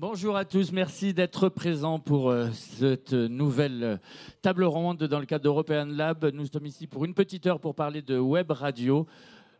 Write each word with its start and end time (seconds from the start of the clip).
Bonjour 0.00 0.36
à 0.36 0.44
tous, 0.44 0.70
merci 0.70 1.12
d'être 1.12 1.48
présents 1.48 1.98
pour 1.98 2.30
euh, 2.30 2.52
cette 2.52 3.14
nouvelle 3.14 3.82
euh, 3.82 3.96
table 4.42 4.62
ronde 4.62 5.02
dans 5.02 5.18
le 5.18 5.26
cadre 5.26 5.42
d'European 5.42 5.86
Lab. 5.86 6.24
Nous 6.26 6.46
sommes 6.46 6.66
ici 6.66 6.86
pour 6.86 7.04
une 7.04 7.14
petite 7.14 7.48
heure 7.48 7.58
pour 7.58 7.74
parler 7.74 8.00
de 8.00 8.16
web 8.16 8.52
radio. 8.52 9.08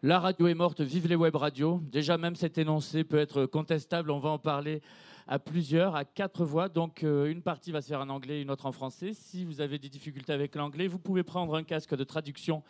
La 0.01 0.21
radio 0.21 0.46
est 0.46 0.54
morte, 0.54 0.80
vive 0.80 1.09
les 1.09 1.16
web 1.16 1.35
radios. 1.35 1.80
Déjà, 1.90 2.19
même 2.19 2.37
cet 2.37 2.56
énoncé 2.56 3.03
peut 3.03 3.19
être 3.19 3.46
contestable, 3.46 4.12
on 4.12 4.21
va 4.21 4.29
en 4.29 4.38
parler 4.38 4.80
à 5.27 5.40
plusieurs, 5.40 5.96
à 5.96 6.05
quatre 6.05 6.45
voix. 6.45 6.68
Donc, 6.68 7.02
euh, 7.02 7.27
une 7.27 7.43
partie 7.43 7.73
va 7.73 7.80
se 7.80 7.89
faire 7.89 8.00
en 8.00 8.09
anglais, 8.09 8.41
une 8.41 8.52
autre 8.52 8.66
en 8.66 8.73
français. 8.73 9.14
Si 9.14 9.45
vous 9.45 9.61
avez 9.61 9.80
des 9.80 9.89
difficultés 9.89 10.32
avec 10.32 10.55
l'anglais, 10.55 10.86
vous 10.86 11.00
pouvez 11.00 11.25
prendre 11.25 11.57
un 11.57 11.64
casque 11.64 11.96
de 11.96 12.05
traduction 12.05 12.62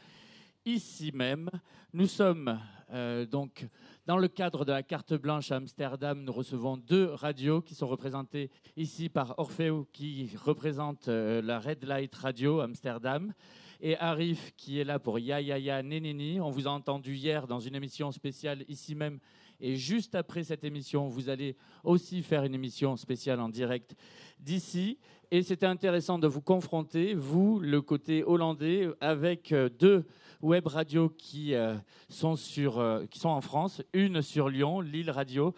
ici 0.69 1.13
même. 1.15 1.49
Nous 1.95 2.07
sommes 2.07 2.61
euh, 2.93 3.25
donc 3.25 3.67
dans 4.07 4.19
le 4.19 4.29
cadre 4.29 4.65
de 4.65 4.73
la 4.73 4.83
carte 4.83 5.15
blanche 5.15 5.51
à 5.51 5.57
Amsterdam. 5.57 6.23
Nous 6.23 6.33
recevons 6.33 6.77
deux 6.77 7.07
radios 7.07 7.63
qui 7.63 7.75
sont 7.75 7.89
représentées 7.89 8.51
ici 8.77 9.09
par 9.09 9.35
Orfeo, 9.39 9.89
qui 9.93 10.31
représente 10.45 11.09
euh, 11.09 11.41
la 11.41 11.59
Red 11.59 11.85
Light 11.85 12.15
Radio 12.15 12.61
Amsterdam, 12.61 13.33
et 13.81 13.97
Arif, 13.97 14.53
qui 14.57 14.79
est 14.79 14.85
là 14.85 14.99
pour 14.99 15.19
Ya 15.19 15.41
Ya 15.41 15.59
Ya 15.59 15.83
Neneni. 15.83 16.39
On 16.41 16.51
vous 16.51 16.69
a 16.69 16.71
entendu 16.71 17.15
hier 17.15 17.47
dans 17.47 17.61
une 17.61 17.75
émission 17.75 18.13
spéciale 18.13 18.65
ici 18.69 18.95
même. 18.95 19.21
Et 19.61 19.77
juste 19.77 20.15
après 20.15 20.45
cette 20.45 20.65
émission, 20.65 21.09
vous 21.09 21.29
allez 21.29 21.57
aussi 21.85 22.23
faire 22.23 22.45
une 22.45 22.55
émission 22.55 22.97
spéciale 22.97 23.41
en 23.41 23.49
direct 23.49 23.97
d'ici. 24.41 24.99
Et 25.31 25.43
c'était 25.43 25.67
intéressant 25.67 26.19
de 26.19 26.27
vous 26.27 26.41
confronter, 26.41 27.13
vous, 27.15 27.59
le 27.59 27.83
côté 27.83 28.25
hollandais, 28.25 28.89
avec 29.01 29.53
euh, 29.53 29.69
deux 29.69 30.07
web 30.41 30.67
radios 30.67 31.11
qui, 31.11 31.55
euh, 31.55 31.75
sont, 32.09 32.35
sur, 32.35 32.79
euh, 32.79 33.05
qui 33.07 33.19
sont 33.19 33.29
en 33.29 33.43
France, 33.43 33.83
une 33.93 34.23
sur 34.23 34.49
Lyon, 34.49 34.81
Lille 34.81 35.11
Radio, 35.11 35.55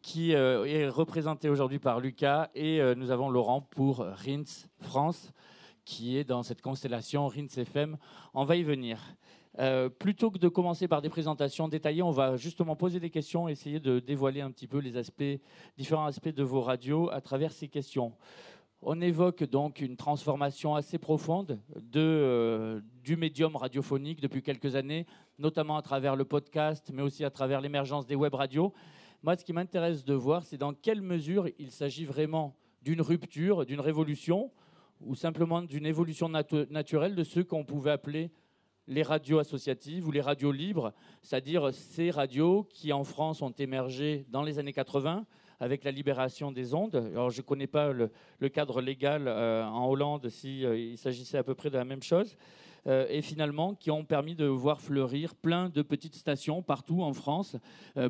qui 0.00 0.32
est 0.32 0.88
représentée 0.88 1.50
aujourd'hui 1.50 1.78
par 1.78 2.00
Lucas, 2.00 2.48
et 2.54 2.80
nous 2.96 3.10
avons 3.10 3.28
Laurent 3.28 3.60
pour 3.60 3.98
Rins 3.98 4.42
France, 4.80 5.32
qui 5.84 6.16
est 6.16 6.24
dans 6.24 6.42
cette 6.42 6.62
constellation 6.62 7.28
Rins 7.28 7.46
FM. 7.54 7.98
On 8.32 8.44
va 8.44 8.56
y 8.56 8.62
venir. 8.62 8.98
Plutôt 9.98 10.30
que 10.30 10.38
de 10.38 10.48
commencer 10.48 10.88
par 10.88 11.02
des 11.02 11.10
présentations 11.10 11.68
détaillées, 11.68 12.02
on 12.02 12.10
va 12.10 12.36
justement 12.36 12.76
poser 12.76 13.00
des 13.00 13.10
questions, 13.10 13.48
essayer 13.48 13.80
de 13.80 13.98
dévoiler 14.00 14.40
un 14.40 14.50
petit 14.50 14.66
peu 14.66 14.78
les 14.78 14.92
différents 15.76 16.06
aspects 16.06 16.34
de 16.34 16.42
vos 16.42 16.62
radios 16.62 17.10
à 17.10 17.20
travers 17.20 17.52
ces 17.52 17.68
questions. 17.68 18.14
On 18.84 19.00
évoque 19.00 19.44
donc 19.44 19.80
une 19.80 19.96
transformation 19.96 20.74
assez 20.74 20.98
profonde 20.98 21.60
de, 21.76 22.00
euh, 22.00 22.80
du 23.04 23.16
médium 23.16 23.54
radiophonique 23.54 24.20
depuis 24.20 24.42
quelques 24.42 24.74
années, 24.74 25.06
notamment 25.38 25.76
à 25.76 25.82
travers 25.82 26.16
le 26.16 26.24
podcast, 26.24 26.90
mais 26.92 27.02
aussi 27.02 27.24
à 27.24 27.30
travers 27.30 27.60
l'émergence 27.60 28.06
des 28.06 28.16
web 28.16 28.34
radios. 28.34 28.72
Moi, 29.22 29.36
ce 29.36 29.44
qui 29.44 29.52
m'intéresse 29.52 30.04
de 30.04 30.14
voir, 30.14 30.42
c'est 30.42 30.56
dans 30.56 30.74
quelle 30.74 31.00
mesure 31.00 31.48
il 31.60 31.70
s'agit 31.70 32.04
vraiment 32.04 32.56
d'une 32.82 33.00
rupture, 33.00 33.64
d'une 33.64 33.78
révolution, 33.78 34.50
ou 35.00 35.14
simplement 35.14 35.62
d'une 35.62 35.86
évolution 35.86 36.28
naturelle 36.28 37.14
de 37.14 37.22
ce 37.22 37.38
qu'on 37.38 37.64
pouvait 37.64 37.92
appeler 37.92 38.32
les 38.88 39.02
radios 39.02 39.38
associatives 39.38 40.06
ou 40.06 40.10
les 40.10 40.20
radios 40.20 40.52
libres, 40.52 40.92
c'est-à-dire 41.22 41.72
ces 41.72 42.10
radios 42.10 42.66
qui 42.70 42.92
en 42.92 43.04
France 43.04 43.42
ont 43.42 43.52
émergé 43.58 44.26
dans 44.30 44.42
les 44.42 44.58
années 44.58 44.72
80, 44.72 45.24
avec 45.62 45.84
la 45.84 45.92
libération 45.92 46.50
des 46.50 46.74
ondes. 46.74 46.96
Alors, 46.96 47.30
je 47.30 47.40
ne 47.40 47.46
connais 47.46 47.68
pas 47.68 47.92
le, 47.92 48.10
cadre 48.48 48.80
légal 48.80 49.28
euh, 49.28 49.64
en 49.64 49.88
Hollande 49.88 50.28
s'il 50.28 50.66
euh, 50.66 50.76
il 50.76 50.98
s'agissait 50.98 51.38
à 51.38 51.44
peu 51.44 51.54
près 51.54 51.70
de 51.70 51.78
la 51.78 51.84
même 51.84 52.02
chose. 52.02 52.36
Euh, 52.88 53.06
et 53.08 53.22
finalement, 53.22 53.74
qui 53.76 53.92
ont 53.92 54.04
permis 54.04 54.34
de 54.34 54.44
voir 54.44 54.80
fleurir 54.80 55.36
plein 55.36 55.68
de 55.68 55.82
petites 55.82 56.16
stations 56.16 56.62
partout 56.62 57.02
en 57.02 57.12
France 57.12 57.56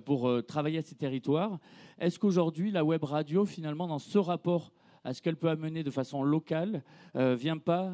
pour 0.07 0.31
travailler 0.47 0.79
à 0.79 0.83
ces 0.83 0.95
territoires. 0.95 1.59
Est-ce 1.99 2.19
qu'aujourd'hui, 2.19 2.71
la 2.71 2.85
web 2.85 3.05
radio, 3.05 3.45
finalement, 3.45 3.87
dans 3.87 3.99
ce 3.99 4.17
rapport 4.17 4.73
à 5.05 5.13
ce 5.13 5.21
qu'elle 5.21 5.37
peut 5.37 5.51
amener 5.51 5.83
de 5.83 5.91
façon 5.91 6.23
locale, 6.23 6.83
vient 7.15 7.59
pas 7.59 7.93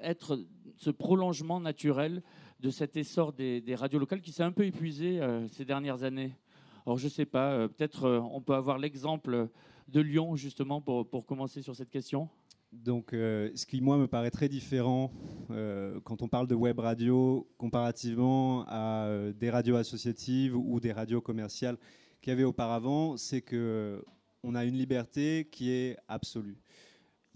être 0.00 0.38
ce 0.76 0.90
prolongement 0.90 1.60
naturel 1.60 2.22
de 2.60 2.70
cet 2.70 2.96
essor 2.96 3.32
des, 3.32 3.62
radios 3.74 3.98
locales 3.98 4.20
qui 4.20 4.32
s'est 4.32 4.42
un 4.42 4.52
peu 4.52 4.64
épuisé 4.64 5.20
ces 5.52 5.64
dernières 5.64 6.02
années 6.02 6.32
alors, 6.86 6.98
je 6.98 7.06
ne 7.06 7.10
sais 7.10 7.26
pas, 7.26 7.50
euh, 7.50 7.68
peut-être 7.68 8.04
euh, 8.04 8.20
on 8.20 8.40
peut 8.40 8.54
avoir 8.54 8.78
l'exemple 8.78 9.48
de 9.88 10.00
Lyon, 10.00 10.36
justement, 10.36 10.80
pour, 10.80 11.26
commencer 11.26 11.60
sur 11.60 11.74
cette 11.74 11.90
question. 11.90 12.28
Donc, 12.72 13.12
euh, 13.12 13.50
ce 13.56 13.66
qui, 13.66 13.80
moi, 13.80 13.98
me 13.98 14.06
paraît 14.06 14.30
très 14.30 14.48
différent 14.48 15.12
quand 16.04 16.22
on 16.22 16.28
parle 16.28 16.48
de 16.48 16.54
web 16.54 16.78
radio 16.80 17.48
comparativement 17.56 18.64
à 18.66 19.08
des 19.34 19.48
radios 19.48 19.76
associatives 19.76 20.56
ou 20.56 20.80
des 20.80 20.92
radios 20.92 21.20
commerciales 21.20 21.78
qu'il 22.20 22.30
y 22.30 22.34
avait 22.34 22.44
auparavant, 22.44 23.16
c'est 23.16 23.42
que 23.42 24.04
on 24.42 24.56
a 24.56 24.64
une 24.64 24.74
liberté 24.74 25.48
qui 25.50 25.70
est 25.70 25.96
absolue. 26.08 26.58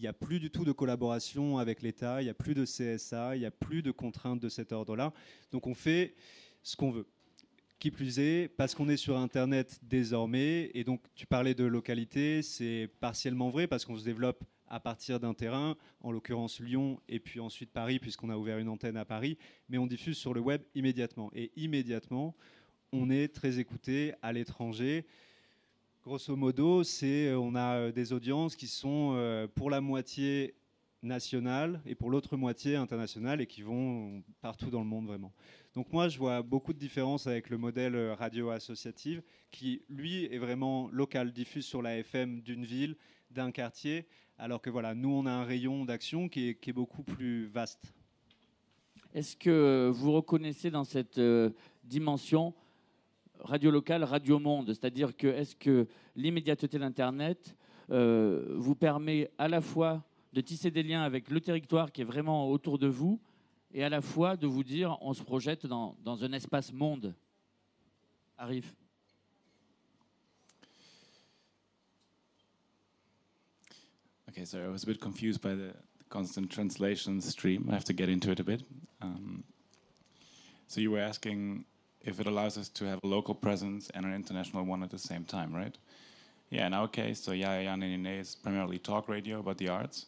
Il 0.00 0.04
n'y 0.04 0.08
a 0.08 0.14
plus 0.14 0.40
du 0.40 0.50
tout 0.50 0.64
de 0.64 0.72
collaboration 0.72 1.58
avec 1.58 1.82
l'État, 1.82 2.22
il 2.22 2.24
n'y 2.24 2.30
a 2.30 2.34
plus 2.34 2.54
de 2.54 2.64
CSA, 2.64 3.36
il 3.36 3.40
n'y 3.40 3.44
a 3.44 3.50
plus 3.50 3.82
de 3.82 3.90
contraintes 3.90 4.40
de 4.40 4.48
cet 4.48 4.72
ordre-là. 4.72 5.12
Donc, 5.52 5.66
on 5.66 5.74
fait 5.74 6.14
ce 6.62 6.74
qu'on 6.74 6.90
veut. 6.90 7.06
Qui 7.78 7.90
plus 7.90 8.18
est, 8.18 8.48
parce 8.48 8.74
qu'on 8.74 8.88
est 8.88 8.96
sur 8.96 9.18
Internet 9.18 9.78
désormais, 9.82 10.70
et 10.72 10.84
donc 10.84 11.02
tu 11.14 11.26
parlais 11.26 11.54
de 11.54 11.64
localité, 11.64 12.40
c'est 12.40 12.88
partiellement 13.00 13.50
vrai 13.50 13.66
parce 13.66 13.84
qu'on 13.84 13.98
se 13.98 14.04
développe 14.04 14.42
à 14.68 14.80
partir 14.80 15.20
d'un 15.20 15.34
terrain, 15.34 15.76
en 16.00 16.12
l'occurrence 16.12 16.60
Lyon 16.60 16.98
et 17.06 17.20
puis 17.20 17.38
ensuite 17.38 17.70
Paris, 17.70 17.98
puisqu'on 17.98 18.30
a 18.30 18.38
ouvert 18.38 18.56
une 18.56 18.70
antenne 18.70 18.96
à 18.96 19.04
Paris, 19.04 19.36
mais 19.68 19.76
on 19.76 19.86
diffuse 19.86 20.16
sur 20.16 20.32
le 20.32 20.40
web 20.40 20.62
immédiatement. 20.74 21.30
Et 21.34 21.52
immédiatement, 21.56 22.34
on 22.90 23.10
est 23.10 23.28
très 23.28 23.58
écouté 23.58 24.14
à 24.22 24.32
l'étranger. 24.32 25.04
Grosso 26.02 26.34
modo, 26.34 26.82
c'est 26.82 27.34
on 27.34 27.54
a 27.54 27.76
euh, 27.76 27.92
des 27.92 28.14
audiences 28.14 28.56
qui 28.56 28.68
sont 28.68 29.12
euh, 29.16 29.46
pour 29.46 29.68
la 29.68 29.82
moitié 29.82 30.54
nationales 31.02 31.82
et 31.84 31.94
pour 31.94 32.08
l'autre 32.08 32.38
moitié 32.38 32.74
internationales 32.74 33.42
et 33.42 33.46
qui 33.46 33.60
vont 33.60 34.22
partout 34.40 34.70
dans 34.70 34.80
le 34.80 34.86
monde 34.86 35.06
vraiment. 35.06 35.34
Donc 35.74 35.92
moi, 35.92 36.08
je 36.08 36.16
vois 36.16 36.40
beaucoup 36.40 36.72
de 36.72 36.78
différences 36.78 37.26
avec 37.26 37.50
le 37.50 37.58
modèle 37.58 37.94
euh, 37.96 38.14
radio 38.14 38.48
associative 38.48 39.22
qui, 39.50 39.82
lui, 39.90 40.24
est 40.24 40.38
vraiment 40.38 40.88
local, 40.90 41.32
diffuse 41.32 41.66
sur 41.66 41.82
la 41.82 41.98
FM 41.98 42.40
d'une 42.40 42.64
ville, 42.64 42.96
d'un 43.30 43.50
quartier, 43.50 44.06
alors 44.38 44.62
que 44.62 44.70
voilà, 44.70 44.94
nous, 44.94 45.10
on 45.10 45.26
a 45.26 45.30
un 45.30 45.44
rayon 45.44 45.84
d'action 45.84 46.30
qui 46.30 46.48
est, 46.48 46.72
beaucoup 46.72 47.02
plus 47.02 47.46
vaste. 47.48 47.92
Est-ce 49.12 49.36
que 49.36 49.90
vous 49.92 50.12
reconnaissez 50.12 50.70
dans 50.70 50.84
cette 50.84 51.18
euh, 51.18 51.50
dimension 51.84 52.54
radio 53.42 53.70
locale, 53.70 54.04
radio 54.04 54.38
monde 54.38 54.68
C'est-à-dire 54.68 55.16
que 55.16 55.26
est-ce 55.26 55.56
que 55.56 55.86
l'immédiateté 56.16 56.78
d'Internet 56.78 57.56
euh, 57.90 58.54
vous 58.56 58.74
permet 58.74 59.30
à 59.38 59.48
la 59.48 59.60
fois 59.60 60.04
de 60.32 60.40
tisser 60.40 60.70
des 60.70 60.82
liens 60.82 61.02
avec 61.02 61.30
le 61.30 61.40
territoire 61.40 61.90
qui 61.90 62.02
est 62.02 62.04
vraiment 62.04 62.48
autour 62.50 62.78
de 62.78 62.86
vous, 62.86 63.20
et 63.72 63.82
à 63.82 63.88
la 63.88 64.00
fois 64.00 64.36
de 64.36 64.46
vous 64.46 64.62
dire 64.62 64.96
on 65.00 65.12
se 65.12 65.22
projette 65.22 65.66
dans, 65.66 65.96
un 66.06 66.32
espace 66.32 66.72
monde? 66.72 67.14
Arrive. 68.38 68.72
Okay, 74.28 74.44
so 74.44 74.58
I 74.58 74.68
was 74.68 74.84
a 74.84 74.86
bit 74.86 75.00
confused 75.00 75.42
by 75.42 75.56
the 75.56 75.74
constant 76.08 76.48
translation 76.48 77.20
stream. 77.20 77.68
I 77.68 77.74
have 77.74 77.84
to 77.84 77.92
get 77.92 78.08
into 78.08 78.30
it 78.30 78.38
a 78.38 78.44
bit. 78.44 78.62
Um, 79.02 79.42
so 80.68 80.80
you 80.80 80.92
were 80.92 81.00
asking 81.00 81.64
if 82.02 82.20
it 82.20 82.26
allows 82.26 82.56
us 82.56 82.68
to 82.68 82.84
have 82.86 82.98
a 83.02 83.06
local 83.06 83.34
presence 83.34 83.90
and 83.94 84.04
an 84.04 84.14
international 84.14 84.64
one 84.64 84.82
at 84.82 84.90
the 84.90 84.98
same 84.98 85.24
time, 85.24 85.54
right? 85.54 85.76
Yeah, 86.48 86.66
in 86.66 86.74
our 86.74 86.88
case, 86.88 87.20
so 87.20 87.32
Yaya 87.32 87.68
Yanine 87.68 88.20
is 88.20 88.34
primarily 88.34 88.78
talk 88.78 89.08
radio 89.08 89.38
about 89.40 89.58
the 89.58 89.68
arts. 89.68 90.06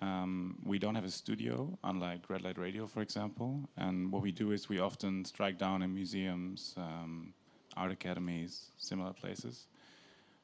Um, 0.00 0.58
we 0.64 0.78
don't 0.78 0.94
have 0.94 1.04
a 1.04 1.10
studio, 1.10 1.78
unlike 1.82 2.28
Red 2.28 2.42
Light 2.42 2.58
Radio, 2.58 2.86
for 2.86 3.00
example. 3.00 3.68
And 3.76 4.12
what 4.12 4.22
we 4.22 4.30
do 4.30 4.52
is 4.52 4.68
we 4.68 4.78
often 4.78 5.24
strike 5.24 5.58
down 5.58 5.82
in 5.82 5.94
museums, 5.94 6.74
um, 6.76 7.32
art 7.76 7.92
academies, 7.92 8.66
similar 8.76 9.12
places. 9.12 9.66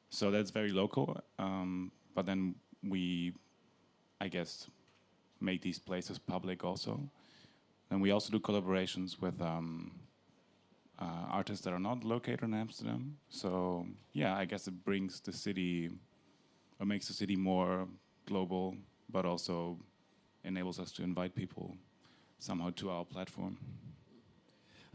So 0.09 0.31
that's 0.31 0.51
very 0.51 0.71
local. 0.71 1.21
Um, 1.37 1.91
but 2.15 2.25
then 2.25 2.55
we, 2.83 3.33
I 4.19 4.27
guess, 4.27 4.67
make 5.39 5.61
these 5.61 5.79
places 5.79 6.17
public 6.17 6.63
also. 6.63 6.99
And 7.91 8.01
we 8.01 8.11
also 8.11 8.31
do 8.31 8.39
collaborations 8.39 9.21
with 9.21 9.39
um, 9.41 9.91
uh, 10.99 11.27
artists 11.29 11.63
that 11.65 11.73
are 11.73 11.79
not 11.79 12.03
located 12.03 12.43
in 12.43 12.53
Amsterdam. 12.53 13.17
So 13.29 13.85
yeah, 14.13 14.35
I 14.35 14.45
guess 14.45 14.67
it 14.67 14.83
brings 14.83 15.21
the 15.21 15.33
city, 15.33 15.89
or 16.79 16.85
makes 16.85 17.07
the 17.07 17.13
city 17.13 17.35
more 17.35 17.87
global 18.25 18.75
but 19.09 19.25
also 19.25 19.77
enables 20.43 20.79
us 20.79 20.91
to 20.93 21.03
invite 21.03 21.35
people 21.35 21.75
somehow 22.39 22.71
to 22.71 22.89
our 22.89 23.05
platform. 23.05 23.57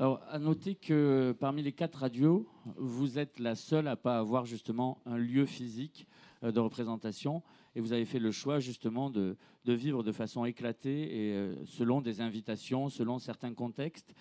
Alors, 0.00 0.20
à 0.30 0.38
noter 0.38 0.76
que 0.76 1.34
parmi 1.40 1.60
les 1.60 1.72
quatre 1.72 1.96
radios, 1.96 2.46
vous 2.76 3.18
êtes 3.18 3.40
la 3.40 3.56
seule 3.56 3.88
à 3.88 3.96
pas 3.96 4.18
avoir 4.18 4.46
justement 4.46 4.98
un 5.06 5.16
lieu 5.16 5.44
physique 5.44 6.06
euh, 6.44 6.52
de 6.52 6.60
représentation, 6.60 7.42
et 7.74 7.80
vous 7.80 7.92
avez 7.92 8.04
fait 8.04 8.20
le 8.20 8.30
choix 8.30 8.60
justement 8.60 9.10
de, 9.10 9.36
de 9.64 9.72
vivre 9.72 10.04
de 10.04 10.12
façon 10.12 10.44
éclatée 10.44 11.02
et 11.02 11.32
euh, 11.32 11.64
selon 11.66 12.00
des 12.00 12.20
invitations, 12.20 12.88
selon 12.88 13.18
certains 13.18 13.52
contextes. 13.52 14.14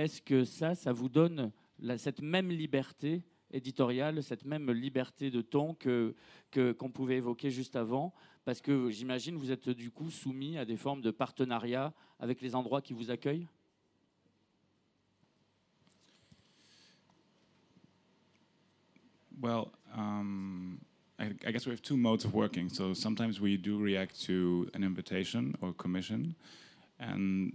Est-ce 0.00 0.22
que 0.22 0.44
ça, 0.44 0.74
ça 0.74 0.92
vous 0.94 1.10
donne 1.10 1.52
cette 1.98 2.22
même 2.22 2.48
liberté 2.48 3.22
éditoriale, 3.50 4.22
cette 4.22 4.46
même 4.46 4.70
liberté 4.70 5.30
de 5.30 5.42
ton 5.42 5.74
que 5.74 6.14
qu'on 6.54 6.90
pouvait 6.90 7.18
évoquer 7.18 7.50
juste 7.50 7.76
avant? 7.76 8.14
Parce 8.46 8.62
que 8.62 8.88
j'imagine 8.88 9.36
vous 9.36 9.52
êtes 9.52 9.68
du 9.68 9.90
coup 9.90 10.10
soumis 10.10 10.56
à 10.56 10.64
des 10.64 10.78
formes 10.78 11.02
de 11.02 11.10
partenariat 11.10 11.92
avec 12.18 12.40
les 12.40 12.54
endroits 12.54 12.80
qui 12.80 12.94
vous 12.94 13.10
accueillent? 13.10 13.46
Well, 19.38 19.68
um, 19.94 20.78
I, 21.18 21.26
I, 21.46 21.52
guess 21.52 21.66
we 21.66 21.72
have 21.72 21.82
two 21.82 21.98
modes 21.98 22.24
of 22.24 22.34
working. 22.34 22.70
So 22.70 22.94
sometimes 22.94 23.38
we 23.38 23.58
do 23.58 23.78
react 23.78 24.18
to 24.26 24.70
an 24.72 24.82
invitation 24.82 25.54
or 25.60 25.74
commission, 25.74 26.34
and 26.98 27.52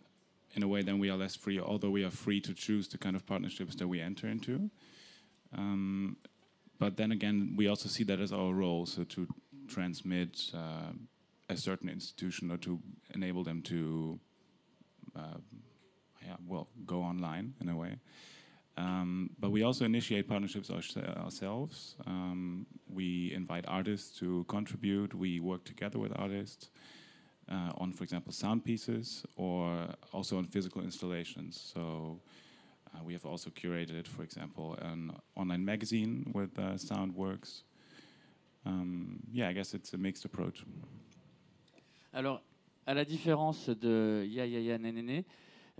in 0.56 0.63
a 0.63 0.68
way, 0.68 0.81
then 0.81 1.00
we 1.00 1.10
are 1.10 1.18
less 1.18 1.36
free, 1.36 1.60
although 1.60 1.90
we 1.90 2.04
are 2.04 2.12
free 2.12 2.40
to 2.42 2.54
choose 2.54 2.88
the 2.88 2.98
kind 2.98 3.16
of 3.16 3.25
partnerships 3.25 3.75
that 3.75 3.88
we 3.88 4.00
enter 4.02 4.28
into. 4.28 4.69
Um, 5.56 6.18
but 6.80 6.98
then 6.98 7.12
again, 7.12 7.54
we 7.57 7.68
also 7.68 7.90
see 7.90 8.04
that 8.06 8.19
as 8.19 8.31
our 8.31 8.54
role, 8.54 8.86
so 8.86 9.04
to 9.04 9.28
transmit 9.68 10.52
uh, 10.54 10.92
a 11.50 11.57
certain 11.57 11.90
institution 11.90 12.52
or 12.52 12.57
to 12.57 12.80
enable 13.13 13.44
them 13.44 13.62
to, 13.63 14.19
uh, 15.16 15.38
yeah, 16.25 16.36
well, 16.48 16.69
go 16.86 17.02
online 17.02 17.54
in 17.62 17.69
a 17.69 17.75
way. 17.75 17.98
Um, 18.78 19.30
but 19.40 19.52
we 19.52 19.63
also 19.63 19.86
initiate 19.86 20.28
partnerships 20.28 20.69
our 20.69 20.81
ourselves. 21.18 21.96
Um, 22.06 22.66
we 22.90 23.31
invite 23.34 23.66
artists 23.68 24.18
to 24.19 24.44
contribute. 24.50 25.13
We 25.13 25.40
work 25.40 25.63
together 25.63 25.98
with 25.98 26.12
artists 26.16 26.69
uh, 27.50 27.71
on, 27.77 27.92
for 27.94 28.03
example, 28.03 28.31
sound 28.31 28.63
pieces 28.63 29.24
or 29.36 29.88
also 30.12 30.38
on 30.38 30.45
physical 30.45 30.81
installations. 30.81 31.71
So 31.74 32.19
uh, 32.94 33.03
we 33.03 33.13
have 33.13 33.25
also 33.25 33.50
curated, 33.50 34.07
for 34.07 34.24
example, 34.24 34.77
an 34.81 35.12
online 35.36 35.63
magazine 35.63 36.31
with 36.33 36.57
uh, 36.57 36.77
Soundworks. 36.77 37.63
Um, 38.65 39.19
yeah, 39.31 39.50
I 39.50 39.53
guess 39.53 39.74
it's 39.74 39.94
a 39.94 39.97
mixed 39.97 40.25
approach. 40.25 40.65
Alors, 42.13 42.42
à 42.88 42.94
la 42.94 43.03
différence 43.03 43.69
de 43.69 44.25
Ya 44.27 44.45
Ya 44.45 44.59
Ya 44.59 44.77
Nenene, 44.77 45.24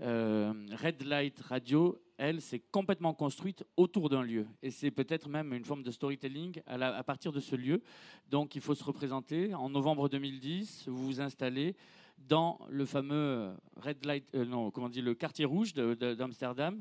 euh, 0.02 0.52
Red 0.82 1.02
Light 1.02 1.40
Radio, 1.40 1.98
elle, 2.18 2.40
s'est 2.40 2.60
complètement 2.70 3.14
construite 3.14 3.64
autour 3.76 4.08
d'un 4.08 4.22
lieu. 4.22 4.46
Et 4.62 4.70
c'est 4.70 4.90
peut-être 4.90 5.28
même 5.28 5.52
une 5.52 5.64
forme 5.64 5.82
de 5.82 5.90
storytelling 5.90 6.60
à, 6.66 7.02
partir 7.04 7.32
de 7.32 7.40
ce 7.40 7.56
lieu. 7.56 7.82
Donc 8.30 8.54
il 8.54 8.60
faut 8.60 8.74
se 8.74 8.84
représenter. 8.84 9.54
En 9.54 9.68
novembre 9.68 10.08
2010, 10.08 10.88
vous 10.88 11.06
vous 11.06 11.20
installez 11.20 11.76
dans 12.18 12.58
le 12.70 12.86
fameux 12.86 13.50
Red 13.76 14.04
Light, 14.06 14.28
euh, 14.34 14.44
non, 14.44 14.70
comment 14.70 14.88
le 14.94 15.14
quartier 15.14 15.44
rouge 15.44 15.74
d'Amsterdam. 15.74 16.80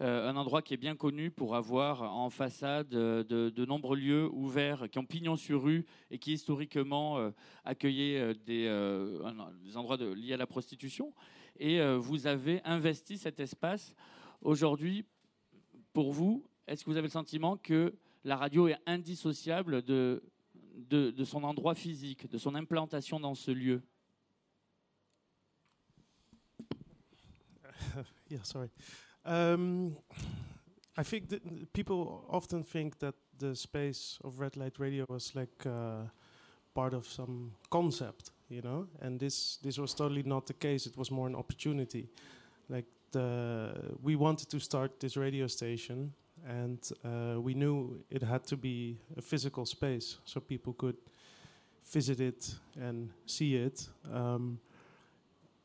Euh, 0.00 0.28
un 0.28 0.36
endroit 0.36 0.62
qui 0.62 0.74
est 0.74 0.78
bien 0.78 0.96
connu 0.96 1.30
pour 1.30 1.54
avoir 1.54 2.02
en 2.02 2.28
façade 2.30 2.88
de, 2.88 3.64
nombreux 3.66 3.96
lieux 3.96 4.28
ouverts 4.32 4.88
qui 4.90 4.98
ont 4.98 5.04
pignon 5.04 5.36
sur 5.36 5.62
rue 5.62 5.84
et 6.10 6.18
qui 6.18 6.32
historiquement 6.32 7.30
accueillaient 7.64 8.34
des, 8.34 8.68
endroits 9.76 9.98
liés 9.98 10.32
à 10.32 10.38
la 10.38 10.46
prostitution 10.46 11.12
et 11.58 11.80
euh, 11.80 11.96
vous 11.98 12.26
avez 12.26 12.60
investi 12.64 13.18
cet 13.18 13.40
espace. 13.40 13.94
Aujourd'hui, 14.42 15.04
pour 15.92 16.12
vous, 16.12 16.44
est-ce 16.66 16.84
que 16.84 16.90
vous 16.90 16.96
avez 16.96 17.06
le 17.06 17.12
sentiment 17.12 17.56
que 17.56 17.94
la 18.24 18.36
radio 18.36 18.66
est 18.68 18.78
indissociable 18.86 19.82
de, 19.82 20.22
de, 20.74 21.10
de 21.10 21.24
son 21.24 21.44
endroit 21.44 21.74
physique, 21.74 22.28
de 22.28 22.38
son 22.38 22.54
implantation 22.54 23.20
dans 23.20 23.34
ce 23.34 23.50
lieu 23.52 23.82
yeah, 28.30 28.42
sorry. 28.42 28.70
Um, 29.24 29.96
I 30.96 31.02
think 31.02 31.28
that 31.28 31.72
people 31.72 32.24
often 32.28 32.64
think 32.64 32.98
that 32.98 33.14
the 33.38 33.54
space 33.54 34.18
of 34.24 34.40
red 34.40 34.56
light 34.56 34.78
radio 34.78 35.04
was 35.08 35.34
like 35.34 35.66
uh, 35.66 36.04
part 36.74 36.94
of 36.94 37.06
some 37.06 37.52
concept, 37.70 38.32
you 38.48 38.62
know? 38.62 38.88
And 39.00 39.18
this 39.18 39.58
this 39.62 39.78
was 39.78 39.94
totally 39.94 40.22
not 40.22 40.46
the 40.46 40.54
case. 40.54 40.86
It 40.86 40.96
was 40.96 41.10
more 41.10 41.26
an 41.26 41.34
opportunity. 41.34 42.08
Like 42.68 42.86
the 43.12 43.96
we 44.02 44.16
wanted 44.16 44.48
to 44.50 44.58
start 44.58 45.00
this 45.00 45.16
radio 45.16 45.46
station, 45.46 46.12
and 46.46 46.78
uh, 47.04 47.40
we 47.40 47.54
knew 47.54 48.04
it 48.10 48.22
had 48.22 48.44
to 48.44 48.56
be 48.56 48.98
a 49.16 49.22
physical 49.22 49.66
space 49.66 50.18
so 50.24 50.40
people 50.40 50.72
could 50.72 50.96
visit 51.92 52.20
it 52.20 52.54
and 52.80 53.10
see 53.26 53.56
it. 53.56 53.88
Um, 54.12 54.58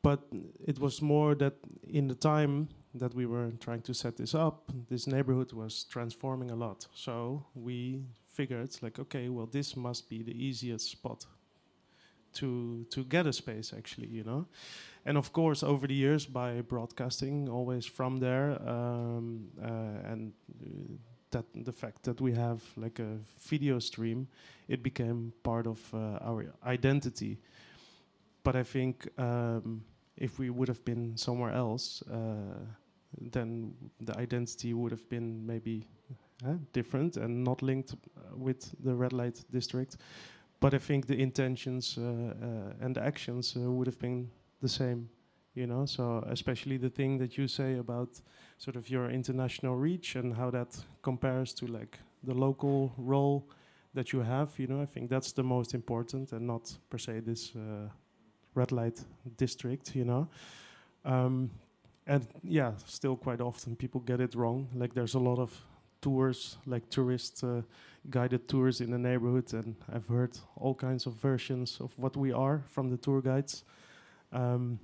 but 0.02 0.20
it 0.64 0.78
was 0.78 1.02
more 1.02 1.34
that 1.34 1.54
in 1.88 2.08
the 2.08 2.14
time 2.14 2.68
that 2.94 3.14
we 3.14 3.26
were 3.26 3.50
trying 3.60 3.82
to 3.82 3.94
set 3.94 4.16
this 4.16 4.34
up, 4.34 4.70
this 4.88 5.06
neighborhood 5.06 5.52
was 5.52 5.84
transforming 5.84 6.50
a 6.50 6.54
lot. 6.56 6.86
So 6.94 7.44
we 7.54 8.04
figured, 8.26 8.70
like, 8.82 8.98
okay, 8.98 9.28
well, 9.28 9.46
this 9.46 9.76
must 9.76 10.08
be 10.08 10.22
the 10.22 10.32
easiest 10.32 10.90
spot 10.90 11.26
to 12.34 12.84
to 12.90 13.04
get 13.04 13.26
a 13.26 13.32
space, 13.32 13.72
actually, 13.76 14.08
you 14.08 14.24
know. 14.24 14.46
And 15.08 15.16
of 15.16 15.32
course, 15.32 15.62
over 15.62 15.86
the 15.86 15.94
years, 15.94 16.26
by 16.26 16.60
broadcasting 16.60 17.48
always 17.48 17.86
from 17.86 18.18
there, 18.18 18.60
um, 18.68 19.48
uh, 19.58 20.12
and 20.12 20.32
uh, 20.60 20.98
that 21.30 21.46
the 21.54 21.72
fact 21.72 22.02
that 22.02 22.20
we 22.20 22.34
have 22.34 22.62
like 22.76 22.98
a 22.98 23.16
video 23.40 23.78
stream, 23.78 24.28
it 24.68 24.82
became 24.82 25.32
part 25.42 25.66
of 25.66 25.80
uh, 25.94 26.18
our 26.20 26.52
identity. 26.62 27.38
But 28.42 28.54
I 28.54 28.64
think 28.64 29.08
um, 29.16 29.82
if 30.18 30.38
we 30.38 30.50
would 30.50 30.68
have 30.68 30.84
been 30.84 31.16
somewhere 31.16 31.54
else, 31.54 32.02
uh, 32.02 32.66
then 33.18 33.72
the 34.02 34.14
identity 34.18 34.74
would 34.74 34.92
have 34.92 35.08
been 35.08 35.46
maybe 35.46 35.86
uh, 36.44 36.56
different 36.74 37.16
and 37.16 37.44
not 37.44 37.62
linked 37.62 37.94
uh, 37.94 38.36
with 38.36 38.74
the 38.84 38.94
red 38.94 39.14
light 39.14 39.42
district. 39.50 39.96
But 40.60 40.74
I 40.74 40.78
think 40.78 41.06
the 41.06 41.18
intentions 41.18 41.96
uh, 41.96 42.02
uh, 42.02 42.84
and 42.84 42.94
the 42.94 43.02
actions 43.02 43.56
uh, 43.56 43.60
would 43.70 43.86
have 43.86 43.98
been 43.98 44.28
the 44.60 44.68
same, 44.68 45.08
you 45.54 45.66
know. 45.66 45.86
So 45.86 46.24
especially 46.28 46.76
the 46.78 46.90
thing 46.90 47.18
that 47.18 47.36
you 47.36 47.48
say 47.48 47.78
about 47.78 48.20
sort 48.58 48.76
of 48.76 48.88
your 48.88 49.10
international 49.10 49.76
reach 49.76 50.16
and 50.16 50.34
how 50.34 50.50
that 50.50 50.76
compares 51.02 51.54
to 51.54 51.66
like 51.66 51.98
the 52.22 52.34
local 52.34 52.92
role 52.96 53.48
that 53.94 54.12
you 54.12 54.20
have, 54.22 54.58
you 54.58 54.66
know. 54.66 54.82
I 54.82 54.86
think 54.86 55.10
that's 55.10 55.32
the 55.32 55.42
most 55.42 55.74
important, 55.74 56.32
and 56.32 56.46
not 56.46 56.78
per 56.90 56.98
se 56.98 57.20
this 57.20 57.52
red 58.54 58.72
light 58.72 59.04
district, 59.36 59.94
you 59.94 60.04
know. 60.04 60.28
Um, 61.04 61.50
and 62.06 62.26
yeah, 62.42 62.72
still 62.86 63.16
quite 63.16 63.40
often 63.40 63.76
people 63.76 64.00
get 64.00 64.20
it 64.20 64.34
wrong. 64.34 64.68
Like 64.74 64.94
there's 64.94 65.14
a 65.14 65.18
lot 65.18 65.38
of 65.38 65.52
tours, 66.00 66.56
like 66.66 66.88
tourist 66.90 67.44
uh, 67.44 67.62
guided 68.10 68.48
tours 68.48 68.80
in 68.80 68.90
the 68.90 68.98
neighborhood, 68.98 69.52
and 69.52 69.76
I've 69.92 70.08
heard 70.08 70.38
all 70.56 70.74
kinds 70.74 71.06
of 71.06 71.14
versions 71.14 71.80
of 71.80 71.98
what 71.98 72.16
we 72.16 72.32
are 72.32 72.62
from 72.68 72.90
the 72.90 72.96
tour 72.96 73.20
guides. 73.20 73.64
Um, 74.32 74.78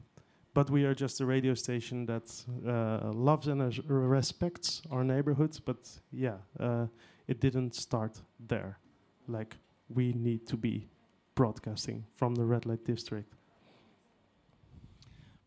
but 0.55 0.71
we 0.71 0.85
are 0.85 0.95
just 0.95 1.21
a 1.21 1.27
radio 1.27 1.55
station 1.55 2.07
that 2.07 2.31
uh, 2.67 3.13
loves 3.13 3.49
and 3.49 3.61
respects 3.89 4.83
our 4.91 5.05
neighborhood. 5.05 5.59
But 5.65 6.01
yeah, 6.13 6.37
uh, 6.61 6.87
it 7.27 7.41
didn't 7.41 7.75
start 7.75 8.23
there. 8.39 8.79
Like 9.27 9.57
we 9.89 10.13
need 10.13 10.47
to 10.47 10.57
be 10.57 10.89
broadcasting 11.35 12.05
from 12.15 12.37
the 12.37 12.45
red 12.45 12.67
light 12.67 12.85
district. 12.85 13.35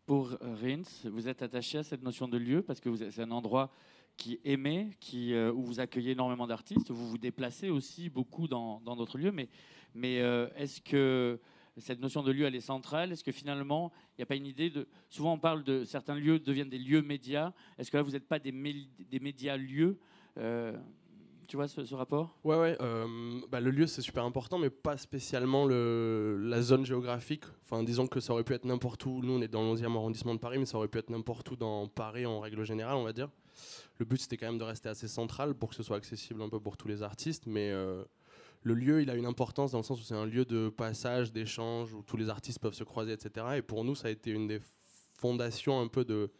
Pour 0.06 0.38
Rins, 0.40 1.04
vous 1.04 1.28
êtes 1.28 1.42
attaché 1.42 1.78
à 1.78 1.82
cette 1.82 2.02
notion 2.02 2.28
de 2.28 2.38
lieu 2.38 2.62
parce 2.62 2.80
que 2.80 2.94
c'est 3.10 3.22
un 3.22 3.30
endroit 3.30 3.70
qui 4.16 4.40
aimait, 4.44 4.90
qui, 5.00 5.34
euh, 5.34 5.52
où 5.52 5.62
vous 5.62 5.80
accueillez 5.80 6.12
énormément 6.12 6.46
d'artistes, 6.46 6.90
vous 6.90 7.08
vous 7.10 7.18
déplacez 7.18 7.68
aussi 7.68 8.08
beaucoup 8.08 8.48
dans 8.48 8.80
d'autres 8.80 9.18
lieux, 9.18 9.30
mais, 9.30 9.48
mais 9.94 10.20
euh, 10.20 10.48
est-ce 10.56 10.80
que 10.80 11.38
cette 11.80 12.00
notion 12.00 12.22
de 12.22 12.32
lieu, 12.32 12.46
elle 12.46 12.54
est 12.54 12.60
centrale 12.60 13.12
Est-ce 13.12 13.24
que 13.24 13.32
finalement, 13.32 13.92
il 14.12 14.20
n'y 14.20 14.22
a 14.22 14.26
pas 14.26 14.36
une 14.36 14.46
idée 14.46 14.70
de... 14.70 14.86
Souvent, 15.08 15.34
on 15.34 15.38
parle 15.38 15.64
de 15.64 15.84
certains 15.84 16.14
lieux 16.14 16.38
deviennent 16.38 16.68
des 16.68 16.78
lieux 16.78 17.02
médias. 17.02 17.52
Est-ce 17.78 17.90
que 17.90 17.96
là, 17.96 18.02
vous 18.02 18.12
n'êtes 18.12 18.28
pas 18.28 18.38
des, 18.38 18.52
des 18.52 19.20
médias 19.20 19.56
lieux 19.56 19.98
euh, 20.38 20.76
tu 21.48 21.56
vois 21.56 21.66
ce, 21.66 21.94
rapport? 21.94 22.36
Ouais, 22.44 22.56
ouais. 22.56 22.76
Euh, 22.82 23.40
bah, 23.50 23.60
le 23.60 23.70
lieu, 23.70 23.86
c'est 23.86 24.02
super 24.02 24.22
important, 24.22 24.58
mais 24.58 24.68
pas 24.68 24.98
spécialement 24.98 25.64
le, 25.64 26.36
la 26.42 26.60
zone 26.60 26.84
géographique. 26.84 27.44
Enfin, 27.64 27.82
disons 27.82 28.06
que 28.06 28.20
ça 28.20 28.34
aurait 28.34 28.44
pu 28.44 28.52
être 28.52 28.66
n'importe 28.66 29.06
où. 29.06 29.22
Nous, 29.22 29.32
on 29.32 29.40
est 29.40 29.48
dans 29.48 29.62
le 29.62 29.78
11e 29.78 29.96
arrondissement 29.96 30.34
de 30.34 30.40
Paris, 30.40 30.58
mais 30.58 30.66
ça 30.66 30.76
aurait 30.76 30.88
pu 30.88 30.98
être 30.98 31.08
n'importe 31.08 31.50
où 31.50 31.56
dans 31.56 31.88
Paris 31.88 32.26
en 32.26 32.40
règle 32.40 32.64
générale, 32.64 32.96
on 32.96 33.02
va 33.02 33.14
dire. 33.14 33.30
Le 33.96 34.04
but, 34.04 34.20
c'était 34.20 34.36
quand 34.36 34.46
même 34.46 34.58
de 34.58 34.64
rester 34.64 34.90
assez 34.90 35.08
central 35.08 35.54
pour 35.54 35.70
que 35.70 35.74
ce 35.74 35.82
soit 35.82 35.96
accessible 35.96 36.42
un 36.42 36.50
peu 36.50 36.60
pour 36.60 36.76
tous 36.76 36.86
les 36.86 37.02
artistes, 37.02 37.46
mais 37.46 37.70
euh, 37.70 38.04
le 38.62 38.74
lieu, 38.74 39.02
il 39.02 39.10
a 39.10 39.14
une 39.14 39.26
importance 39.26 39.72
dans 39.72 39.78
le 39.78 39.84
sens 39.84 40.00
où 40.00 40.04
c'est 40.04 40.14
un 40.14 40.26
lieu 40.26 40.44
de 40.44 40.68
passage, 40.68 41.32
d'échange, 41.32 41.94
où 41.94 42.02
tous 42.02 42.16
les 42.16 42.28
artistes 42.28 42.58
peuvent 42.58 42.74
se 42.74 42.84
croiser, 42.84 43.12
etc. 43.12 43.46
Et 43.56 43.62
pour 43.62 43.84
nous, 43.84 43.94
ça 43.94 44.08
a 44.08 44.10
été 44.10 44.30
une 44.30 44.46
des 44.46 44.60
fondations 45.14 45.80
un 45.80 45.88
peu 45.88 46.04
de 46.04 46.30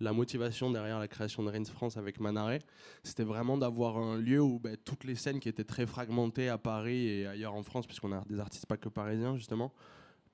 la 0.00 0.12
motivation 0.12 0.70
derrière 0.70 0.98
la 0.98 1.08
création 1.08 1.42
de 1.42 1.50
Rains 1.50 1.64
France 1.64 1.96
avec 1.96 2.20
Manaré, 2.20 2.60
c'était 3.02 3.24
vraiment 3.24 3.58
d'avoir 3.58 3.98
un 3.98 4.16
lieu 4.16 4.40
où 4.40 4.58
ben, 4.58 4.76
toutes 4.84 5.04
les 5.04 5.14
scènes 5.14 5.40
qui 5.40 5.48
étaient 5.48 5.64
très 5.64 5.86
fragmentées 5.86 6.48
à 6.48 6.58
Paris 6.58 7.08
et 7.08 7.26
ailleurs 7.26 7.54
en 7.54 7.62
France, 7.62 7.86
puisqu'on 7.86 8.12
a 8.12 8.22
des 8.28 8.38
artistes 8.38 8.66
pas 8.66 8.76
que 8.76 8.88
parisiens 8.88 9.36
justement, 9.36 9.72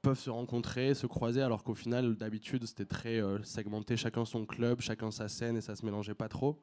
peuvent 0.03 0.19
se 0.19 0.31
rencontrer, 0.31 0.95
se 0.95 1.07
croiser, 1.07 1.41
alors 1.41 1.65
qu'au 1.65 1.75
final, 1.75 2.15
d'habitude, 2.17 2.67
c'était 2.67 2.85
très 2.85 3.23
euh, 3.23 3.43
segmenté, 3.43 3.97
chacun 3.97 4.25
son 4.27 4.45
club, 4.45 4.81
chacun 4.81 5.11
sa 5.11 5.29
scène 5.29 5.57
et 5.57 5.63
ça 5.63 5.75
se 5.75 5.85
mélangeait 5.85 6.15
pas 6.15 6.29
trop. 6.29 6.61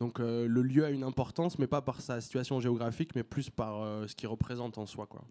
Donc 0.00 0.18
le 0.20 0.62
lieu 0.62 0.84
a 0.84 0.90
une 0.90 1.02
importance, 1.02 1.58
mais 1.58 1.66
pas 1.66 1.82
par 1.82 2.00
sa 2.00 2.20
situation 2.20 2.60
géographique, 2.60 3.14
mais 3.14 3.24
plus 3.24 3.50
par 3.50 4.08
ce 4.08 4.14
qu'il 4.14 4.28
représente 4.28 4.78
en 4.78 4.86
soi. 4.86 5.06
Quoi. 5.06 5.24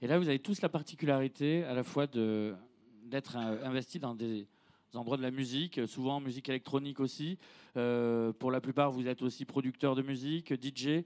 Et 0.00 0.06
là, 0.06 0.18
vous 0.18 0.28
avez 0.28 0.38
tous 0.38 0.62
la 0.62 0.68
particularité 0.68 1.62
à 1.64 1.74
la 1.74 1.84
fois 1.84 2.06
d'être 2.06 3.36
investi 3.36 3.98
dans 3.98 4.14
des 4.14 4.48
endroits 4.94 5.16
de 5.16 5.22
la 5.22 5.30
musique, 5.30 5.80
souvent 5.86 6.20
musique 6.20 6.48
électronique 6.48 7.00
aussi. 7.00 7.38
pour 7.74 8.50
la 8.50 8.60
plupart, 8.62 8.90
vous 8.90 9.06
êtes 9.06 9.20
aussi 9.20 9.44
producteur 9.44 9.94
de 9.94 10.02
musique, 10.02 10.54
DJ. 10.54 11.04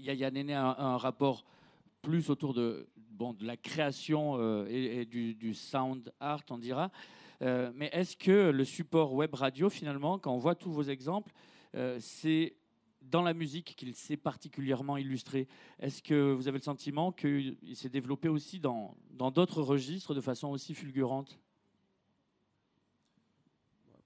Il 0.00 0.04
y, 0.04 0.24
a 0.24 0.30
Néné 0.30 0.54
un, 0.54 0.96
rapport 0.96 1.44
plus 2.02 2.30
autour 2.30 2.54
de, 2.54 2.86
bon, 3.10 3.34
de 3.34 3.44
la 3.44 3.56
création 3.56 4.36
euh, 4.38 4.66
et, 4.70 5.04
du, 5.04 5.54
sound 5.54 6.12
art, 6.20 6.42
on 6.50 6.58
dira. 6.58 6.90
Euh, 7.42 7.70
mais 7.74 7.90
est-ce 7.92 8.16
que 8.16 8.50
le 8.50 8.64
support 8.64 9.14
web 9.14 9.34
radio, 9.34 9.70
finalement, 9.70 10.18
quand 10.18 10.32
on 10.32 10.38
voit 10.38 10.54
tous 10.54 10.72
vos 10.72 10.82
exemples, 10.82 11.32
euh, 11.74 11.98
c'est 12.00 12.56
dans 13.02 13.22
la 13.22 13.32
musique 13.32 13.74
qu'il 13.76 13.94
s'est 13.94 14.16
particulièrement 14.16 14.96
illustré? 14.96 15.48
Est-ce 15.78 16.02
que 16.02 16.32
vous 16.32 16.48
avez 16.48 16.58
le 16.58 16.64
sentiment 16.64 17.12
qu'il 17.12 17.56
s'est 17.74 17.88
développé 17.88 18.28
aussi 18.28 18.60
dans 18.60 18.96
d'autres 19.30 19.62
registres 19.62 20.14
de 20.14 20.20
façon 20.20 20.48
aussi 20.48 20.74
fulgurante? 20.74 21.38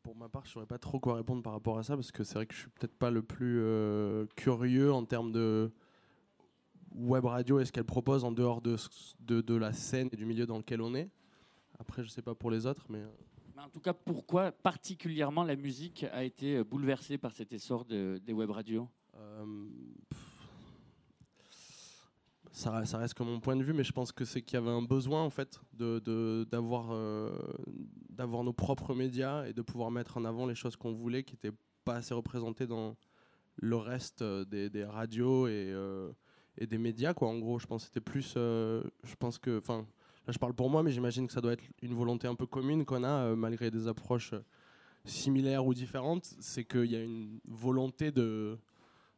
Pour 0.03 0.17
ma 0.17 0.29
part, 0.29 0.45
je 0.45 0.51
ne 0.51 0.53
saurais 0.55 0.67
pas 0.67 0.79
trop 0.79 0.99
quoi 0.99 1.15
répondre 1.15 1.43
par 1.43 1.53
rapport 1.53 1.79
à 1.79 1.85
ça, 1.85 1.95
parce 1.95 2.11
que 2.11 2.25
c'est 2.25 2.35
vrai 2.35 2.47
que 2.47 2.55
je 2.55 2.61
suis 2.61 2.71
peut-être 2.71 2.97
pas 2.97 3.11
le 3.11 3.23
plus 3.23 3.63
curieux 4.35 4.93
en 4.93 5.05
termes 5.05 5.31
de, 5.31 5.73
web 6.95 7.25
radio 7.25 7.59
est-ce 7.59 7.73
qu'elle 7.73 7.85
propose 7.85 8.25
en 8.25 8.33
dehors 8.33 8.61
de, 8.61 8.77
de, 9.21 9.55
la 9.55 9.73
scène 9.73 10.09
et 10.13 10.17
du 10.17 10.27
milieu 10.27 10.47
dans 10.47 10.59
lequel 10.59 10.81
on 10.81 10.95
est. 10.95 11.09
Après, 11.83 12.03
je 12.03 12.07
ne 12.07 12.13
sais 12.13 12.23
pas 12.23 12.37
pour 12.37 12.51
les 12.51 12.65
autres, 12.65 12.87
mais... 12.89 13.01
Euh. 13.01 13.09
En 13.59 13.69
tout 13.69 13.81
cas, 13.81 13.93
pourquoi 13.93 14.53
particulièrement 14.53 15.43
la 15.43 15.57
musique 15.57 16.05
a 16.13 16.25
été 16.25 16.57
euh, 16.57 16.65
bouleversée 16.65 17.19
par 17.19 17.33
cet 17.33 17.53
essor 17.53 17.85
de, 17.85 18.21
des 18.25 18.33
web 18.33 18.51
radios? 18.51 18.89
Euh, 19.17 19.67
ça, 22.53 22.85
ça, 22.85 22.99
reste 22.99 23.15
comme 23.15 23.29
mon 23.29 23.41
point 23.41 23.57
de 23.57 23.65
vue, 23.65 23.73
mais 23.73 23.83
je 23.83 23.93
pense 23.93 24.13
que 24.13 24.25
c'est 24.25 24.43
qu'il 24.43 24.55
y 24.55 24.63
avait 24.63 24.71
un 24.71 24.83
besoin 24.83 25.23
en 25.23 25.31
fait 25.31 25.61
de, 25.73 26.45
d'avoir, 26.51 26.93
nos 28.45 28.53
propres 28.53 28.95
médias 28.95 29.45
et 29.47 29.53
de 29.53 29.63
pouvoir 29.63 29.91
mettre 29.91 30.17
en 30.19 30.25
avant 30.25 30.47
les 30.47 30.55
choses 30.55 30.77
qu'on 30.77 30.93
voulait, 30.93 31.25
qui 31.25 31.35
n'étaient 31.35 31.57
pas 31.85 31.97
assez 31.97 32.15
représentées 32.15 32.69
dans 32.69 32.97
le 33.57 33.77
reste 33.77 34.23
des, 34.23 34.71
des 34.71 34.85
radios 34.85 35.49
et 35.49 35.75
et 36.59 36.67
des 36.67 36.79
médias 36.79 37.15
quoi. 37.15 37.29
En 37.29 37.39
gros 37.39 37.59
je 37.59 37.67
pense 37.67 37.85
c'était 37.85 38.01
plus 38.01 38.35
je 38.35 39.15
pense 39.19 39.39
que 39.39 39.59
enfin 39.59 39.87
là 40.27 40.33
je 40.33 40.39
parle 40.39 40.55
pour 40.55 40.71
moi 40.71 40.83
mais 40.83 40.91
j'imagine 40.91 41.27
que 41.27 41.33
ça 41.33 41.41
doit 41.41 41.53
être 41.53 41.65
une 41.83 41.95
volonté 41.95 42.27
un 42.27 42.35
peu 42.35 42.47
commune 42.47 42.85
qu'on 42.85 43.05
a 43.05 43.27
euh, 43.27 43.37
malgré 43.37 43.71
des 43.71 43.89
approches 43.89 44.33
euh, 44.33 44.45
similaires 45.05 45.67
ou 45.67 45.75
différentes. 45.75 46.25
C'est 46.41 46.65
qu'il 46.65 46.91
y 46.91 46.97
a 46.97 47.03
une 47.03 47.41
volonté 47.47 48.11
de 48.11 48.59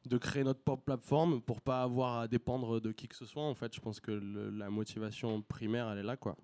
de 0.07 0.19
créer 0.19 0.45
notre 0.45 0.61
propre 0.61 0.83
plateforme 0.83 1.41
pour 1.41 1.63
pas 1.63 1.83
avoir 1.83 2.19
à 2.19 2.29
dépendre 2.29 2.79
de 2.79 2.93
qui 2.93 3.09
que 3.09 3.17
ce 3.17 3.25
soit. 3.25 3.43
En 3.43 3.55
fait 3.55 3.75
je 3.75 3.81
pense 3.81 4.01
que 4.01 4.13
la 4.13 4.69
motivation 4.71 5.41
primaire 5.43 5.91
elle 5.91 5.99
est 5.99 6.03
là 6.03 6.17
quoi. 6.17 6.37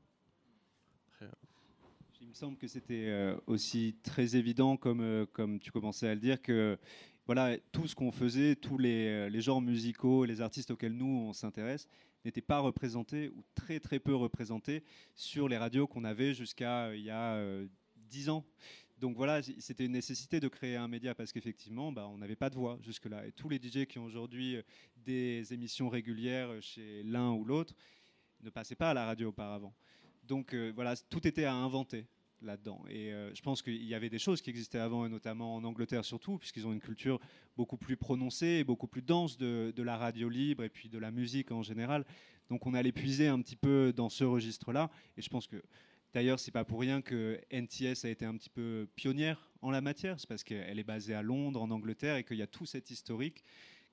Il 2.22 2.28
me 2.28 2.34
semble 2.34 2.58
que 2.58 2.68
c'était 2.68 3.34
aussi 3.46 3.96
très 4.04 4.36
évident, 4.36 4.76
comme, 4.76 5.26
comme 5.32 5.58
tu 5.58 5.72
commençais 5.72 6.06
à 6.06 6.14
le 6.14 6.20
dire, 6.20 6.40
que 6.40 6.78
voilà, 7.26 7.56
tout 7.72 7.86
ce 7.86 7.94
qu'on 7.94 8.12
faisait, 8.12 8.56
tous 8.56 8.76
les, 8.76 9.30
les, 9.30 9.40
genres 9.40 9.60
musicaux, 9.60 10.24
les 10.26 10.40
artistes 10.40 10.70
auxquels 10.70 10.92
nous 10.92 11.06
on 11.06 11.32
s'intéresse, 11.32 11.88
n'étaient 12.24 12.40
pas 12.40 12.60
représentés 12.60 13.30
ou 13.30 13.42
très 13.54 13.80
très 13.80 13.98
peu 13.98 14.14
représentés 14.14 14.82
sur 15.14 15.48
les 15.48 15.56
radios 15.56 15.86
qu'on 15.86 16.04
avait 16.04 16.34
jusqu'à 16.34 16.86
euh, 16.86 16.96
il 16.96 17.04
y 17.04 17.10
a 17.10 17.34
euh, 17.34 17.66
dix 17.96 18.28
ans. 18.28 18.44
Donc 18.98 19.16
voilà, 19.16 19.40
c'était 19.42 19.86
une 19.86 19.92
nécessité 19.92 20.40
de 20.40 20.48
créer 20.48 20.76
un 20.76 20.86
média 20.86 21.14
parce 21.14 21.32
qu'effectivement, 21.32 21.90
bah, 21.90 22.06
on 22.08 22.18
n'avait 22.18 22.36
pas 22.36 22.50
de 22.50 22.56
voix 22.56 22.78
jusque-là. 22.82 23.26
Et 23.26 23.32
tous 23.32 23.48
les 23.48 23.56
DJ 23.56 23.86
qui 23.86 23.98
ont 23.98 24.04
aujourd'hui 24.04 24.56
euh, 24.56 24.62
des 24.96 25.54
émissions 25.54 25.88
régulières 25.88 26.50
chez 26.60 27.02
l'un 27.04 27.32
ou 27.32 27.44
l'autre 27.44 27.74
ne 28.42 28.50
passaient 28.50 28.74
pas 28.74 28.90
à 28.90 28.94
la 28.94 29.06
radio 29.06 29.28
auparavant. 29.28 29.74
Donc 30.24 30.54
voilà, 30.54 30.94
tout 30.96 31.26
était 31.26 31.44
à 31.44 31.54
inventer 31.54 32.06
là-dedans. 32.42 32.82
Et 32.88 33.12
euh, 33.12 33.34
je 33.34 33.42
pense 33.42 33.62
qu'il 33.62 33.84
y 33.84 33.94
avait 33.94 34.08
des 34.08 34.18
choses 34.18 34.40
qui 34.40 34.50
existaient 34.50 34.78
avant, 34.78 35.06
et 35.06 35.08
notamment 35.08 35.56
en 35.56 35.64
Angleterre 35.64 36.04
surtout, 36.04 36.38
puisqu'ils 36.38 36.66
ont 36.66 36.72
une 36.72 36.80
culture 36.80 37.20
beaucoup 37.56 37.76
plus 37.76 37.96
prononcée 37.96 38.58
et 38.60 38.64
beaucoup 38.64 38.86
plus 38.86 39.02
dense 39.02 39.36
de, 39.36 39.72
la 39.76 39.96
radio 39.96 40.28
libre 40.28 40.62
et 40.62 40.68
puis 40.68 40.88
de 40.88 40.98
la 40.98 41.10
musique 41.10 41.52
en 41.52 41.62
général. 41.62 42.04
Donc 42.48 42.66
on 42.66 42.74
allait 42.74 42.92
puiser 42.92 43.28
un 43.28 43.40
petit 43.40 43.56
peu 43.56 43.92
dans 43.94 44.08
ce 44.08 44.24
registre-là. 44.24 44.90
Et 45.16 45.22
je 45.22 45.28
pense 45.28 45.46
que 45.46 45.62
d'ailleurs, 46.12 46.38
c'est 46.38 46.50
pas 46.50 46.64
pour 46.64 46.80
rien 46.80 47.00
que 47.00 47.40
NTS 47.50 48.04
a 48.04 48.08
été 48.08 48.24
un 48.24 48.36
petit 48.36 48.50
peu 48.50 48.88
pionnière 48.96 49.50
en 49.62 49.70
la 49.70 49.80
matière. 49.80 50.18
C'est 50.18 50.28
parce 50.28 50.44
qu'elle 50.44 50.78
est 50.78 50.84
basée 50.84 51.14
à 51.14 51.22
Londres, 51.22 51.62
en 51.62 51.70
Angleterre, 51.70 52.16
et 52.16 52.24
qu'il 52.24 52.36
y 52.36 52.42
a 52.42 52.46
tout 52.46 52.66
cet 52.66 52.90
historique 52.90 53.44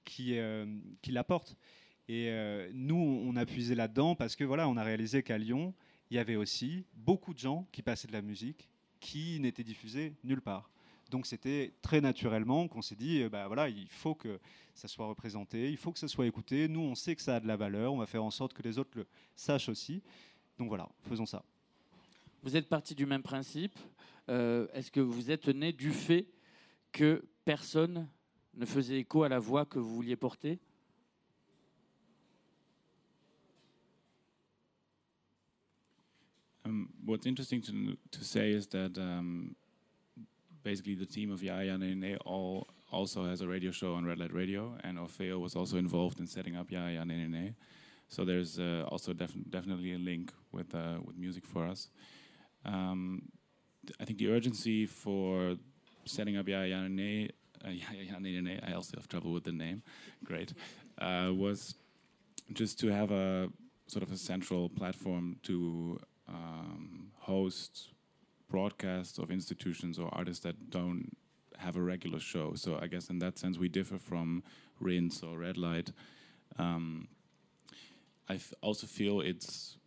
qui, 0.04 0.38
euh, 0.38 0.66
qui 1.02 1.12
l'apporte. 1.12 1.56
Et 2.08 2.30
euh, 2.30 2.70
nous, 2.74 2.96
on 2.96 3.36
a 3.36 3.46
puisé 3.46 3.76
là-dedans 3.76 4.16
parce 4.16 4.36
que 4.36 4.44
voilà, 4.44 4.70
on 4.70 4.78
a 4.78 4.84
réalisé 4.84 5.24
qu'à 5.24 5.38
Lyon, 5.38 5.74
il 6.10 6.16
y 6.16 6.20
avait 6.20 6.36
aussi 6.36 6.86
beaucoup 6.94 7.34
de 7.34 7.40
gens 7.40 7.68
qui 7.72 7.82
passaient 7.82 8.08
de 8.08 8.14
la 8.14 8.22
musique 8.22 8.70
qui 9.00 9.40
n'étaient 9.40 9.64
diffusés 9.64 10.14
nulle 10.24 10.42
part. 10.42 10.70
Donc 11.10 11.26
c'était 11.26 11.74
très 11.82 12.02
naturellement 12.02 12.68
qu'on 12.68 12.82
s'est 12.82 12.96
dit, 12.96 13.22
euh, 13.22 13.30
bah 13.30 13.48
voilà, 13.48 13.70
il 13.70 13.88
faut 13.88 14.16
que 14.16 14.40
ça 14.74 14.88
soit 14.88 15.08
représenté, 15.08 15.70
il 15.70 15.78
faut 15.78 15.92
que 15.92 16.00
ça 16.00 16.08
soit 16.08 16.28
écouté. 16.28 16.68
Nous, 16.68 16.82
on 16.82 16.96
sait 16.96 17.16
que 17.16 17.22
ça 17.22 17.38
a 17.38 17.40
de 17.40 17.48
la 17.48 17.56
valeur, 17.56 17.94
on 17.94 17.98
va 17.98 18.06
faire 18.06 18.24
en 18.24 18.32
sorte 18.32 18.54
que 18.54 18.62
les 18.62 18.78
autres 18.78 18.92
le 18.96 19.08
sachent 19.36 19.70
aussi. 19.70 20.02
Donc 20.58 20.68
voilà, 20.68 20.90
faisons 21.08 21.26
ça. 21.26 21.44
Vous 22.44 22.56
êtes 22.56 22.68
parti 22.68 22.94
du 22.94 23.06
même 23.06 23.24
principe. 23.24 23.78
Euh, 24.30 24.68
est-ce 24.74 24.92
que 24.92 25.00
vous 25.00 25.32
êtes 25.32 25.48
né 25.48 25.72
du 25.72 25.92
fait 25.92 26.28
que 26.92 27.26
personne 27.46 28.10
ne 28.56 28.66
faisait 28.66 29.00
écho 29.00 29.24
à 29.24 29.30
la 29.30 29.40
voix 29.40 29.66
que 29.66 29.80
vous 29.80 29.96
vouliez 29.96 30.16
porter? 30.16 30.60
Um, 36.68 36.90
what's 37.06 37.26
interesting 37.26 37.62
to 37.62 37.98
to 38.12 38.24
say 38.24 38.52
is 38.52 38.68
that 38.68 38.98
um, 38.98 39.56
basically 40.64 40.96
the 40.96 41.06
team 41.06 41.32
of 41.32 41.42
Yaya 41.42 41.78
Nene 41.78 42.18
all 42.26 42.68
also 42.92 43.26
has 43.26 43.42
a 43.42 43.48
radio 43.48 43.72
show 43.72 43.94
on 43.94 44.06
Red 44.06 44.20
Light 44.20 44.34
Radio, 44.34 44.78
and 44.84 44.98
Orfeo 44.98 45.40
was 45.40 45.56
also 45.56 45.78
involved 45.78 46.20
in 46.20 46.28
setting 46.28 46.56
up 46.56 46.72
Yaya 46.72 47.06
Nene. 47.06 47.56
So 48.10 48.26
there's 48.26 48.60
uh, 48.60 48.86
also 48.90 49.14
def 49.14 49.34
definitely 49.50 49.94
a 49.94 49.98
link 49.98 50.34
with 50.52 50.76
uh, 50.76 50.98
with 51.06 51.18
music 51.18 51.46
for 51.46 51.66
us. 51.66 51.90
Um, 52.66 53.30
I 54.02 54.06
think 54.06 54.18
the 54.20 54.30
urgency 54.30 54.86
for 54.86 55.56
setting 56.06 56.36
up 56.38 56.48
Yaya 56.48 56.90
Nene, 56.90 57.30
uh, 57.66 57.70
Yaya 57.70 58.20
Nene, 58.20 58.60
I 58.68 58.74
also 58.74 58.98
have 58.98 59.08
trouble 59.08 59.32
with 59.32 59.46
the 59.46 59.54
name, 59.54 59.84
great, 60.24 60.54
uh, 61.00 61.32
was 61.34 61.76
just 62.54 62.80
to 62.80 62.88
have 62.88 63.12
a 63.12 63.50
sort 63.88 64.04
of 64.04 64.12
a 64.12 64.18
central 64.18 64.70
platform 64.70 65.38
to 65.44 65.98
um, 66.28 67.12
host 67.20 67.90
broadcasts 68.50 69.18
of 69.18 69.32
institutions 69.32 70.00
or 70.00 70.10
artists 70.14 70.44
that 70.44 70.70
don't 70.70 71.16
have 71.58 71.76
a 71.76 71.82
regular 71.82 72.20
show. 72.20 72.54
So 72.56 72.80
I 72.82 72.88
guess 72.88 73.10
in 73.10 73.20
that 73.20 73.38
sense 73.38 73.58
we 73.58 73.68
differ 73.68 73.98
from 73.98 74.44
Rinse 74.80 75.24
or 75.24 75.40
Red 75.40 75.58
Light. 75.58 75.92
Um, 76.58 77.08
I 78.30 78.40
also 78.62 78.88
feel 78.88 79.22
it's 79.22 79.78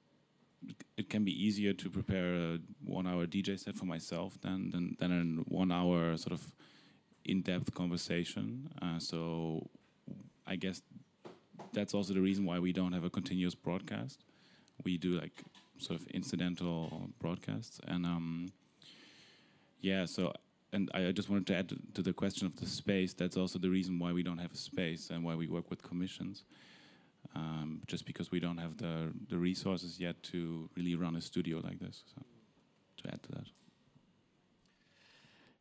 it 0.99 1.09
can 1.09 1.25
be 1.25 1.33
easier 1.33 1.73
to 1.73 1.89
prepare 1.89 2.35
a 2.35 2.59
one-hour 2.85 3.27
DJ 3.27 3.59
set 3.59 3.77
for 3.77 3.87
myself 3.87 4.39
than 4.43 4.71
than, 4.71 4.97
than 4.99 5.13
a 5.13 5.53
one-hour 5.53 6.17
sort 6.17 6.33
of 6.33 6.55
in-depth 7.25 7.75
conversation. 7.75 8.71
Uh, 8.81 8.99
so 8.99 9.69
I 10.47 10.57
guess 10.57 10.83
that's 11.73 11.95
also 11.95 12.15
the 12.15 12.21
reason 12.21 12.45
why 12.45 12.59
we 12.59 12.73
don't 12.73 12.93
have 12.93 13.05
a 13.05 13.11
continuous 13.11 13.55
broadcast. 13.55 14.25
We 14.85 14.97
do 14.97 15.11
like 15.11 15.43
sort 15.81 16.01
of 16.01 16.07
incidental 16.09 17.11
broadcasts. 17.19 17.81
And 17.87 18.07
um, 18.07 18.53
yeah, 19.81 20.07
so 20.07 20.33
and 20.73 20.91
I 20.95 21.13
just 21.13 21.29
wanted 21.29 21.47
to 21.49 21.57
add 21.57 21.73
to 21.95 22.03
the 22.03 22.13
question 22.13 22.47
of 22.47 22.57
the 22.57 22.67
space. 22.67 23.13
That's 23.15 23.37
also 23.37 23.59
the 23.59 23.71
reason 23.71 23.99
why 23.99 24.13
we 24.13 24.23
don't 24.23 24.39
have 24.39 24.53
a 24.53 24.57
space 24.57 25.11
and 25.11 25.25
why 25.25 25.35
we 25.35 25.49
work 25.49 25.71
with 25.71 25.83
commissions. 25.83 26.45
Um, 27.37 27.83
just 27.87 28.07
because 28.07 28.31
we 28.31 28.41
don't 28.41 28.59
have 28.59 28.77
the 28.77 29.13
the 29.29 29.37
resources 29.37 30.01
yet 30.01 30.23
to 30.33 30.69
really 30.77 30.95
run 30.95 31.17
a 31.17 31.21
studio 31.21 31.61
like 31.63 31.79
this. 31.79 32.03
So, 32.15 32.23
to 33.03 33.13
add 33.13 33.23
to 33.23 33.33
that. 33.33 33.47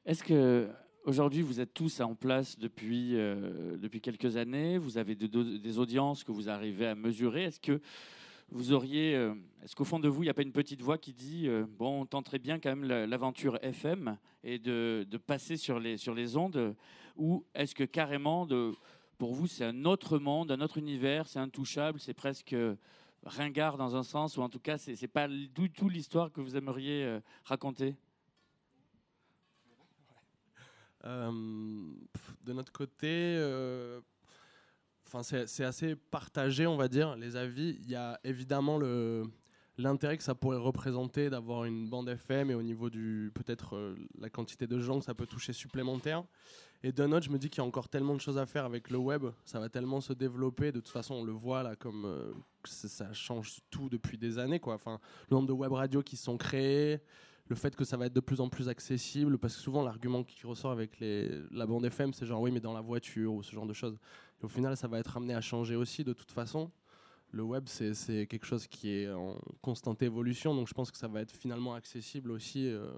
Est-ce 0.05 0.23
que 0.23 0.69
aujourd'hui 1.05 1.41
vous 1.41 1.59
êtes 1.59 1.73
tous 1.73 1.99
en 1.99 2.15
place 2.15 2.57
depuis 2.57 3.15
euh, 3.15 3.77
depuis 3.77 4.01
quelques 4.01 4.37
années 4.37 4.77
Vous 4.77 4.97
avez 4.97 5.15
de, 5.15 5.27
de, 5.27 5.57
des 5.57 5.77
audiences 5.77 6.23
que 6.23 6.31
vous 6.31 6.49
arrivez 6.49 6.87
à 6.87 6.95
mesurer 6.95 7.43
Est-ce 7.43 7.59
que 7.59 7.81
vous 8.51 8.71
auriez, 8.73 9.15
euh, 9.15 9.33
est-ce 9.63 9.75
qu'au 9.75 9.83
fond 9.83 9.99
de 9.99 10.07
vous, 10.07 10.23
il 10.23 10.25
n'y 10.25 10.31
a 10.31 10.33
pas 10.33 10.41
une 10.41 10.51
petite 10.51 10.81
voix 10.81 10.97
qui 10.97 11.13
dit, 11.13 11.47
euh, 11.47 11.65
bon, 11.67 12.01
on 12.01 12.05
tenterait 12.05 12.39
bien 12.39 12.59
quand 12.59 12.75
même 12.75 12.85
l'aventure 12.85 13.57
FM 13.61 14.17
et 14.43 14.59
de, 14.59 15.05
passer 15.25 15.57
sur 15.57 15.79
les, 15.79 15.97
sur 15.97 16.13
les 16.13 16.37
ondes, 16.37 16.75
ou 17.15 17.45
est-ce 17.53 17.75
que 17.75 17.83
carrément, 17.83 18.45
de, 18.45 18.73
pour 19.17 19.33
vous, 19.33 19.47
c'est 19.47 19.65
un 19.65 19.85
autre 19.85 20.17
monde, 20.17 20.51
un 20.51 20.61
autre 20.61 20.77
univers, 20.77 21.27
c'est 21.27 21.39
intouchable, 21.39 21.99
c'est 21.99 22.13
presque 22.13 22.55
ringard 23.23 23.77
dans 23.77 23.95
un 23.95 24.03
sens, 24.03 24.37
ou 24.37 24.41
en 24.41 24.49
tout 24.49 24.59
cas, 24.59 24.77
c'est 24.77 24.99
n'est 24.99 25.07
pas 25.07 25.27
du 25.27 25.71
tout 25.71 25.89
l'histoire 25.89 26.31
que 26.31 26.41
vous 26.41 26.55
aimeriez 26.55 27.03
euh, 27.03 27.19
raconter? 27.43 27.95
Euh, 31.05 31.31
de 32.43 32.53
notre 32.53 32.71
côté, 32.71 33.07
euh, 33.07 34.01
enfin 35.11 35.23
c'est 35.23 35.63
assez 35.63 35.95
partagé, 35.95 36.67
on 36.67 36.77
va 36.77 36.87
dire, 36.87 37.15
les 37.15 37.35
avis. 37.35 37.79
Il 37.81 37.89
y 37.89 37.95
a 37.95 38.19
évidemment 38.23 38.79
l'intérêt 39.77 40.17
que 40.17 40.23
ça 40.23 40.35
pourrait 40.35 40.57
représenter 40.57 41.29
d'avoir 41.29 41.65
une 41.65 41.89
bande 41.89 42.09
FM 42.09 42.51
et 42.51 42.53
au 42.53 42.61
niveau 42.61 42.89
du 42.89 43.31
peut-être 43.33 43.75
euh, 43.75 43.95
la 44.19 44.29
quantité 44.29 44.67
de 44.67 44.77
gens 44.79 44.99
que 44.99 45.05
ça 45.05 45.15
peut 45.15 45.25
toucher 45.25 45.53
supplémentaire. 45.53 46.23
Et 46.83 46.91
d'un 46.91 47.11
autre, 47.11 47.25
je 47.25 47.31
me 47.31 47.37
dis 47.37 47.49
qu'il 47.49 47.61
y 47.61 47.65
a 47.65 47.67
encore 47.67 47.89
tellement 47.89 48.13
de 48.13 48.21
choses 48.21 48.37
à 48.37 48.45
faire 48.45 48.65
avec 48.65 48.89
le 48.89 48.97
web, 48.97 49.25
ça 49.45 49.59
va 49.59 49.67
tellement 49.67 49.99
se 49.99 50.13
développer. 50.13 50.71
De 50.71 50.79
toute 50.79 50.89
façon, 50.89 51.15
on 51.15 51.23
le 51.23 51.33
voit 51.33 51.63
là, 51.63 51.75
comme 51.75 52.33
ça 52.63 53.11
change 53.11 53.57
tout 53.69 53.89
depuis 53.89 54.17
des 54.17 54.37
années, 54.37 54.59
quoi. 54.59 54.75
Enfin, 54.75 54.99
le 55.29 55.35
nombre 55.35 55.47
de 55.47 55.53
web 55.53 55.73
radios 55.73 56.03
qui 56.03 56.15
sont 56.15 56.37
créés, 56.37 57.01
le 57.49 57.55
fait 57.55 57.75
que 57.75 57.83
ça 57.83 57.97
va 57.97 58.05
être 58.05 58.13
de 58.13 58.19
plus 58.19 58.39
en 58.39 58.47
plus 58.47 58.69
accessible, 58.69 59.37
parce 59.37 59.55
que 59.55 59.61
souvent 59.61 59.83
l'argument 59.83 60.23
qui 60.23 60.45
ressort 60.45 60.71
avec 60.71 60.99
les, 60.99 61.29
la 61.51 61.65
bande 61.65 61.83
FM, 61.83 62.13
c'est 62.13 62.25
genre 62.25 62.41
oui, 62.41 62.51
mais 62.51 62.59
dans 62.59 62.73
la 62.73 62.81
voiture 62.81 63.33
ou 63.33 63.43
ce 63.43 63.51
genre 63.51 63.65
de 63.65 63.73
choses. 63.73 63.97
Au 64.41 64.47
final, 64.47 64.77
ça 64.77 64.87
va 64.87 64.99
être 64.99 65.17
amené 65.17 65.33
à 65.33 65.41
changer 65.41 65.75
aussi 65.75 66.03
de 66.03 66.13
toute 66.13 66.31
façon. 66.31 66.71
Le 67.31 67.43
web, 67.43 67.65
c'est 67.67 68.25
quelque 68.27 68.45
chose 68.45 68.67
qui 68.67 68.89
est 68.89 69.11
en 69.11 69.37
constante 69.61 70.01
évolution, 70.01 70.55
donc 70.55 70.67
je 70.67 70.73
pense 70.73 70.89
que 70.89 70.97
ça 70.97 71.07
va 71.07 71.21
être 71.21 71.35
finalement 71.35 71.75
accessible 71.75 72.31
aussi 72.31 72.67
euh, 72.67 72.91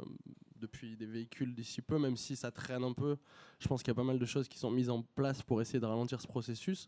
depuis 0.55 0.95
des 0.95 1.05
véhicules 1.05 1.53
d'ici 1.53 1.81
peu, 1.81 1.99
même 1.99 2.15
si 2.15 2.37
ça 2.37 2.49
traîne 2.49 2.83
un 2.83 2.93
peu. 2.93 3.17
Je 3.59 3.67
pense 3.67 3.81
qu'il 3.81 3.89
y 3.89 3.91
a 3.91 3.95
pas 3.95 4.05
mal 4.05 4.19
de 4.19 4.25
choses 4.25 4.47
qui 4.47 4.57
sont 4.57 4.71
mises 4.71 4.89
en 4.89 5.01
place 5.01 5.41
pour 5.41 5.61
essayer 5.61 5.79
de 5.79 5.85
ralentir 5.85 6.21
ce 6.21 6.27
processus. 6.27 6.87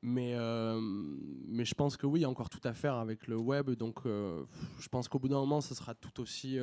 Mais, 0.00 0.34
euh, 0.34 0.80
mais 0.80 1.66
je 1.66 1.74
pense 1.74 1.98
que 1.98 2.06
oui, 2.06 2.20
il 2.20 2.22
y 2.22 2.26
a 2.26 2.30
encore 2.30 2.50
tout 2.50 2.60
à 2.64 2.72
faire 2.72 2.94
avec 2.94 3.26
le 3.26 3.36
web. 3.36 3.70
Donc 3.72 4.06
euh, 4.06 4.44
je 4.78 4.88
pense 4.88 5.08
qu'au 5.08 5.18
bout 5.18 5.28
d'un 5.28 5.40
moment, 5.40 5.60
ce 5.60 5.74
sera 5.74 5.94
tout 5.94 6.20
aussi, 6.20 6.58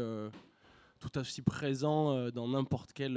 tout 1.00 1.18
aussi 1.20 1.44
présent 1.44 2.32
dans 2.32 2.48
n'importe 2.48 2.92
quel 2.94 3.14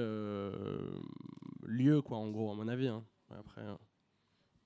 lieu, 1.62 2.02
quoi, 2.02 2.18
en 2.18 2.30
gros, 2.30 2.50
à 2.50 2.54
mon 2.54 2.68
avis. 2.68 2.88
Hein. 2.88 3.04
Après, 3.38 3.62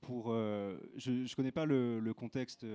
pour, 0.00 0.32
je 0.32 1.10
ne 1.10 1.34
connais 1.34 1.52
pas 1.52 1.64
le, 1.64 2.12
contexte 2.14 2.66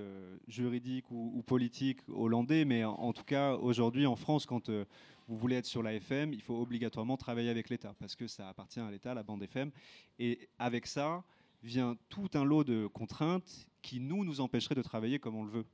juridique 0.46 1.10
ou, 1.10 1.42
politique 1.46 2.00
hollandais, 2.08 2.64
mais 2.64 2.84
en, 2.84 3.12
tout 3.12 3.24
cas, 3.24 3.54
aujourd'hui 3.54 4.06
en 4.06 4.16
France, 4.16 4.46
quand 4.46 4.68
vous 4.68 5.36
voulez 5.36 5.56
être 5.56 5.66
sur 5.66 5.82
la 5.82 5.94
FM, 5.94 6.32
il 6.32 6.42
faut 6.42 6.60
obligatoirement 6.60 7.16
travailler 7.16 7.50
avec 7.50 7.70
l'État, 7.70 7.94
parce 7.98 8.14
que 8.14 8.26
ça 8.26 8.48
appartient 8.48 8.80
à 8.80 8.90
l'État, 8.90 9.14
la 9.14 9.22
bande 9.22 9.42
FM. 9.42 9.70
Et 10.18 10.48
avec 10.58 10.86
ça, 10.86 11.24
vient 11.64 11.96
tout 12.08 12.28
un 12.34 12.44
lot 12.44 12.62
de 12.62 12.86
contraintes 12.86 13.66
qui 13.82 13.98
nous 13.98 14.24
nous 14.24 14.40
empêcheraient 14.40 14.74
de 14.74 14.82
travailler 14.82 15.18
comme 15.18 15.34
on 15.34 15.44
le 15.44 15.50
veut. 15.50 15.66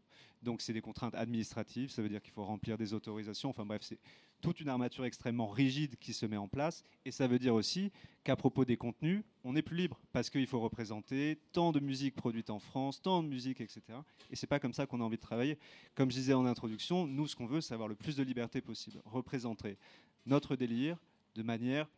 Donc 0.43 0.63
c'est 0.63 0.73
des 0.73 0.81
contraintes 0.81 1.15
administratives, 1.15 1.91
ça 1.91 2.01
veut 2.01 2.09
dire 2.09 2.23
qu'il 2.23 2.33
faut 2.33 2.45
remplir 2.45 2.79
des 2.79 2.95
autorisations, 2.95 3.51
enfin 3.51 3.67
bref, 3.67 3.83
c'est 3.83 3.99
toute 4.41 4.61
une 4.61 4.69
armature 4.69 5.05
extrêmement 5.05 5.49
rigide 5.49 5.97
qui 5.97 6.13
se 6.13 6.27
met 6.27 6.37
en 6.37 6.49
place, 6.49 6.83
et 7.05 7.11
ça 7.11 7.27
veut 7.27 7.39
dire 7.39 7.55
aussi 7.55 7.93
qu'à 8.25 8.37
propos 8.37 8.65
des 8.65 8.77
contenus, 8.77 9.23
on 9.45 9.53
n'est 9.53 9.63
plus 9.63 9.77
libre, 9.77 10.01
parce 10.13 10.31
qu'il 10.31 10.47
faut 10.47 10.61
représenter 10.61 11.39
tant 11.53 11.73
de 11.73 11.81
musique 11.81 12.15
produite 12.15 12.51
en 12.51 12.59
France, 12.59 13.01
tant 13.01 13.23
de 13.23 13.29
musique, 13.29 13.61
etc. 13.61 13.83
Et 14.31 14.37
c'est 14.37 14.47
pas 14.47 14.59
comme 14.59 14.73
ça 14.73 14.87
qu'on 14.87 15.01
a 15.01 15.05
envie 15.05 15.17
de 15.17 15.23
travailler. 15.23 15.59
Comme 15.95 16.11
je 16.11 16.17
disais 16.17 16.35
en 16.35 16.47
introduction, 16.47 17.07
nous 17.07 17.27
ce 17.27 17.37
qu'on 17.37 17.47
veut, 17.47 17.61
c'est 17.61 17.75
avoir 17.75 17.89
le 17.89 17.95
plus 17.95 18.17
de 18.17 18.23
liberté 18.23 18.61
possible, 18.61 19.01
représenter 19.05 19.79
notre 20.27 20.57
délire 20.57 20.99
de 21.35 21.43
manière 21.43 21.89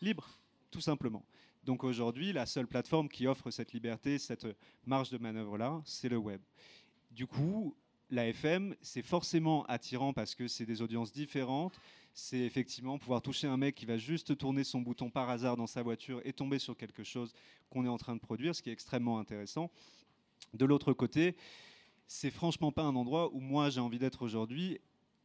libre, 0.00 0.28
tout 0.70 0.80
simplement. 0.80 1.24
Donc 1.64 1.84
aujourd'hui, 1.84 2.32
la 2.32 2.46
seule 2.46 2.66
plateforme 2.66 3.08
qui 3.08 3.26
offre 3.26 3.50
cette 3.50 3.72
liberté, 3.72 4.18
cette 4.18 4.46
marge 4.84 5.10
de 5.10 5.18
manœuvre-là, 5.18 5.80
c'est 5.84 6.08
le 6.08 6.16
web. 6.16 6.40
Du 7.10 7.26
coup, 7.26 7.76
la 8.12 8.28
FM, 8.28 8.76
c'est 8.82 9.02
forcément 9.02 9.64
attirant 9.64 10.12
parce 10.12 10.34
que 10.34 10.46
c'est 10.46 10.66
des 10.66 10.82
audiences 10.82 11.12
différentes. 11.12 11.80
C'est 12.12 12.40
effectivement 12.40 12.98
pouvoir 12.98 13.22
toucher 13.22 13.46
un 13.46 13.56
mec 13.56 13.74
qui 13.74 13.86
va 13.86 13.96
juste 13.96 14.36
tourner 14.36 14.64
son 14.64 14.82
bouton 14.82 15.08
par 15.10 15.30
hasard 15.30 15.56
dans 15.56 15.66
sa 15.66 15.82
voiture 15.82 16.20
et 16.24 16.34
tomber 16.34 16.58
sur 16.58 16.76
quelque 16.76 17.04
chose 17.04 17.32
qu'on 17.70 17.86
est 17.86 17.88
en 17.88 17.96
train 17.96 18.14
de 18.14 18.20
produire, 18.20 18.54
ce 18.54 18.60
qui 18.60 18.68
est 18.68 18.72
extrêmement 18.74 19.18
intéressant. 19.18 19.70
De 20.52 20.66
l'autre 20.66 20.92
côté, 20.92 21.36
c'est 22.06 22.30
franchement 22.30 22.70
pas 22.70 22.82
un 22.82 22.94
endroit 22.96 23.32
où 23.32 23.40
moi 23.40 23.70
j'ai 23.70 23.80
envie 23.80 23.98
d'être 23.98 24.20
aujourd'hui 24.20 24.78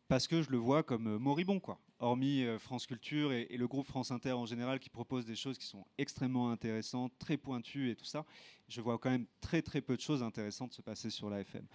parce 0.08 0.26
que 0.26 0.42
je 0.42 0.50
le 0.50 0.58
vois 0.58 0.84
comme 0.84 1.08
euh, 1.08 1.20
moribond, 1.20 1.60
quoi. 1.60 1.82
Hormis 2.00 2.46
euh, 2.46 2.58
France 2.58 2.86
Culture 2.86 3.34
et, 3.34 3.48
le 3.50 3.68
groupe 3.68 3.88
France 3.88 4.12
Inter 4.12 4.32
en 4.32 4.46
général 4.46 4.80
qui 4.80 4.90
propose 4.90 5.26
des 5.26 5.36
choses 5.36 5.58
qui 5.58 5.66
sont 5.66 5.86
extrêmement 5.98 6.52
intéressantes, 6.52 7.12
très 7.20 7.36
pointues 7.36 7.90
et 7.90 7.96
tout 7.96 8.06
ça, 8.06 8.24
je 8.70 8.80
vois 8.80 8.98
quand 8.98 9.10
même 9.10 9.26
très 9.42 9.62
très 9.62 9.82
peu 9.82 9.98
de 9.98 10.02
choses 10.02 10.24
intéressantes 10.24 10.72
se 10.72 10.82
passer 10.82 11.10
sur 11.10 11.30
la 11.30 11.42
FM. 11.42 11.66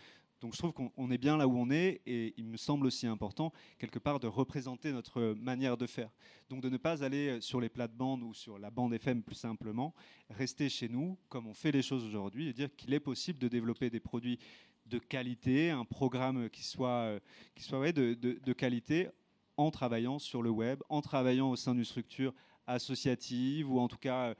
Donc 0.42 0.54
je 0.54 0.58
trouve 0.58 0.72
qu'on 0.72 1.10
est 1.12 1.18
bien 1.18 1.36
là 1.36 1.46
où 1.46 1.56
on 1.56 1.70
est 1.70 2.02
et 2.04 2.34
il 2.36 2.48
me 2.48 2.56
semble 2.56 2.84
aussi 2.86 3.06
important 3.06 3.52
quelque 3.78 4.00
part 4.00 4.18
de 4.18 4.26
représenter 4.26 4.92
notre 4.92 5.34
manière 5.34 5.76
de 5.76 5.86
faire. 5.86 6.10
Donc 6.50 6.60
de 6.62 6.68
ne 6.68 6.78
pas 6.78 7.04
aller 7.04 7.40
sur 7.40 7.60
les 7.60 7.68
plates-bandes 7.68 8.24
ou 8.24 8.34
sur 8.34 8.58
la 8.58 8.72
bande 8.72 8.92
FM 8.92 9.22
plus 9.22 9.36
simplement, 9.36 9.94
rester 10.30 10.68
chez 10.68 10.88
nous 10.88 11.16
comme 11.28 11.46
on 11.46 11.54
fait 11.54 11.70
les 11.70 11.80
choses 11.80 12.04
aujourd'hui 12.04 12.48
et 12.48 12.52
dire 12.52 12.74
qu'il 12.74 12.92
est 12.92 13.00
possible 13.00 13.38
de 13.38 13.46
développer 13.46 13.88
des 13.88 14.00
produits 14.00 14.40
de 14.86 14.98
qualité, 14.98 15.70
un 15.70 15.84
programme 15.84 16.50
qui 16.50 16.64
soit, 16.64 16.88
euh, 17.06 17.92
de, 17.92 18.52
qualité 18.52 19.10
en 19.56 19.70
travaillant 19.70 20.18
sur 20.18 20.42
le 20.42 20.50
web, 20.50 20.82
en 20.88 21.02
travaillant 21.02 21.50
au 21.50 21.56
sein 21.56 21.72
d'une 21.72 21.84
structure 21.84 22.34
associative 22.66 23.70
ou 23.70 23.78
en 23.78 23.86
tout 23.86 23.96
cas 23.96 24.30
euh, 24.30 24.34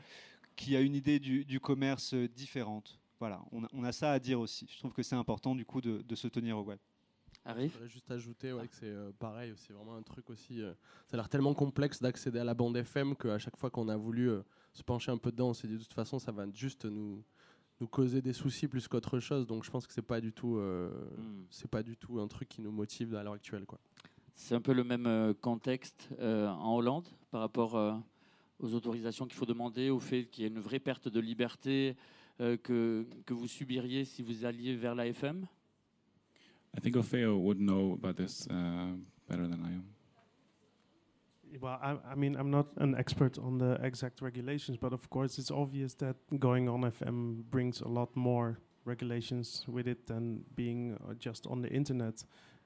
qui 0.56 0.74
a 0.74 0.80
une 0.80 0.96
idée 0.96 1.20
du 1.20 1.60
commerce 1.60 2.12
différente. 2.14 3.01
Voilà, 3.22 3.40
on 3.52 3.62
a, 3.62 3.68
on 3.72 3.84
a, 3.84 3.92
ça 3.92 4.10
à 4.10 4.18
dire 4.18 4.40
aussi. 4.40 4.66
Je 4.68 4.78
trouve 4.78 4.92
que 4.92 5.02
c'est 5.04 5.14
important 5.14 5.54
du 5.54 5.64
coup 5.64 5.80
de, 5.80 6.02
de, 6.02 6.14
se 6.16 6.26
tenir 6.26 6.58
au 6.58 6.62
web. 6.62 6.78
Arrive. 7.44 7.72
Je 7.80 7.86
juste 7.86 8.10
ajouter 8.10 8.52
ouais, 8.52 8.66
que 8.66 8.74
c'est 8.74 8.86
euh, 8.86 9.12
pareil, 9.18 9.52
c'est 9.56 9.72
vraiment 9.72 9.94
un 9.94 10.02
truc 10.02 10.28
aussi. 10.30 10.60
ça 11.06 11.14
a 11.14 11.16
l'air 11.16 11.28
tellement 11.28 11.54
complexe 11.54 12.02
d'accéder 12.02 12.40
à 12.40 12.44
la 12.44 12.54
bande 12.54 12.76
FM 12.76 13.14
qu'à 13.16 13.38
chaque 13.38 13.56
fois 13.56 13.70
qu'on 13.70 13.88
a 13.88 13.96
voulu 13.96 14.30
se 14.72 14.82
pencher 14.82 15.12
un 15.12 15.18
peu 15.18 15.30
dedans, 15.30 15.50
on 15.50 15.54
s'est 15.54 15.68
dit 15.68 15.74
de 15.74 15.82
toute 15.82 15.92
façon 15.92 16.18
ça 16.18 16.32
va 16.32 16.46
juste 16.52 16.84
nous, 16.84 17.22
nous 17.82 17.88
causer 17.88 18.22
des 18.22 18.32
soucis 18.32 18.68
plus 18.68 18.88
qu'autre 18.88 19.18
chose. 19.18 19.46
Donc 19.46 19.64
je 19.64 19.70
pense 19.70 19.86
que 19.86 19.92
c'est 19.92 20.02
pas 20.02 20.20
du 20.20 20.32
tout, 20.32 20.56
euh, 20.56 20.88
hmm. 21.18 21.44
c'est 21.50 21.70
pas 21.70 21.82
du 21.82 21.96
tout 21.96 22.20
un 22.20 22.28
truc 22.28 22.48
qui 22.48 22.62
nous 22.62 22.70
motive 22.70 23.14
à 23.14 23.22
l'heure 23.22 23.34
actuelle, 23.34 23.66
quoi. 23.66 23.78
C'est 24.34 24.54
un 24.54 24.60
peu 24.60 24.72
le 24.72 24.82
même 24.82 25.06
euh, 25.06 25.34
contexte 25.34 26.08
euh, 26.18 26.48
en 26.48 26.76
Hollande 26.76 27.08
par 27.30 27.40
rapport 27.40 28.02
aux 28.60 28.74
autorisations 28.74 29.26
qu'il 29.26 29.36
faut 29.36 29.46
demander, 29.46 29.90
au 29.90 30.00
fait 30.00 30.24
qu'il 30.24 30.42
y 30.42 30.44
a 30.46 30.48
une 30.48 30.60
vraie 30.60 30.78
perte 30.78 31.08
de 31.08 31.20
liberté 31.20 31.96
que, 32.62 33.06
que 33.24 33.34
vous 33.34 33.48
subiriez 33.48 34.04
si 34.04 34.22
vous 34.22 34.44
alliez 34.44 34.76
vers 34.76 34.94
la 34.94 35.06
FM. 35.06 35.46
I 36.76 36.80
think 36.80 36.96
Opheo 36.96 37.36
would 37.36 37.60
know 37.60 37.92
about 37.92 38.16
this 38.16 38.46
uh, 38.48 38.96
better 39.28 39.46
than 39.46 39.62
I 39.64 39.72
am. 39.74 39.84
well, 41.60 41.78
I, 41.82 41.96
I, 42.10 42.14
mean, 42.14 42.36
I'm 42.36 42.50
not 42.50 42.66
an 42.76 42.94
expert 42.96 43.38
on 43.38 43.58
the 43.58 43.78
exact 43.82 44.22
regulations, 44.22 44.78
but 44.78 44.92
of 44.92 45.08
course, 45.10 45.38
it's 45.38 45.50
obvious 45.50 45.94
that 45.94 46.16
going 46.38 46.68
on 46.68 46.82
FM 46.82 47.44
brings 47.50 47.80
a 47.80 47.88
lot 47.88 48.14
more 48.16 48.58
regulations 48.84 49.64
with 49.68 49.86
it 49.86 50.06
than 50.06 50.44
being 50.54 50.98
uh, 51.08 51.14
just 51.14 51.46
on 51.46 51.62
the 51.62 51.68
internet. 51.68 52.24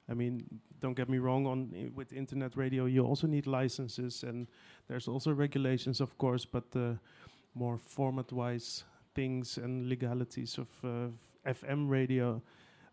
I 0.08 0.14
mean, 0.14 0.46
don't 0.80 0.94
get 0.94 1.08
me 1.08 1.18
wrong. 1.18 1.46
On 1.46 1.90
with 1.94 2.12
internet 2.12 2.56
radio, 2.56 2.86
you 2.86 3.04
also 3.04 3.26
need 3.26 3.46
licenses, 3.46 4.22
and 4.22 4.46
there's 4.88 5.08
also 5.08 5.32
regulations, 5.32 6.00
of 6.00 6.16
course, 6.16 6.44
but 6.44 6.70
the 6.70 6.98
more 7.54 7.78
format-wise 7.78 8.84
things 9.16 9.58
and 9.58 9.88
legalities 9.88 10.58
of 10.58 10.68
uh, 10.84 11.08
FM 11.50 11.88
radio 11.88 12.40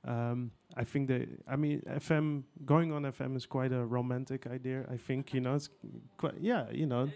um, 0.06 0.52
I 0.76 0.84
think 0.84 1.08
that 1.08 1.28
I 1.48 1.56
mean 1.56 1.82
FM 1.88 2.44
going 2.66 2.92
on 2.92 3.04
FM 3.04 3.38
is 3.38 3.46
quite 3.46 3.72
a 3.72 3.86
romantic 3.86 4.48
idea. 4.48 4.86
I 4.92 4.98
think 4.98 5.34
you 5.34 5.40
know 5.40 5.56
it's 5.56 5.70
quite 6.18 6.34
yeah 6.42 6.66
you 6.72 6.86
know 6.86 7.10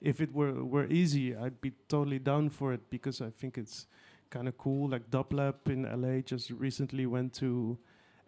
if 0.00 0.20
it 0.20 0.32
were 0.32 0.64
were 0.64 0.86
easy 0.86 1.34
I'd 1.34 1.60
be 1.60 1.72
totally 1.88 2.20
down 2.20 2.50
for 2.50 2.72
it 2.72 2.88
because 2.88 3.20
I 3.20 3.30
think 3.30 3.58
it's 3.58 3.86
kind 4.30 4.46
of 4.46 4.56
cool. 4.58 4.90
Like 4.90 5.10
Dublab 5.10 5.54
in 5.66 5.82
LA 5.82 6.20
just 6.20 6.50
recently 6.50 7.06
went 7.06 7.32
to 7.34 7.78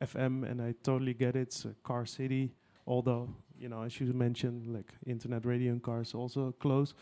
FM 0.03 0.51
and 0.51 0.61
I 0.61 0.75
totally 0.83 1.15
get 1.15 1.37
it. 1.37 1.43
It's 1.43 1.65
a 1.65 1.75
car 1.85 2.07
city, 2.07 2.55
although 2.87 3.29
you 3.57 3.69
know 3.69 3.83
as 3.83 4.01
you 4.01 4.13
mentioned 4.13 4.67
like 4.75 4.93
internet 5.07 5.45
radio 5.45 5.71
and 5.73 5.83
cars 5.83 6.13
also 6.13 6.53
close. 6.59 6.95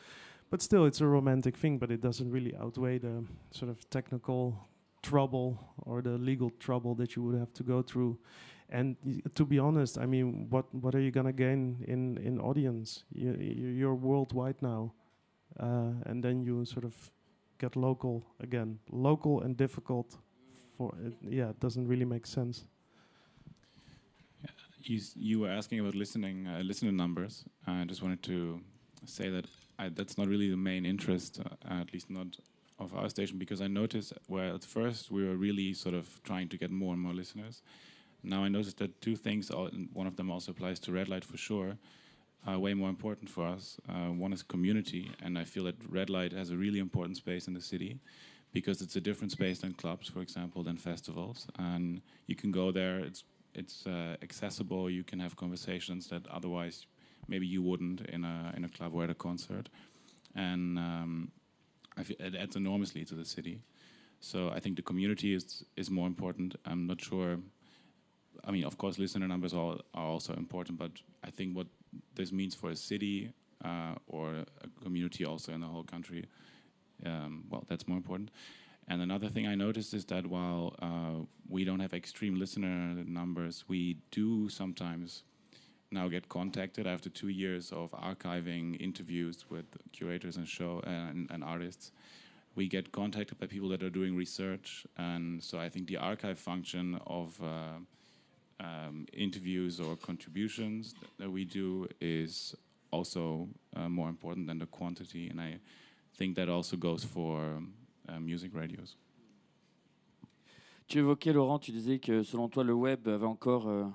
But 0.54 0.62
still, 0.62 0.84
it's 0.84 1.00
a 1.00 1.06
romantic 1.08 1.56
thing, 1.56 1.78
but 1.78 1.90
it 1.90 2.00
doesn't 2.00 2.30
really 2.30 2.54
outweigh 2.54 2.98
the 2.98 3.24
sort 3.50 3.72
of 3.72 3.90
technical 3.90 4.68
trouble 5.02 5.58
or 5.78 6.00
the 6.00 6.16
legal 6.16 6.48
trouble 6.60 6.94
that 6.94 7.16
you 7.16 7.24
would 7.24 7.36
have 7.36 7.52
to 7.54 7.64
go 7.64 7.82
through. 7.82 8.20
And 8.68 8.94
to 9.34 9.44
be 9.44 9.58
honest, 9.58 9.98
I 9.98 10.06
mean, 10.06 10.46
what 10.50 10.72
what 10.72 10.94
are 10.94 11.00
you 11.00 11.10
gonna 11.10 11.32
gain 11.32 11.84
in 11.88 12.18
in 12.18 12.38
audience? 12.38 13.02
You, 13.12 13.32
you're 13.80 13.96
worldwide 13.96 14.62
now, 14.62 14.94
uh, 15.58 15.90
and 16.06 16.22
then 16.22 16.44
you 16.44 16.64
sort 16.64 16.84
of 16.84 17.10
get 17.58 17.74
local 17.74 18.24
again. 18.38 18.78
Local 18.92 19.40
and 19.40 19.56
difficult 19.56 20.18
for 20.78 20.94
it, 21.04 21.14
yeah, 21.20 21.50
it 21.50 21.58
doesn't 21.58 21.88
really 21.88 22.06
make 22.06 22.28
sense. 22.28 22.64
You, 24.84 25.00
you 25.16 25.40
were 25.40 25.50
asking 25.50 25.80
about 25.80 25.96
listening 25.96 26.46
uh, 26.46 26.62
listener 26.62 26.92
numbers. 26.92 27.44
I 27.66 27.84
just 27.88 28.02
wanted 28.02 28.22
to 28.22 28.60
say 29.04 29.30
that 29.30 29.46
I, 29.78 29.88
that's 29.88 30.16
not 30.16 30.28
really 30.28 30.50
the 30.50 30.56
main 30.56 30.86
interest, 30.86 31.40
uh, 31.40 31.74
at 31.80 31.92
least 31.92 32.10
not 32.10 32.38
of 32.78 32.94
our 32.94 33.08
station 33.08 33.38
because 33.38 33.60
I 33.60 33.68
noticed 33.68 34.12
where 34.26 34.54
at 34.54 34.64
first 34.64 35.10
we 35.10 35.26
were 35.26 35.36
really 35.36 35.74
sort 35.74 35.94
of 35.94 36.20
trying 36.24 36.48
to 36.48 36.58
get 36.58 36.70
more 36.70 36.92
and 36.92 37.02
more 37.02 37.12
listeners. 37.12 37.62
Now 38.22 38.42
I 38.42 38.48
noticed 38.48 38.78
that 38.78 39.00
two 39.00 39.16
things, 39.16 39.50
one 39.92 40.06
of 40.06 40.16
them 40.16 40.30
also 40.30 40.52
applies 40.52 40.80
to 40.80 40.92
Red 40.92 41.08
Light 41.08 41.24
for 41.24 41.36
sure. 41.36 41.76
are 42.46 42.58
way 42.58 42.74
more 42.74 42.88
important 42.88 43.30
for 43.30 43.46
us. 43.46 43.78
Uh, 43.88 44.08
one 44.08 44.32
is 44.32 44.42
community, 44.42 45.10
and 45.22 45.38
I 45.38 45.44
feel 45.44 45.64
that 45.64 45.76
Red 45.88 46.10
Light 46.10 46.32
has 46.32 46.50
a 46.50 46.56
really 46.56 46.78
important 46.78 47.16
space 47.16 47.46
in 47.48 47.54
the 47.54 47.60
city 47.60 48.00
because 48.52 48.82
it's 48.82 48.96
a 48.96 49.00
different 49.00 49.32
space 49.32 49.60
than 49.60 49.72
clubs, 49.74 50.08
for 50.08 50.20
example, 50.20 50.62
than 50.62 50.76
festivals. 50.76 51.46
And 51.58 52.02
you 52.26 52.36
can 52.36 52.50
go 52.50 52.70
there. 52.70 52.98
It's 53.00 53.24
it's 53.54 53.86
uh, 53.86 54.16
accessible. 54.20 54.90
You 54.90 55.04
can 55.04 55.20
have 55.20 55.36
conversations 55.36 56.08
that 56.08 56.26
otherwise 56.28 56.86
maybe 57.28 57.46
you 57.46 57.62
wouldn't 57.62 58.00
in 58.02 58.24
a 58.24 58.52
in 58.56 58.64
a 58.64 58.68
club 58.68 58.94
or 58.94 59.04
at 59.04 59.10
a 59.10 59.14
concert. 59.14 59.68
And 60.34 60.78
um, 60.78 61.32
I 61.96 62.02
it 62.18 62.34
adds 62.34 62.56
enormously 62.56 63.04
to 63.04 63.14
the 63.14 63.24
city. 63.24 63.60
So 64.20 64.50
I 64.50 64.60
think 64.60 64.76
the 64.76 64.82
community 64.82 65.34
is 65.34 65.64
is 65.76 65.90
more 65.90 66.06
important. 66.06 66.56
I'm 66.64 66.86
not 66.86 67.00
sure. 67.00 67.38
I 68.46 68.50
mean, 68.50 68.64
of 68.64 68.76
course, 68.76 68.98
listener 68.98 69.28
numbers 69.28 69.54
are, 69.54 69.78
are 69.94 70.06
also 70.06 70.34
important, 70.34 70.78
but 70.78 70.90
I 71.22 71.30
think 71.30 71.56
what 71.56 71.66
this 72.14 72.32
means 72.32 72.54
for 72.54 72.70
a 72.70 72.76
city 72.76 73.32
uh, 73.64 73.94
or 74.06 74.44
a 74.62 74.82
community 74.82 75.24
also 75.24 75.52
in 75.52 75.60
the 75.60 75.66
whole 75.66 75.84
country, 75.84 76.26
um, 77.06 77.44
well, 77.48 77.64
that's 77.68 77.86
more 77.86 77.96
important. 77.96 78.30
And 78.88 79.00
another 79.00 79.28
thing 79.28 79.46
I 79.46 79.54
noticed 79.54 79.94
is 79.94 80.04
that 80.06 80.26
while 80.26 80.74
uh, 80.82 81.24
we 81.48 81.64
don't 81.64 81.80
have 81.80 81.94
extreme 81.94 82.34
listener 82.34 83.02
numbers, 83.06 83.64
we 83.66 83.98
do 84.10 84.48
sometimes 84.48 85.22
now 85.94 86.08
get 86.08 86.28
contacted 86.28 86.86
after 86.86 87.08
two 87.08 87.28
years 87.28 87.72
of 87.72 87.92
archiving 87.92 88.80
interviews 88.80 89.44
with 89.48 89.64
curators 89.92 90.36
and 90.36 90.46
show 90.46 90.82
and, 90.84 91.30
and 91.30 91.42
artists. 91.44 91.92
We 92.56 92.68
get 92.68 92.92
contacted 92.92 93.38
by 93.38 93.46
people 93.46 93.68
that 93.70 93.82
are 93.82 93.90
doing 93.90 94.16
research, 94.16 94.86
and 94.96 95.42
so 95.42 95.58
I 95.58 95.68
think 95.68 95.86
the 95.86 95.96
archive 95.96 96.38
function 96.38 97.00
of 97.06 97.40
uh, 97.42 97.78
um, 98.60 99.06
interviews 99.12 99.80
or 99.80 99.96
contributions 99.96 100.94
that 101.18 101.30
we 101.30 101.44
do 101.44 101.88
is 102.00 102.54
also 102.90 103.48
uh, 103.76 103.88
more 103.88 104.08
important 104.08 104.46
than 104.46 104.58
the 104.58 104.66
quantity, 104.66 105.28
and 105.28 105.40
I 105.40 105.58
think 106.16 106.36
that 106.36 106.48
also 106.48 106.76
goes 106.76 107.02
for 107.04 107.60
uh, 108.08 108.20
music 108.20 108.52
radios. 108.54 108.96
Tu 110.86 110.98
évoquais, 110.98 111.32
Laurent, 111.32 111.58
tu 111.58 111.72
disais 111.72 111.98
que 111.98 112.22
selon 112.22 112.48
toi, 112.48 112.62
le 112.62 112.74
web 112.74 113.08
avait 113.08 113.26
encore 113.26 113.68
euh, 113.68 113.86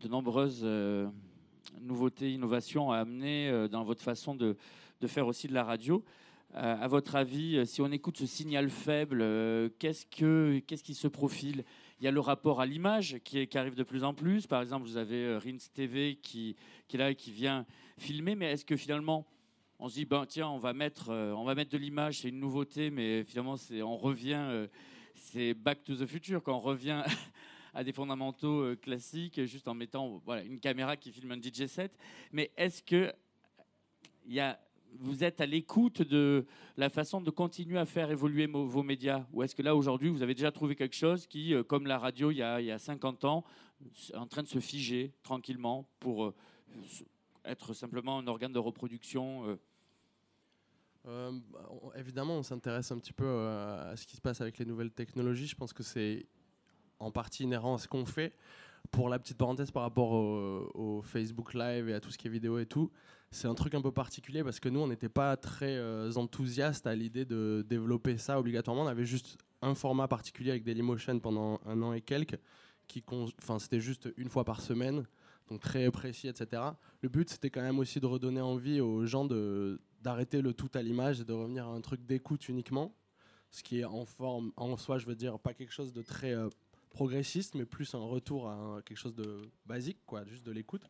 de 0.00 0.08
nombreuses 0.08 0.60
euh, 0.62 1.06
nouveautés, 1.82 2.32
innovations 2.32 2.90
à 2.90 2.98
amener 2.98 3.48
euh, 3.48 3.68
dans 3.68 3.84
votre 3.84 4.02
façon 4.02 4.34
de, 4.34 4.56
de, 5.00 5.06
faire 5.06 5.26
aussi 5.26 5.46
de 5.46 5.52
la 5.52 5.62
radio. 5.62 6.02
Euh, 6.54 6.76
à 6.80 6.88
votre 6.88 7.16
avis, 7.16 7.64
si 7.66 7.82
on 7.82 7.92
écoute 7.92 8.16
ce 8.16 8.26
signal 8.26 8.70
faible, 8.70 9.18
qu'est-ce, 9.78 10.06
que, 10.06 10.60
qu'est-ce 10.66 10.82
qui 10.82 10.94
se 10.94 11.06
profile? 11.06 11.64
Il 12.00 12.04
y 12.04 12.08
a 12.08 12.10
le 12.10 12.20
rapport 12.20 12.60
à 12.60 12.66
l'image 12.66 13.18
qui, 13.24 13.46
arrive 13.56 13.74
de 13.74 13.82
plus 13.82 14.02
en 14.04 14.14
plus. 14.14 14.46
Par 14.46 14.62
exemple, 14.62 14.86
vous 14.86 14.96
avez 14.96 15.36
Rins 15.36 15.58
TV 15.74 16.18
qui, 16.20 16.56
qui 16.88 16.96
est 16.96 16.98
là 16.98 17.10
et 17.10 17.14
qui 17.14 17.30
vient 17.30 17.66
filmer, 17.98 18.34
mais 18.34 18.52
est-ce 18.52 18.64
que 18.64 18.76
finalement 18.76 19.26
on 19.82 19.88
se 19.88 19.94
dit 19.94 20.04
ben 20.04 20.26
tiens 20.26 20.48
on 20.48 20.58
va 20.58 20.74
mettre 20.74 21.10
on 21.10 21.44
va 21.44 21.54
mettre 21.54 21.70
de 21.70 21.78
l'image 21.78 22.20
c'est 22.20 22.28
une 22.28 22.38
nouveauté 22.38 22.90
mais 22.90 23.24
finalement 23.24 23.56
c'est 23.56 23.80
on 23.80 23.96
revient 23.96 24.66
c'est 25.14 25.54
back 25.54 25.82
to 25.84 25.94
the 25.94 26.04
future 26.04 26.42
quand 26.42 26.54
on 26.54 26.60
revient 26.60 27.02
à 27.74 27.84
des 27.84 27.92
fondamentaux 27.92 28.76
classiques 28.76 29.44
juste 29.44 29.68
en 29.68 29.74
mettant 29.74 30.20
voilà 30.24 30.42
une 30.42 30.60
caméra 30.60 30.96
qui 30.96 31.12
filme 31.12 31.32
un 31.32 31.40
DJ 31.40 31.66
set. 31.66 31.96
Mais 32.32 32.50
est-ce 32.56 32.82
que 32.82 33.12
y 34.26 34.40
a 34.40 34.58
vous 34.98 35.22
êtes 35.22 35.40
à 35.40 35.46
l'écoute 35.46 36.02
de 36.02 36.46
la 36.76 36.90
façon 36.90 37.20
de 37.20 37.30
continuer 37.30 37.78
à 37.78 37.86
faire 37.86 38.10
évoluer 38.10 38.48
vos 38.48 38.82
médias? 38.82 39.24
Ou 39.32 39.44
est-ce 39.44 39.54
que 39.54 39.62
là, 39.62 39.76
aujourd'hui, 39.76 40.08
vous 40.08 40.20
avez 40.20 40.34
déjà 40.34 40.50
trouvé 40.50 40.74
quelque 40.74 40.96
chose 40.96 41.28
qui, 41.28 41.54
comme 41.68 41.86
la 41.86 41.96
radio 41.96 42.32
il 42.32 42.38
y 42.38 42.42
a, 42.42 42.60
y 42.60 42.72
a 42.72 42.78
50 42.80 43.24
ans, 43.24 43.44
est 44.12 44.16
en 44.16 44.26
train 44.26 44.42
de 44.42 44.48
se 44.48 44.58
figer 44.58 45.12
tranquillement 45.22 45.88
pour 46.00 46.34
être 47.44 47.72
simplement 47.72 48.18
un 48.18 48.26
organe 48.26 48.52
de 48.52 48.58
reproduction 48.58 49.56
euh, 51.06 51.32
on, 51.82 51.92
évidemment, 51.94 52.36
on 52.36 52.42
s'intéresse 52.42 52.90
un 52.92 52.98
petit 52.98 53.12
peu 53.12 53.24
euh, 53.26 53.92
à 53.92 53.96
ce 53.96 54.06
qui 54.06 54.16
se 54.16 54.20
passe 54.20 54.40
avec 54.40 54.58
les 54.58 54.64
nouvelles 54.64 54.90
technologies. 54.90 55.46
Je 55.46 55.56
pense 55.56 55.72
que 55.72 55.82
c'est 55.82 56.26
en 57.00 57.10
partie 57.10 57.44
inhérent 57.44 57.74
à 57.74 57.78
ce 57.78 57.88
qu'on 57.88 58.04
fait. 58.04 58.34
Pour 58.90 59.08
la 59.08 59.18
petite 59.18 59.36
parenthèse 59.36 59.70
par 59.70 59.82
rapport 59.82 60.12
au, 60.12 61.02
Facebook 61.02 61.54
Live 61.54 61.88
et 61.88 61.94
à 61.94 62.00
tout 62.00 62.10
ce 62.10 62.18
qui 62.18 62.28
est 62.28 62.30
vidéo 62.30 62.58
et 62.58 62.66
tout, 62.66 62.90
c'est 63.30 63.46
un 63.46 63.54
truc 63.54 63.74
un 63.74 63.82
peu 63.82 63.92
particulier 63.92 64.42
parce 64.42 64.58
que 64.58 64.68
nous, 64.68 64.80
on 64.80 64.88
n'était 64.88 65.08
pas 65.08 65.36
très 65.36 65.76
euh, 65.76 66.10
enthousiastes 66.16 66.86
à 66.86 66.94
l'idée 66.94 67.24
de 67.24 67.64
développer 67.68 68.16
ça 68.18 68.38
obligatoirement. 68.38 68.82
On 68.82 68.88
avait 68.88 69.04
juste 69.04 69.38
un 69.62 69.74
format 69.74 70.08
particulier 70.08 70.50
avec 70.50 70.64
Dailymotion 70.64 71.20
pendant 71.20 71.60
un 71.66 71.82
an 71.82 71.92
et 71.92 72.00
quelques, 72.00 72.38
qui, 72.88 73.04
c'était 73.58 73.80
juste 73.80 74.08
une 74.16 74.28
fois 74.28 74.44
par 74.44 74.60
semaine 74.60 75.06
donc 75.50 75.60
très 75.60 75.90
précis, 75.90 76.28
etc. 76.28 76.62
Le 77.02 77.08
but, 77.08 77.28
c'était 77.28 77.50
quand 77.50 77.60
même 77.60 77.78
aussi 77.78 78.00
de 78.00 78.06
redonner 78.06 78.40
envie 78.40 78.80
aux 78.80 79.04
gens 79.04 79.26
d'arrêter 80.00 80.40
le 80.40 80.54
tout 80.54 80.70
à 80.74 80.82
l'image 80.82 81.20
et 81.20 81.24
de 81.24 81.32
revenir 81.32 81.66
à 81.66 81.72
un 81.72 81.80
truc 81.80 82.06
d'écoute 82.06 82.48
uniquement, 82.48 82.94
ce 83.50 83.62
qui 83.62 83.80
est 83.80 83.84
en 83.84 84.04
forme, 84.04 84.52
en 84.56 84.76
soi, 84.76 84.98
je 84.98 85.06
veux 85.06 85.16
dire, 85.16 85.38
pas 85.38 85.52
quelque 85.52 85.72
chose 85.72 85.92
de 85.92 86.02
très 86.02 86.32
euh, 86.32 86.48
progressiste, 86.90 87.54
mais 87.54 87.64
plus 87.64 87.94
un 87.94 88.04
retour 88.04 88.48
à 88.48 88.82
quelque 88.84 88.98
chose 88.98 89.14
de 89.14 89.48
basique, 89.66 89.98
quoi, 90.06 90.24
juste 90.24 90.44
de 90.44 90.52
l'écoute. 90.52 90.82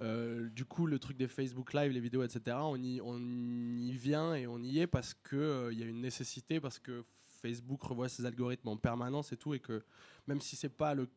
Euh, 0.00 0.48
du 0.50 0.64
coup, 0.64 0.86
le 0.86 0.98
truc 0.98 1.16
des 1.16 1.28
Facebook 1.28 1.72
Live, 1.72 1.92
les 1.92 2.00
vidéos, 2.00 2.22
etc., 2.22 2.56
on 2.60 2.76
y, 2.76 3.00
on 3.02 3.18
y 3.18 3.92
vient 3.92 4.34
et 4.34 4.46
on 4.46 4.58
y 4.62 4.80
est 4.80 4.86
parce 4.86 5.14
qu'il 5.14 5.38
euh, 5.38 5.72
y 5.72 5.82
a 5.82 5.86
une 5.86 6.00
nécessité, 6.00 6.58
parce 6.58 6.78
que 6.78 7.04
Facebook 7.42 7.82
revoit 7.82 8.08
ses 8.08 8.24
algorithmes 8.24 8.68
en 8.68 8.76
permanence 8.76 9.32
et 9.32 9.36
tout, 9.36 9.54
et 9.54 9.60
que 9.60 9.82
même 10.26 10.40
si 10.40 10.56
c'est 10.56 10.70
pas 10.70 10.94
le 10.94 11.08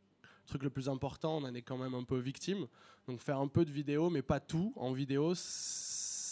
truc 0.46 0.64
le 0.64 0.70
plus 0.70 0.90
important, 0.90 1.38
on 1.38 1.44
en 1.44 1.54
est 1.54 1.62
quand 1.62 1.78
même 1.78 1.94
un 1.94 2.04
peu 2.04 2.20
victime. 2.20 2.68
Donc 3.08 3.20
faire 3.20 3.40
un 3.40 3.48
peu 3.48 3.64
de 3.66 3.72
vidéo, 3.72 4.10
mais 4.10 4.22
pas 4.22 4.40
tout 4.40 4.74
en 4.76 4.92
vidéo, 4.92 5.34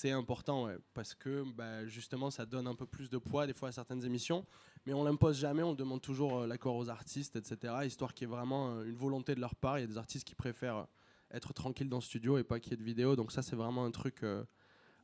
important, 0.10 0.68
parce 0.96 1.14
que 1.14 1.44
bah, 1.56 1.86
justement, 1.86 2.32
ça 2.32 2.48
donne 2.48 2.66
un 2.66 2.74
peu 2.74 2.88
plus 2.88 3.10
de 3.10 3.20
poids 3.20 3.46
des 3.46 3.54
fois 3.54 3.70
à 3.70 3.72
certaines 3.72 4.04
émissions, 4.04 4.46
mais 4.86 4.94
on 4.94 5.04
l'impose 5.04 5.38
jamais, 5.38 5.62
on 5.62 5.74
demande 5.74 6.02
toujours 6.02 6.40
euh, 6.40 6.48
l'accord 6.48 6.76
aux 6.76 6.90
artistes, 6.90 7.36
etc., 7.36 7.74
histoire 7.86 8.14
qu'il 8.16 8.28
y 8.28 8.32
ait 8.32 8.36
vraiment 8.36 8.72
euh, 8.72 8.86
une 8.86 8.96
volonté 8.96 9.36
de 9.36 9.40
leur 9.40 9.56
part. 9.56 9.78
Il 9.78 9.82
y 9.82 9.84
a 9.84 9.88
des 9.88 9.98
artistes 9.98 10.26
qui 10.26 10.34
préfèrent 10.34 10.78
euh, 10.78 10.86
être 11.32 11.54
tranquilles 11.54 11.90
dans 11.90 11.98
le 11.98 12.04
studio 12.04 12.38
et 12.40 12.44
pas 12.44 12.60
qu'il 12.60 12.72
y 12.72 12.74
ait 12.74 12.78
de 12.78 12.84
vidéo, 12.84 13.16
donc 13.16 13.32
ça, 13.32 13.44
c'est 13.44 13.56
vraiment 13.56 13.86
un 13.86 13.92
truc 13.92 14.26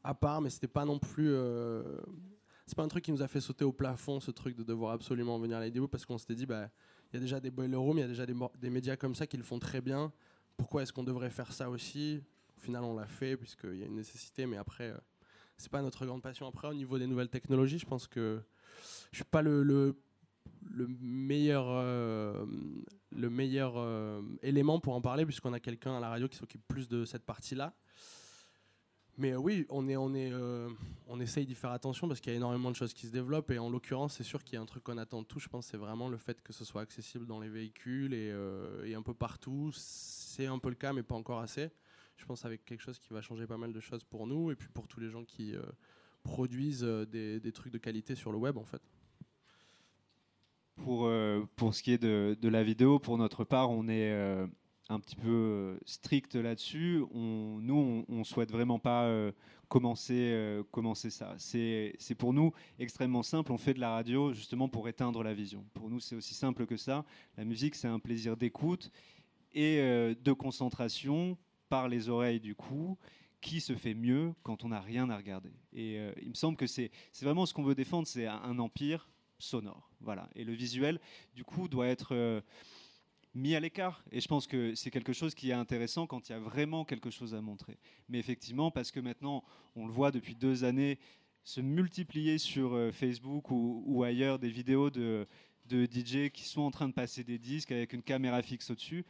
à 0.04 0.14
part, 0.14 0.42
mais 0.42 0.50
c'était 0.50 0.68
pas 0.68 0.84
non 0.84 1.00
plus. 1.00 1.34
c'est 2.66 2.76
pas 2.76 2.84
un 2.84 2.88
truc 2.90 3.06
qui 3.06 3.14
nous 3.14 3.22
a 3.22 3.30
fait 3.30 3.40
sauter 3.40 3.64
au 3.64 3.72
plafond, 3.72 4.20
ce 4.20 4.32
truc 4.32 4.58
de 4.58 4.64
devoir 4.64 4.92
absolument 4.92 5.40
venir 5.40 5.58
à 5.58 5.60
la 5.62 5.68
vidéo, 5.68 5.88
parce 5.88 6.06
qu'on 6.06 6.18
s'était 6.18 6.36
dit, 6.36 6.46
bah, 6.46 6.70
il 7.12 7.16
y 7.16 7.18
a 7.18 7.20
déjà 7.22 7.40
des 7.40 7.50
boiler 7.50 7.78
rooms, 7.78 7.98
il 7.98 8.02
y 8.02 8.04
a 8.04 8.08
déjà 8.08 8.26
des 8.26 8.70
médias 8.70 8.98
comme 8.98 9.16
ça 9.16 9.26
qui 9.26 9.38
le 9.38 9.44
font 9.44 9.60
très 9.60 9.80
bien. 9.80 10.12
Pourquoi 10.58 10.82
est-ce 10.82 10.92
qu'on 10.92 11.06
devrait 11.06 11.30
faire 11.30 11.54
ça 11.54 11.70
aussi? 11.70 12.22
Au 12.58 12.60
final, 12.60 12.84
on 12.84 12.96
l'a 12.96 13.08
fait 13.08 13.38
puisqu'il 13.38 13.78
y 13.78 13.84
a 13.84 13.86
une 13.86 13.96
nécessité, 13.96 14.46
mais 14.46 14.58
après, 14.58 14.90
euh, 14.90 14.98
c'est 15.58 15.72
pas 15.72 15.82
notre 15.82 16.06
grande 16.06 16.22
passion. 16.22 16.48
Après, 16.48 16.68
au 16.68 16.74
niveau 16.74 16.98
des 16.98 17.08
nouvelles 17.08 17.30
technologies, 17.30 17.80
je 17.80 17.86
pense 17.86 18.08
que 18.08 18.42
je 19.12 19.18
suis 19.18 19.26
pas 19.26 19.42
le, 19.42 19.64
le, 19.64 19.96
meilleur, 21.00 21.66
euh, 21.68 22.46
le 23.12 23.30
meilleur 23.30 23.74
euh, 23.78 24.22
élément 24.42 24.80
pour 24.80 24.94
en 24.94 25.02
parler 25.02 25.26
puisqu'on 25.26 25.54
a 25.54 25.60
quelqu'un 25.60 25.98
à 25.98 26.00
la 26.00 26.10
radio 26.10 26.28
qui 26.28 26.38
s'occupe 26.38 26.68
plus 26.68 26.88
de 26.88 27.06
cette 27.06 27.26
partie-là. 27.26 27.74
Mais 29.18 29.32
euh, 29.32 29.38
oui, 29.38 29.66
on, 29.70 29.88
est, 29.90 29.98
on, 29.98 30.14
est, 30.14 30.32
euh, 30.32 30.70
on 31.08 31.20
essaye 31.20 31.46
d'y 31.46 31.56
faire 31.56 31.72
attention 31.72 32.08
parce 32.08 32.22
qu'il 32.22 32.32
y 32.32 32.36
a 32.36 32.38
énormément 32.38 32.70
de 32.70 32.76
choses 32.76 32.94
qui 32.94 33.08
se 33.08 33.12
développent. 33.12 33.50
Et 33.50 33.58
en 33.58 33.70
l'occurrence, 33.70 34.14
c'est 34.16 34.24
sûr 34.24 34.44
qu'il 34.44 34.54
y 34.54 34.58
a 34.58 34.62
un 34.62 34.66
truc 34.66 34.84
qu'on 34.84 34.98
attend 34.98 35.22
de 35.24 35.28
tout. 35.28 35.40
Je 35.40 35.50
pense 35.50 35.66
c'est 35.66 35.78
vraiment 35.78 36.08
le 36.08 36.18
fait 36.18 36.42
que 36.42 36.54
ce 36.54 36.64
soit 36.64 36.82
accessible 36.82 37.26
dans 37.26 37.40
les 37.40 37.50
véhicules 37.50 38.12
euh, 38.14 38.86
et 38.86 38.94
un 38.94 39.02
peu 39.02 39.16
partout. 39.16 39.72
C'est 39.74 40.46
un 40.46 40.60
peu 40.60 40.70
le 40.70 40.76
cas, 40.76 40.94
mais 40.94 41.04
pas 41.04 41.16
encore 41.16 41.40
assez. 41.40 41.72
Je 42.18 42.26
pense 42.26 42.46
avec 42.46 42.66
quelque 42.66 42.82
chose 42.82 43.00
qui 43.00 43.14
va 43.14 43.22
changer 43.22 43.48
pas 43.48 43.58
mal 43.58 43.72
de 43.72 43.80
choses 43.80 44.04
pour 44.04 44.28
nous 44.28 44.52
et 44.52 44.56
puis 44.56 44.68
pour 44.74 44.88
tous 44.88 45.00
les 45.00 45.10
gens 45.10 45.24
qui 45.24 45.56
produisent 46.24 46.84
des, 46.84 47.40
des, 47.40 47.52
trucs 47.52 47.72
de 47.72 47.78
qualité 47.78 48.16
sur 48.16 48.32
le 48.32 48.38
web, 48.38 48.58
en 48.58 48.66
fait. 48.66 48.82
Pour, 50.76 51.10
pour 51.56 51.74
ce 51.74 51.82
qui 51.82 51.92
est 51.92 51.98
de, 52.02 52.50
la 52.50 52.64
vidéo, 52.64 53.00
pour 53.00 53.18
notre 53.18 53.44
part, 53.44 53.70
on 53.70 53.88
est 53.88 54.12
un 54.90 55.00
petit 55.00 55.16
peu 55.16 55.28
euh, 55.28 55.78
strict 55.86 56.36
là-dessus. 56.36 57.04
On, 57.14 57.60
nous, 57.62 58.06
on, 58.08 58.20
ne 58.20 58.24
souhaite 58.24 58.52
vraiment 58.52 58.80
pas 58.80 59.06
euh, 59.06 59.32
commencer, 59.68 60.32
euh, 60.34 60.64
commencer 60.72 61.10
ça. 61.10 61.36
C'est 61.38 62.16
pour 62.18 62.34
nous 62.34 62.54
extrêmement 62.80 63.24
simple. 63.24 63.52
On 63.52 63.58
fait 63.58 63.74
de 63.74 63.80
la 63.80 63.92
radio 63.92 64.34
justement 64.34 64.70
pour 64.70 64.88
éteindre 64.88 65.24
la 65.24 65.34
vision. 65.34 65.66
Pour 65.74 65.90
nous, 65.90 66.00
c'est 66.00 66.16
aussi 66.16 66.34
simple 66.34 66.66
que 66.66 66.78
ça. 66.78 67.06
La 67.38 67.46
musique, 67.46 67.76
c'est 67.76 67.88
un 67.88 68.00
plaisir 68.00 68.38
d'écoute 68.38 68.92
et 69.54 69.78
de 69.80 70.34
concentration 70.34 71.38
par 71.70 71.88
les 71.88 72.10
oreilles 72.10 72.40
du 72.40 72.56
coup 72.56 72.98
qui 73.42 73.62
se 73.62 73.76
fait 73.76 73.94
mieux 73.94 74.34
quand 74.44 74.64
on 74.64 74.70
n'a 74.70 74.82
rien 74.82 75.10
à 75.10 75.18
regarder. 75.18 75.52
Et 75.72 76.00
il 76.22 76.30
me 76.30 76.34
semble 76.34 76.58
que 76.58 76.66
c'est 76.66 76.92
vraiment 77.22 77.46
ce 77.46 77.54
qu'on 77.54 77.64
veut 77.64 77.76
défendre, 77.76 78.08
c'est 78.08 78.26
un, 78.26 78.58
empire 78.58 79.10
sonore. 79.38 79.92
Voilà. 80.02 80.28
Et 80.36 80.44
le 80.44 80.54
visuel, 80.54 81.00
du 81.36 81.44
coup, 81.44 81.68
doit 81.68 81.88
être 81.88 82.42
mis 83.38 83.56
à 83.56 83.60
l'écart. 83.60 84.04
Et 84.12 84.20
je 84.20 84.28
pense 84.28 84.48
que 84.48 84.76
c'est 84.76 84.92
quelque 84.92 85.14
chose 85.14 85.36
qui 85.36 85.52
est 85.52 85.54
intéressant 85.54 86.08
quand 86.08 86.28
il 86.28 86.32
y 86.34 86.36
a 86.36 86.40
vraiment 86.40 86.84
quelque 86.84 87.10
chose 87.10 87.34
à 87.34 87.42
montrer. 87.42 87.78
Mais 88.10 88.20
effectivement, 88.20 88.72
parce 88.72 88.92
que 88.92 89.00
maintenant, 89.00 89.44
on 89.76 89.86
le 89.86 89.94
voit 89.94 90.12
depuis 90.12 90.36
deux 90.36 90.64
années, 90.64 91.00
se 91.44 91.62
multiplier 91.62 92.40
sur 92.40 92.74
euh, 92.74 92.92
Facebook 92.92 93.52
ou, 93.52 94.04
ailleurs 94.04 94.38
des 94.40 94.50
vidéos 94.50 94.90
de, 94.90 95.28
de 95.66 95.86
DJ 95.86 96.30
qui 96.30 96.44
sont 96.44 96.62
en 96.62 96.72
train 96.72 96.90
de 96.90 96.94
passer 96.94 97.24
des 97.24 97.38
disques 97.38 97.72
avec 97.72 97.94
une 97.94 98.04
caméra 98.04 98.42
fixe 98.42 98.70
au-dessus, 98.70 99.06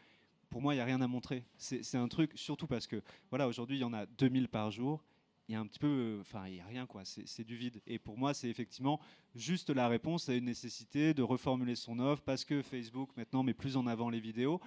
pour 0.50 0.62
moi, 0.62 0.74
il 0.74 0.78
n'y 0.78 0.82
a 0.82 0.86
rien 0.86 1.02
à 1.02 1.08
montrer. 1.08 1.44
C'est 1.58 1.96
un 1.96 2.08
truc, 2.08 2.32
surtout 2.36 2.68
parce 2.68 2.88
que, 2.88 3.02
voilà, 3.30 3.48
aujourd'hui, 3.48 3.78
il 3.78 3.82
y 3.82 3.84
en 3.84 3.94
a 3.94 4.06
2000 4.06 4.48
par 4.48 4.72
jour. 4.72 5.04
Il 5.50 5.54
y 5.54 5.56
a 5.56 5.60
un 5.62 5.66
petit 5.66 5.80
peu, 5.80 6.18
enfin, 6.20 6.46
il 6.48 6.54
n'y 6.54 6.60
a 6.60 6.66
rien, 6.66 6.86
quoi. 6.86 7.04
C'est 7.06 7.46
du 7.46 7.56
vide. 7.56 7.82
Et 7.88 8.00
pour 8.00 8.18
moi, 8.18 8.34
c'est 8.34 8.50
effectivement 8.50 9.00
juste 9.34 9.70
la 9.70 9.88
réponse 9.88 10.28
à 10.28 10.36
une 10.36 10.46
nécessité 10.46 11.14
de 11.14 11.24
reformuler 11.24 11.76
son 11.76 12.00
offre 12.00 12.22
parce 12.24 12.44
que 12.44 12.62
Facebook, 12.62 13.10
maintenant, 13.16 13.44
met 13.44 13.54
plus 13.54 13.78
en 13.78 13.88
avant 13.88 14.10
les 14.10 14.20
vidéos. 14.20 14.60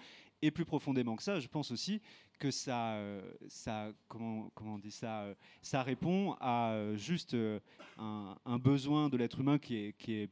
Et 0.42 0.50
plus 0.50 0.64
profondément 0.64 1.16
que 1.16 1.22
ça, 1.22 1.38
je 1.38 1.48
pense 1.48 1.70
aussi 1.70 2.00
que 2.38 2.50
ça, 2.50 2.94
euh, 2.94 3.20
comment, 4.08 4.50
comment 4.54 4.80
ça, 4.88 5.24
euh, 5.24 5.34
ça 5.60 5.82
répond 5.82 6.34
à 6.40 6.70
euh, 6.70 6.96
juste 6.96 7.36
un, 7.98 8.58
besoin 8.58 9.10
de 9.10 9.18
l'être 9.18 9.40
humain 9.40 9.58
qui 9.58 9.76
est, 9.76 9.92
qui 9.98 10.14
est 10.14 10.30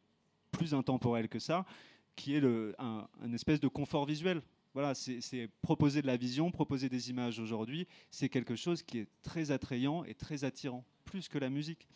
plus 0.51 0.73
intemporel 0.73 1.29
que 1.29 1.39
ça, 1.39 1.67
qui 2.17 2.35
est 2.35 2.41
le, 2.41 2.75
un, 2.79 3.07
espèce 3.35 3.61
de 3.61 3.69
confort 3.69 4.07
visuel. 4.07 4.43
Voilà, 4.79 4.95
c'est 4.95 5.51
proposer 5.61 6.03
de 6.03 6.07
la 6.07 6.17
vision, 6.17 6.53
proposer 6.53 6.89
des 6.89 7.11
images 7.11 7.41
aujourd'hui, 7.41 7.89
c'est 8.13 8.29
quelque 8.29 8.55
chose 8.55 8.81
qui 8.81 8.99
est 8.99 9.09
très 9.25 9.51
attrayant 9.51 10.05
et 10.05 10.15
très 10.15 10.45
attirant, 10.45 10.85
plus 11.05 11.27
que 11.27 11.37
la 11.37 11.51
musique. 11.51 11.89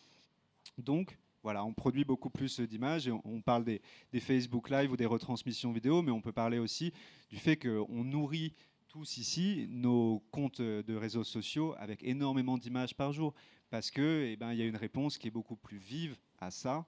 Donc, 0.77 1.17
voilà, 1.43 1.63
on 1.63 1.73
produit 1.73 2.03
beaucoup 2.03 2.29
plus 2.29 2.59
d'images 2.59 3.07
et 3.07 3.11
on, 3.11 3.41
parle 3.41 3.63
des, 3.63 3.81
Facebook 4.19 4.69
Live 4.69 4.91
ou 4.91 4.97
des 4.97 5.05
retransmissions 5.05 5.71
vidéo, 5.71 6.01
mais 6.01 6.11
on 6.11 6.19
peut 6.19 6.33
parler 6.33 6.59
aussi 6.59 6.91
du 7.29 7.37
fait 7.37 7.55
qu'on 7.55 8.03
nourrit 8.03 8.53
tous 8.89 9.15
ici 9.15 9.65
nos 9.69 10.21
comptes 10.29 10.59
de 10.59 10.95
réseaux 10.95 11.23
sociaux 11.23 11.75
avec 11.77 12.03
énormément 12.03 12.57
d'images 12.57 12.95
par 12.95 13.13
jour, 13.13 13.33
parce 13.69 13.91
que 13.91 14.27
eh 14.29 14.35
ben, 14.35 14.51
il 14.51 14.59
y 14.59 14.61
a 14.61 14.65
une 14.65 14.75
réponse 14.75 15.17
qui 15.17 15.29
est 15.29 15.31
beaucoup 15.31 15.55
plus 15.55 15.77
vive 15.77 16.17
à 16.37 16.51
ça 16.51 16.85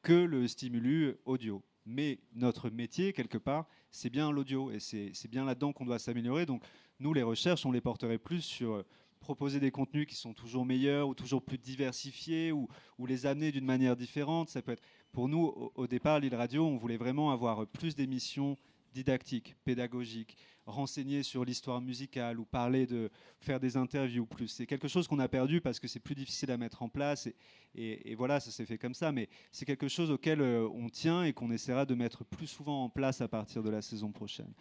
que 0.00 0.12
le 0.12 0.46
stimulus 0.46 1.16
audio. 1.24 1.60
Mais 1.86 2.18
notre 2.34 2.70
métier, 2.70 3.12
quelque 3.12 3.38
part, 3.38 3.66
c'est 3.90 4.10
bien 4.10 4.30
l'audio 4.30 4.70
et 4.70 4.80
c'est 4.80 5.28
bien 5.28 5.44
là-dedans 5.44 5.72
qu'on 5.72 5.84
doit 5.84 5.98
s'améliorer. 5.98 6.46
Donc, 6.46 6.62
nous, 7.00 7.12
les 7.12 7.22
recherches, 7.22 7.66
on 7.66 7.72
les 7.72 7.80
porterait 7.80 8.18
plus 8.18 8.40
sur 8.40 8.84
proposer 9.24 9.58
des 9.58 9.70
contenus 9.70 10.06
qui 10.06 10.14
sont 10.14 10.34
toujours 10.34 10.66
meilleurs 10.66 11.08
ou 11.08 11.14
toujours 11.14 11.42
plus 11.42 11.56
diversifiés 11.56 12.52
ou, 12.52 12.68
les 13.06 13.26
amener 13.26 13.52
d'une 13.52 13.64
manière 13.64 13.96
différente. 13.96 14.50
Ça 14.50 14.62
peut 14.62 14.72
être, 14.72 14.82
pour 15.12 15.28
nous, 15.28 15.70
au, 15.74 15.86
départ, 15.86 16.20
l'île 16.20 16.34
radio, 16.34 16.64
on 16.66 16.76
voulait 16.76 16.98
vraiment 16.98 17.32
avoir 17.32 17.66
plus 17.66 17.94
d'émissions 17.94 18.58
didactiques, 18.94 19.54
pédagogiques, 19.64 20.38
renseigner 20.64 21.22
sur 21.22 21.44
l'histoire 21.44 21.82
musicale 21.82 22.40
ou 22.40 22.46
parler 22.46 22.86
de 22.86 23.10
faire 23.40 23.60
des 23.60 23.76
interviews 23.76 24.24
plus. 24.24 24.48
C'est 24.48 24.66
quelque 24.66 24.88
chose 24.88 25.06
qu'on 25.06 25.18
a 25.18 25.28
perdu 25.28 25.60
parce 25.60 25.78
que 25.78 25.88
c'est 25.88 26.00
plus 26.00 26.14
difficile 26.14 26.50
à 26.50 26.56
mettre 26.56 26.82
en 26.82 26.88
place 26.88 27.26
et, 27.74 28.10
et, 28.10 28.14
voilà, 28.14 28.40
ça 28.40 28.50
s'est 28.50 28.64
fait 28.64 28.78
comme 28.78 28.94
ça. 28.94 29.12
Mais 29.12 29.28
c'est 29.52 29.66
quelque 29.66 29.88
chose 29.88 30.10
auquel 30.10 30.40
euh, 30.40 30.66
on 30.72 30.88
tient 30.88 31.24
et 31.24 31.34
qu'on 31.34 31.50
essaiera 31.50 31.84
de 31.84 31.94
mettre 31.94 32.24
plus 32.24 32.46
souvent 32.46 32.84
en 32.84 32.88
place 32.88 33.20
à 33.20 33.28
partir 33.28 33.62
de 33.62 33.68
la 33.68 33.82
saison 33.82 34.12
prochaine. 34.12 34.54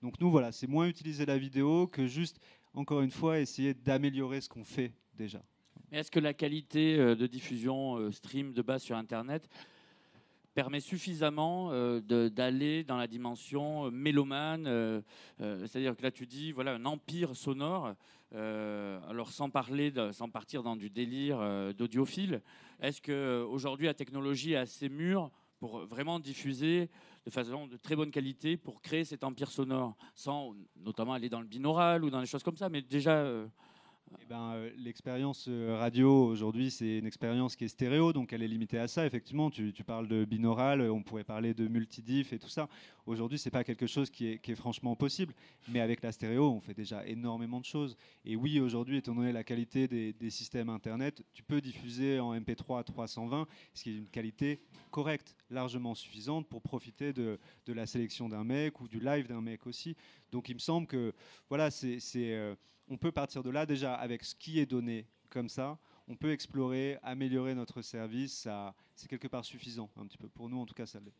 Donc 0.00 0.18
nous, 0.20 0.30
voilà, 0.30 0.50
c'est 0.52 0.66
moins 0.66 0.86
utiliser 0.86 1.26
la 1.26 1.36
vidéo 1.36 1.86
que 1.86 2.06
juste 2.06 2.40
encore 2.74 3.02
une 3.02 3.10
fois, 3.10 3.40
essayer 3.40 3.74
d'améliorer 3.74 4.40
ce 4.40 4.48
qu'on 4.48 4.64
fait 4.64 4.92
déjà. 5.14 5.42
Est-ce 5.92 6.10
que 6.10 6.20
la 6.20 6.34
qualité 6.34 6.96
euh, 6.98 7.16
de 7.16 7.26
diffusion 7.26 7.96
euh, 7.96 8.12
stream 8.12 8.52
de 8.52 8.62
base 8.62 8.82
sur 8.82 8.96
Internet 8.96 9.48
permet 10.54 10.80
suffisamment 10.80 11.70
euh, 11.72 12.00
d'aller 12.28 12.84
dans 12.84 12.96
la 12.96 13.06
dimension 13.06 13.90
mélomane 13.90 15.02
C'est-à-dire 15.38 15.96
que 15.96 16.02
là, 16.02 16.10
tu 16.10 16.26
dis, 16.26 16.52
voilà, 16.52 16.74
un 16.74 16.84
empire 16.84 17.36
sonore. 17.36 17.94
alors, 18.32 19.30
sans 19.30 19.50
parler, 19.50 19.92
sans 20.12 20.28
partir 20.28 20.62
dans 20.62 20.76
du 20.76 20.90
délire 20.90 21.38
d'audiophile, 21.74 22.42
est-ce 22.80 23.00
qu'aujourd'hui, 23.00 23.86
la 23.86 23.94
technologie 23.94 24.52
est 24.52 24.56
assez 24.56 24.88
mûre 24.88 25.30
pour 25.60 25.80
vraiment 25.80 26.18
diffuser 26.18 26.88
de 27.26 27.30
façon 27.30 27.66
de 27.66 27.76
très 27.76 27.94
bonne 27.94 28.10
qualité 28.10 28.56
pour 28.56 28.80
créer 28.80 29.04
cet 29.04 29.24
empire 29.24 29.50
sonore, 29.50 29.94
sans 30.14 30.54
notamment 30.76 31.12
aller 31.12 31.28
dans 31.28 31.40
le 31.40 31.46
binaural 31.46 32.02
ou 32.02 32.10
dans 32.10 32.20
des 32.20 32.26
choses 32.26 32.42
comme 32.42 32.56
ça, 32.56 32.70
mais 32.70 32.80
déjà 32.80 33.18
euh, 33.18 33.46
eh 34.18 34.24
ben, 34.26 34.54
euh, 34.54 34.70
L'expérience 34.76 35.46
euh, 35.48 35.76
radio 35.78 36.26
aujourd'hui, 36.26 36.70
c'est 36.70 36.98
une 36.98 37.06
expérience 37.06 37.54
qui 37.54 37.64
est 37.64 37.68
stéréo, 37.68 38.12
donc 38.12 38.32
elle 38.32 38.42
est 38.42 38.48
limitée 38.48 38.78
à 38.78 38.88
ça. 38.88 39.06
Effectivement, 39.06 39.50
tu, 39.50 39.72
parles 39.84 40.08
de 40.08 40.24
binaural, 40.24 40.80
on 40.82 41.02
pourrait 41.02 41.24
parler 41.24 41.54
de 41.54 41.68
multidiff 41.68 42.32
et 42.32 42.38
tout 42.38 42.48
ça. 42.48 42.68
Aujourd'hui, 43.06 43.38
c'est 43.38 43.50
pas 43.50 43.62
quelque 43.62 43.86
chose 43.86 44.10
qui 44.10 44.26
est, 44.26 44.54
franchement 44.54 44.96
possible, 44.96 45.32
mais 45.68 45.80
avec 45.80 46.02
la 46.02 46.12
stéréo, 46.12 46.50
on 46.50 46.60
fait 46.60 46.74
déjà 46.74 47.06
énormément 47.06 47.60
de 47.60 47.64
choses. 47.64 47.96
Et 48.24 48.36
oui, 48.36 48.58
aujourd'hui, 48.58 48.96
étant 48.96 49.14
donné 49.14 49.32
la 49.32 49.44
qualité 49.44 49.86
des, 49.86 50.30
systèmes 50.30 50.68
Internet, 50.68 51.22
tu 51.32 51.42
peux 51.42 51.60
diffuser 51.60 52.20
en 52.20 52.34
MP3 52.34 52.80
à 52.80 52.84
320, 52.84 53.46
ce 53.74 53.82
qui 53.82 53.90
est 53.90 53.96
une 53.96 54.08
qualité 54.08 54.60
correcte, 54.90 55.36
largement 55.50 55.94
suffisante 55.94 56.48
pour 56.48 56.62
profiter 56.62 57.12
de, 57.12 57.38
de 57.66 57.72
la 57.72 57.86
sélection 57.86 58.28
d'un 58.28 58.44
mec 58.44 58.80
ou 58.80 58.88
du 58.88 59.00
live 59.00 59.28
d'un 59.28 59.40
mec 59.40 59.66
aussi. 59.66 59.96
Donc 60.30 60.48
il 60.48 60.54
me 60.54 60.60
semble 60.60 60.86
que 60.86 61.12
voilà, 61.48 61.70
c'est 61.70 62.00
euh, 62.16 62.54
on 62.90 62.96
peut 62.96 63.12
partir 63.12 63.42
de 63.42 63.50
là 63.50 63.64
déjà 63.64 63.94
avec 63.94 64.24
ce 64.24 64.34
qui 64.34 64.58
est 64.58 64.66
donné 64.66 65.06
comme 65.30 65.48
ça. 65.48 65.78
On 66.08 66.16
peut 66.16 66.32
explorer, 66.32 66.98
améliorer 67.02 67.54
notre 67.54 67.82
service. 67.82 68.48
C'est 68.96 69.08
quelque 69.08 69.28
part 69.28 69.44
suffisant, 69.44 69.88
un 69.96 70.06
petit 70.06 70.18
peu. 70.18 70.28
Pour 70.28 70.48
nous, 70.48 70.58
en 70.58 70.66
tout 70.66 70.74
cas, 70.74 70.86
ça 70.86 70.98
l'est. 70.98 71.14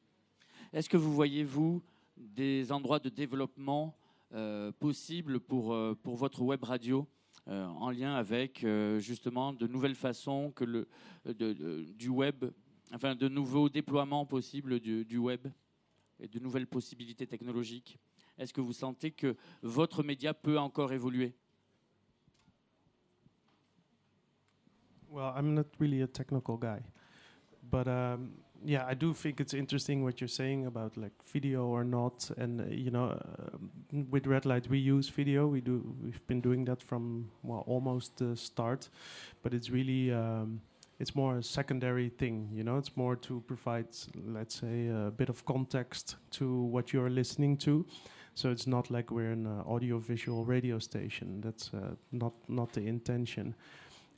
Est-ce 0.72 0.88
que 0.88 0.96
vous 0.96 1.14
voyez, 1.14 1.44
vous, 1.44 1.80
des 2.16 2.72
endroits 2.72 2.98
de 2.98 3.08
développement 3.08 3.96
euh, 4.32 4.72
possibles 4.72 5.40
pour, 5.40 5.72
euh, 5.72 5.96
pour 6.02 6.16
votre 6.16 6.42
web 6.42 6.62
radio 6.62 7.06
euh, 7.48 7.66
en 7.66 7.90
lien 7.90 8.14
avec 8.14 8.66
justement 8.98 9.52
de 9.52 9.66
nouvelles 9.66 9.94
façons 9.94 10.52
que 10.52 10.64
le, 10.64 10.88
du 11.94 12.08
web, 12.08 12.44
enfin 12.92 13.14
de 13.14 13.28
nouveaux 13.28 13.68
déploiements 13.68 14.26
possibles 14.26 14.78
du 14.80 15.16
web 15.16 15.46
et 16.18 16.28
de 16.28 16.38
nouvelles 16.38 16.66
possibilités 16.66 17.26
technologiques? 17.26 17.98
Est-ce 18.38 18.52
que 18.52 18.60
vous 18.60 18.72
sentez 18.72 19.10
que 19.10 19.36
votre 19.62 20.02
média 20.02 20.34
peut 20.34 20.58
encore 20.58 20.92
évoluer? 20.92 21.34
Well, 25.10 25.32
I'm 25.36 25.54
not 25.56 25.66
really 25.78 26.02
a 26.02 26.06
technical 26.06 26.56
guy, 26.56 26.82
but 27.68 27.88
um, 27.88 28.30
yeah, 28.64 28.86
I 28.86 28.94
do 28.94 29.12
think 29.12 29.40
it's 29.40 29.54
interesting 29.54 30.04
what 30.04 30.20
you're 30.20 30.28
saying 30.28 30.66
about 30.66 30.96
like 30.96 31.12
video 31.32 31.66
or 31.66 31.82
not, 31.82 32.30
and 32.36 32.60
uh, 32.60 32.64
you 32.70 32.92
know, 32.92 33.06
uh, 33.06 33.58
with 34.08 34.28
Red 34.28 34.46
Light 34.46 34.68
we 34.68 34.78
use 34.78 35.08
video. 35.08 35.48
We 35.48 35.60
do. 35.60 35.96
We've 36.00 36.24
been 36.28 36.40
doing 36.40 36.64
that 36.66 36.80
from 36.80 37.30
well 37.42 37.64
almost 37.66 38.18
the 38.18 38.36
start, 38.36 38.88
but 39.42 39.52
it's 39.52 39.70
really. 39.70 40.12
Um, 40.12 40.60
it's 41.00 41.14
more 41.14 41.38
a 41.38 41.42
secondary 41.42 42.10
thing, 42.10 42.50
you 42.52 42.62
know. 42.62 42.76
It's 42.76 42.94
more 42.94 43.16
to 43.16 43.42
provide, 43.46 43.86
let's 44.26 44.60
say, 44.60 44.88
a 44.88 45.10
bit 45.10 45.30
of 45.30 45.46
context 45.46 46.16
to 46.32 46.64
what 46.64 46.92
you're 46.92 47.08
listening 47.08 47.56
to. 47.58 47.86
So 48.34 48.50
it's 48.50 48.66
not 48.66 48.90
like 48.90 49.10
we're 49.10 49.32
an 49.32 49.46
uh, 49.46 49.62
audio-visual 49.66 50.44
radio 50.44 50.78
station. 50.78 51.40
That's 51.40 51.70
uh, 51.72 51.94
not 52.12 52.34
not 52.48 52.74
the 52.74 52.86
intention. 52.86 53.54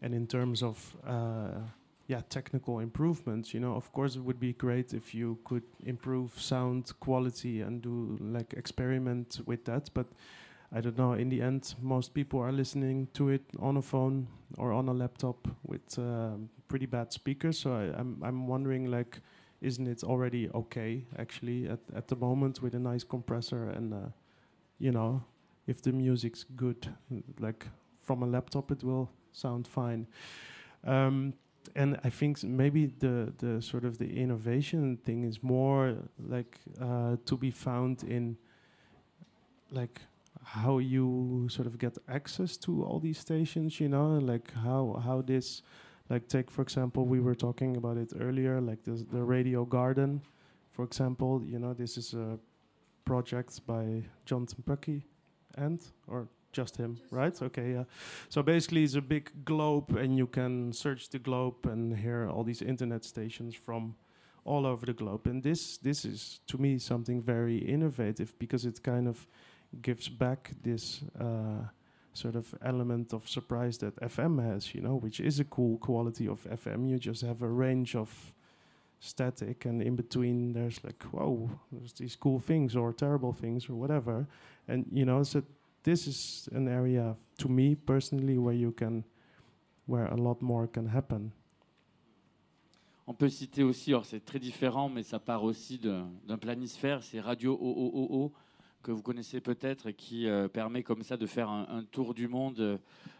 And 0.02 0.14
in 0.14 0.26
terms 0.26 0.62
of 0.62 0.96
uh, 1.06 1.60
yeah 2.08 2.22
technical 2.28 2.80
improvements, 2.80 3.54
you 3.54 3.60
know, 3.60 3.74
of 3.74 3.92
course 3.92 4.16
it 4.16 4.20
would 4.20 4.40
be 4.40 4.52
great 4.52 4.92
if 4.92 5.14
you 5.14 5.38
could 5.44 5.62
improve 5.86 6.40
sound 6.40 6.92
quality 7.00 7.62
and 7.62 7.80
do 7.80 8.18
like 8.20 8.52
experiment 8.52 9.40
with 9.46 9.64
that. 9.64 9.90
But 9.94 10.06
I 10.74 10.80
don't 10.80 10.98
know. 10.98 11.12
In 11.12 11.28
the 11.28 11.40
end, 11.40 11.74
most 11.80 12.14
people 12.14 12.40
are 12.40 12.52
listening 12.52 13.08
to 13.14 13.28
it 13.28 13.42
on 13.60 13.76
a 13.76 13.82
phone 13.82 14.26
or 14.58 14.72
on 14.72 14.88
a 14.88 14.92
laptop 14.92 15.48
with 15.62 15.98
uh, 15.98 16.30
pretty 16.68 16.86
bad 16.86 17.12
speakers. 17.12 17.58
So 17.58 17.72
I, 17.72 17.98
I'm 17.98 18.20
I'm 18.22 18.46
wondering 18.48 18.90
like 18.90 19.20
isn't 19.62 19.86
it 19.86 20.02
already 20.02 20.50
okay 20.50 21.04
actually 21.18 21.68
at, 21.68 21.78
at 21.94 22.08
the 22.08 22.16
moment 22.16 22.60
with 22.62 22.74
a 22.74 22.78
nice 22.78 23.04
compressor 23.04 23.70
and 23.70 23.94
uh, 23.94 24.08
you 24.78 24.90
know 24.90 25.22
if 25.66 25.80
the 25.80 25.92
music's 25.92 26.44
good 26.56 26.88
like 27.38 27.68
from 28.00 28.22
a 28.22 28.26
laptop 28.26 28.72
it 28.72 28.82
will 28.82 29.08
sound 29.32 29.66
fine. 29.66 30.06
Um, 30.84 31.34
and 31.76 31.98
I 32.04 32.10
think 32.10 32.42
maybe 32.42 32.86
the 32.86 33.32
the 33.38 33.62
sort 33.62 33.84
of 33.84 33.98
the 33.98 34.20
innovation 34.20 34.96
thing 34.96 35.24
is 35.24 35.42
more 35.42 35.96
like 36.18 36.58
uh, 36.80 37.16
to 37.24 37.36
be 37.36 37.50
found 37.50 38.02
in 38.02 38.36
like 39.70 40.00
how 40.44 40.78
you 40.78 41.48
sort 41.48 41.66
of 41.66 41.78
get 41.78 41.96
access 42.08 42.56
to 42.58 42.82
all 42.84 42.98
these 42.98 43.18
stations. 43.18 43.80
You 43.80 43.88
know, 43.88 44.18
like 44.18 44.52
how 44.54 45.00
how 45.04 45.22
this 45.22 45.62
like 46.12 46.28
take 46.28 46.50
for 46.50 46.62
example 46.62 47.06
we 47.06 47.20
were 47.20 47.34
talking 47.34 47.76
about 47.76 47.96
it 47.96 48.12
earlier 48.20 48.60
like 48.60 48.82
this, 48.84 49.02
the 49.10 49.22
radio 49.22 49.64
garden 49.64 50.20
for 50.70 50.84
example 50.84 51.42
you 51.44 51.58
know 51.58 51.72
this 51.72 51.96
is 51.96 52.14
a 52.14 52.38
project 53.04 53.64
by 53.66 54.02
jonathan 54.26 54.62
pucky 54.66 55.02
and 55.56 55.80
or 56.06 56.28
just 56.52 56.76
him, 56.76 56.96
just 56.96 57.12
right? 57.12 57.42
Okay, 57.42 57.72
yeah. 57.72 57.84
So 58.28 58.42
basically, 58.42 58.84
it's 58.84 58.94
a 58.94 59.02
big 59.02 59.30
globe, 59.44 59.96
and 59.96 60.16
you 60.16 60.26
can 60.26 60.72
search 60.72 61.08
the 61.08 61.18
globe 61.18 61.66
and 61.66 61.96
hear 61.96 62.28
all 62.28 62.44
these 62.44 62.62
internet 62.62 63.04
stations 63.04 63.54
from 63.54 63.94
all 64.44 64.66
over 64.66 64.86
the 64.86 64.92
globe. 64.92 65.26
And 65.26 65.42
this 65.42 65.78
this 65.78 66.04
is 66.04 66.40
to 66.46 66.58
me 66.58 66.78
something 66.78 67.22
very 67.22 67.58
innovative 67.58 68.34
because 68.38 68.64
it 68.64 68.82
kind 68.82 69.08
of 69.08 69.26
gives 69.80 70.08
back 70.08 70.50
this 70.62 71.02
uh, 71.18 71.64
sort 72.12 72.36
of 72.36 72.54
element 72.62 73.12
of 73.12 73.28
surprise 73.28 73.78
that 73.78 73.96
FM 74.00 74.42
has, 74.42 74.74
you 74.74 74.80
know, 74.80 74.96
which 74.96 75.20
is 75.20 75.40
a 75.40 75.44
cool 75.44 75.78
quality 75.78 76.28
of 76.28 76.44
FM. 76.44 76.90
You 76.90 76.98
just 76.98 77.22
have 77.22 77.42
a 77.42 77.48
range 77.48 77.94
of 77.96 78.34
static, 79.00 79.64
and 79.64 79.82
in 79.82 79.96
between 79.96 80.52
there's 80.52 80.82
like, 80.84 81.02
whoa, 81.04 81.50
there's 81.70 81.92
these 81.94 82.16
cool 82.16 82.38
things 82.38 82.76
or 82.76 82.92
terrible 82.92 83.32
things 83.32 83.68
or 83.68 83.74
whatever, 83.74 84.26
and 84.68 84.86
you 84.92 85.04
know, 85.04 85.22
so 85.22 85.42
this 85.82 86.06
is 86.06 86.48
an 86.52 86.68
area 86.68 87.16
to 87.38 87.48
me 87.48 87.74
personally 87.74 88.38
where 88.38 88.54
you 88.54 88.72
can, 88.72 89.04
where 89.86 90.06
a 90.06 90.16
lot 90.16 90.40
more 90.42 90.66
can 90.66 90.86
happen. 90.86 91.32
On 93.06 93.14
peut 93.14 93.28
citer 93.28 93.64
aussi, 93.64 93.90
alors 93.90 94.06
c'est 94.06 94.24
très 94.24 94.38
différent, 94.38 94.88
mais 94.88 95.02
ça 95.02 95.18
part 95.18 95.42
aussi 95.42 95.78
d'un 95.78 96.38
planisphère, 96.40 97.02
c'est 97.02 97.20
Radio 97.20 97.58
OOOO, 97.60 98.32
que 98.82 98.92
vous 98.92 99.02
connaissez 99.02 99.40
peut-être, 99.40 99.88
et 99.88 99.94
qui 99.94 100.28
euh, 100.28 100.46
permet 100.48 100.84
comme 100.84 101.02
ça 101.02 101.16
de 101.16 101.26
faire 101.26 101.50
un, 101.50 101.84
tour 101.90 102.14
du 102.14 102.28
monde 102.28 102.78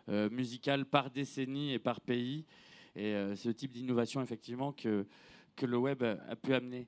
euh, 0.09 0.31
musical 0.31 0.87
par 0.87 1.11
décennie 1.11 1.73
et 1.73 1.81
par 1.81 2.01
pays. 2.01 2.45
Et 2.95 3.15
euh, 3.15 3.35
ce 3.35 3.49
type 3.49 3.73
d'innovation, 3.73 4.23
effectivement, 4.23 4.73
que, 4.73 5.05
que 5.57 5.67
le 5.67 5.77
web 5.77 6.03
a 6.05 6.37
pu 6.37 6.55
amener. 6.55 6.87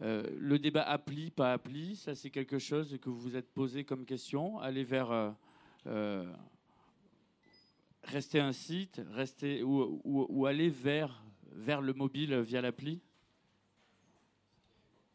Le 0.00 0.58
débat 0.58 0.82
appli, 0.82 1.30
pas 1.30 1.52
appli, 1.52 1.96
ça 1.96 2.14
c'est 2.14 2.30
quelque 2.30 2.58
chose 2.58 2.98
que 3.02 3.10
vous 3.10 3.20
vous 3.20 3.36
êtes 3.36 3.52
posé 3.52 3.84
comme 3.84 4.04
question. 4.04 4.58
Aller 4.58 4.84
vers 4.84 5.34
rester 8.04 8.40
un 8.40 8.52
site, 8.52 9.02
rester 9.12 9.62
ou, 9.62 10.00
ou 10.04 10.46
aller 10.46 10.70
vers 10.70 11.22
vers 11.52 11.80
le 11.80 11.92
mobile 11.92 12.34
via 12.40 12.60
l'appli? 12.60 13.00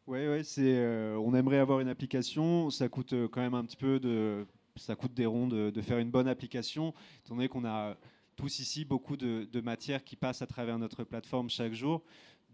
Oui, 0.06 0.18
ouais, 0.28 0.44
c'est. 0.44 0.76
Euh, 0.76 1.18
on 1.18 1.34
aimerait 1.34 1.58
avoir 1.58 1.80
une 1.80 1.88
application. 1.88 2.70
Ça 2.70 2.88
coûte 2.88 3.12
euh, 3.12 3.28
quand 3.28 3.40
même 3.40 3.54
un 3.54 3.64
petit 3.64 3.76
peu 3.76 3.98
de. 3.98 4.46
Ça 4.76 4.94
coûte 4.94 5.14
des 5.14 5.26
ronds 5.26 5.48
de, 5.48 5.80
faire 5.80 5.98
une 5.98 6.10
bonne 6.10 6.28
application, 6.28 6.92
étant 7.24 7.34
donné 7.34 7.48
qu'on 7.48 7.64
a 7.64 7.96
tous 8.36 8.58
ici 8.58 8.84
beaucoup 8.84 9.16
de, 9.16 9.48
de 9.50 9.60
matière 9.62 10.04
qui 10.04 10.16
passe 10.16 10.42
à 10.42 10.46
travers 10.46 10.78
notre 10.78 11.02
plateforme 11.02 11.48
chaque 11.48 11.72
jour. 11.72 12.02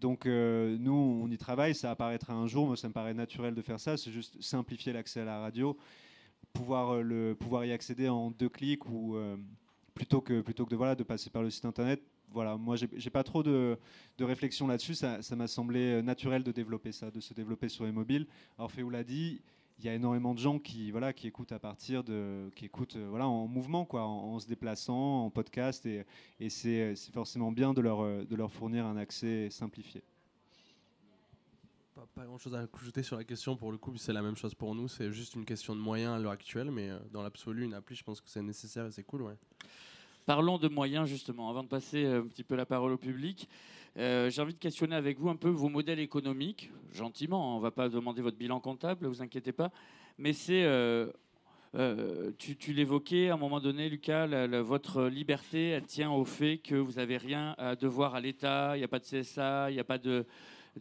Donc 0.02 0.26
euh, 0.26 0.76
nous, 0.78 0.92
on 0.92 1.30
y 1.30 1.38
travaille, 1.38 1.74
ça 1.74 1.92
apparaîtra 1.92 2.34
un 2.34 2.46
jour, 2.46 2.66
moi 2.66 2.76
ça 2.76 2.88
me 2.88 2.92
paraît 2.92 3.14
naturel 3.14 3.54
de 3.54 3.62
faire 3.62 3.78
ça, 3.78 3.96
c'est 3.96 4.10
juste 4.10 4.42
simplifier 4.42 4.92
l'accès 4.92 5.20
à 5.20 5.24
la 5.24 5.38
radio, 5.38 5.78
pouvoir, 6.52 7.02
le, 7.02 7.34
pouvoir 7.34 7.64
y 7.64 7.72
accéder 7.72 8.08
en 8.08 8.32
deux 8.32 8.48
clics 8.48 8.84
ou 8.86 9.16
plutôt 9.94 10.20
que, 10.20 10.40
plutôt 10.40 10.64
que 10.66 10.70
de, 10.70 10.76
voilà, 10.76 10.96
de 10.96 11.04
passer 11.04 11.30
par 11.30 11.42
le 11.42 11.50
site 11.50 11.64
internet, 11.64 12.02
voilà, 12.32 12.56
moi, 12.56 12.76
j'ai 12.76 13.10
pas 13.10 13.22
trop 13.22 13.42
de, 13.42 13.78
réflexion 14.18 14.66
là-dessus. 14.66 14.94
Ça 14.94 15.36
m'a 15.36 15.46
semblé 15.46 15.80
euh, 15.80 16.02
naturel 16.02 16.42
de 16.42 16.52
développer 16.52 16.92
ça, 16.92 17.10
de 17.10 17.20
se 17.20 17.34
développer 17.34 17.68
sur 17.68 17.84
les 17.84 17.92
mobiles. 17.92 18.26
Féou 18.68 18.90
l'a 18.90 19.04
dit, 19.04 19.40
il 19.82 19.86
y 19.86 19.90
a 19.90 19.94
énormément 19.94 20.32
de 20.34 20.38
gens 20.38 20.58
qui, 20.58 20.90
voilà, 20.90 21.12
qui 21.12 21.26
écoutent 21.26 21.52
à 21.52 21.58
partir 21.58 22.04
de, 22.04 22.50
qui 22.54 22.64
écoutent, 22.64 22.96
euh, 22.96 23.08
voilà, 23.08 23.26
en 23.26 23.46
mouvement, 23.46 23.84
quoi, 23.84 24.04
en, 24.04 24.38
se 24.38 24.46
déplaçant, 24.46 25.24
en 25.24 25.30
podcast, 25.30 25.84
et, 25.86 26.04
et 26.38 26.50
c'est 26.50 26.94
forcément 27.12 27.50
bien 27.50 27.74
de 27.74 27.80
leur, 27.80 28.00
euh, 28.00 28.24
de 28.24 28.36
leur 28.36 28.52
fournir 28.52 28.86
un 28.86 28.96
accès 28.96 29.50
simplifié. 29.50 30.02
Pas, 31.94 32.06
pas, 32.14 32.24
grand 32.24 32.38
chose 32.38 32.54
à 32.54 32.66
ajouter 32.74 33.02
sur 33.02 33.16
la 33.16 33.24
question 33.24 33.56
pour 33.56 33.72
le 33.72 33.78
coup, 33.78 33.96
c'est 33.96 34.12
la 34.12 34.22
même 34.22 34.36
chose 34.36 34.54
pour 34.54 34.74
nous, 34.74 34.88
c'est 34.88 35.12
juste 35.12 35.34
une 35.34 35.44
question 35.44 35.74
de 35.74 35.80
moyens 35.80 36.14
à 36.14 36.18
l'heure 36.18 36.32
actuelle, 36.32 36.70
mais 36.70 36.90
dans 37.10 37.22
l'absolu, 37.22 37.64
une 37.64 37.74
appli, 37.74 37.96
je 37.96 38.04
pense 38.04 38.20
que 38.20 38.30
c'est 38.30 38.42
nécessaire 38.42 38.86
et 38.86 38.92
c'est 38.92 39.04
cool, 39.04 39.22
ouais. 39.22 39.36
Parlons 40.24 40.56
de 40.56 40.68
moyens 40.68 41.08
justement, 41.08 41.50
avant 41.50 41.64
de 41.64 41.68
passer 41.68 42.04
euh, 42.04 42.20
un 42.20 42.26
petit 42.26 42.44
peu 42.44 42.54
la 42.54 42.64
parole 42.64 42.92
au 42.92 42.96
public. 42.96 43.48
Euh, 43.98 44.30
j'ai 44.30 44.40
envie 44.40 44.54
de 44.54 44.58
questionner 44.58 44.96
avec 44.96 45.18
vous 45.18 45.28
un 45.28 45.36
peu 45.36 45.50
vos 45.50 45.68
modèles 45.68 46.00
économiques, 46.00 46.70
gentiment, 46.92 47.42
hein, 47.42 47.54
on 47.54 47.56
ne 47.58 47.62
va 47.62 47.70
pas 47.70 47.88
demander 47.88 48.22
votre 48.22 48.38
bilan 48.38 48.58
comptable, 48.58 49.04
ne 49.04 49.08
vous 49.08 49.22
inquiétez 49.22 49.52
pas, 49.52 49.70
mais 50.16 50.32
c'est, 50.32 50.62
euh, 50.64 51.10
tu, 52.38 52.72
l'évoquais 52.72 53.28
à 53.28 53.34
un 53.34 53.36
moment 53.36 53.60
donné, 53.60 53.90
Lucas, 53.90 54.26
votre 54.62 55.04
liberté, 55.04 55.68
elle 55.68 55.86
tient 55.86 56.10
au 56.10 56.24
fait 56.24 56.58
que 56.58 56.74
vous 56.74 56.92
n'avez 56.92 57.18
rien 57.18 57.54
à 57.58 57.76
devoir 57.76 58.14
à 58.14 58.20
l'État, 58.20 58.76
il 58.76 58.78
n'y 58.78 58.84
a 58.84 58.88
pas 58.88 58.98
de 58.98 59.04
CSA, 59.04 59.70
il 59.70 59.74
n'y 59.74 59.80
a 59.80 59.84
pas 59.84 59.98
de, 59.98 60.24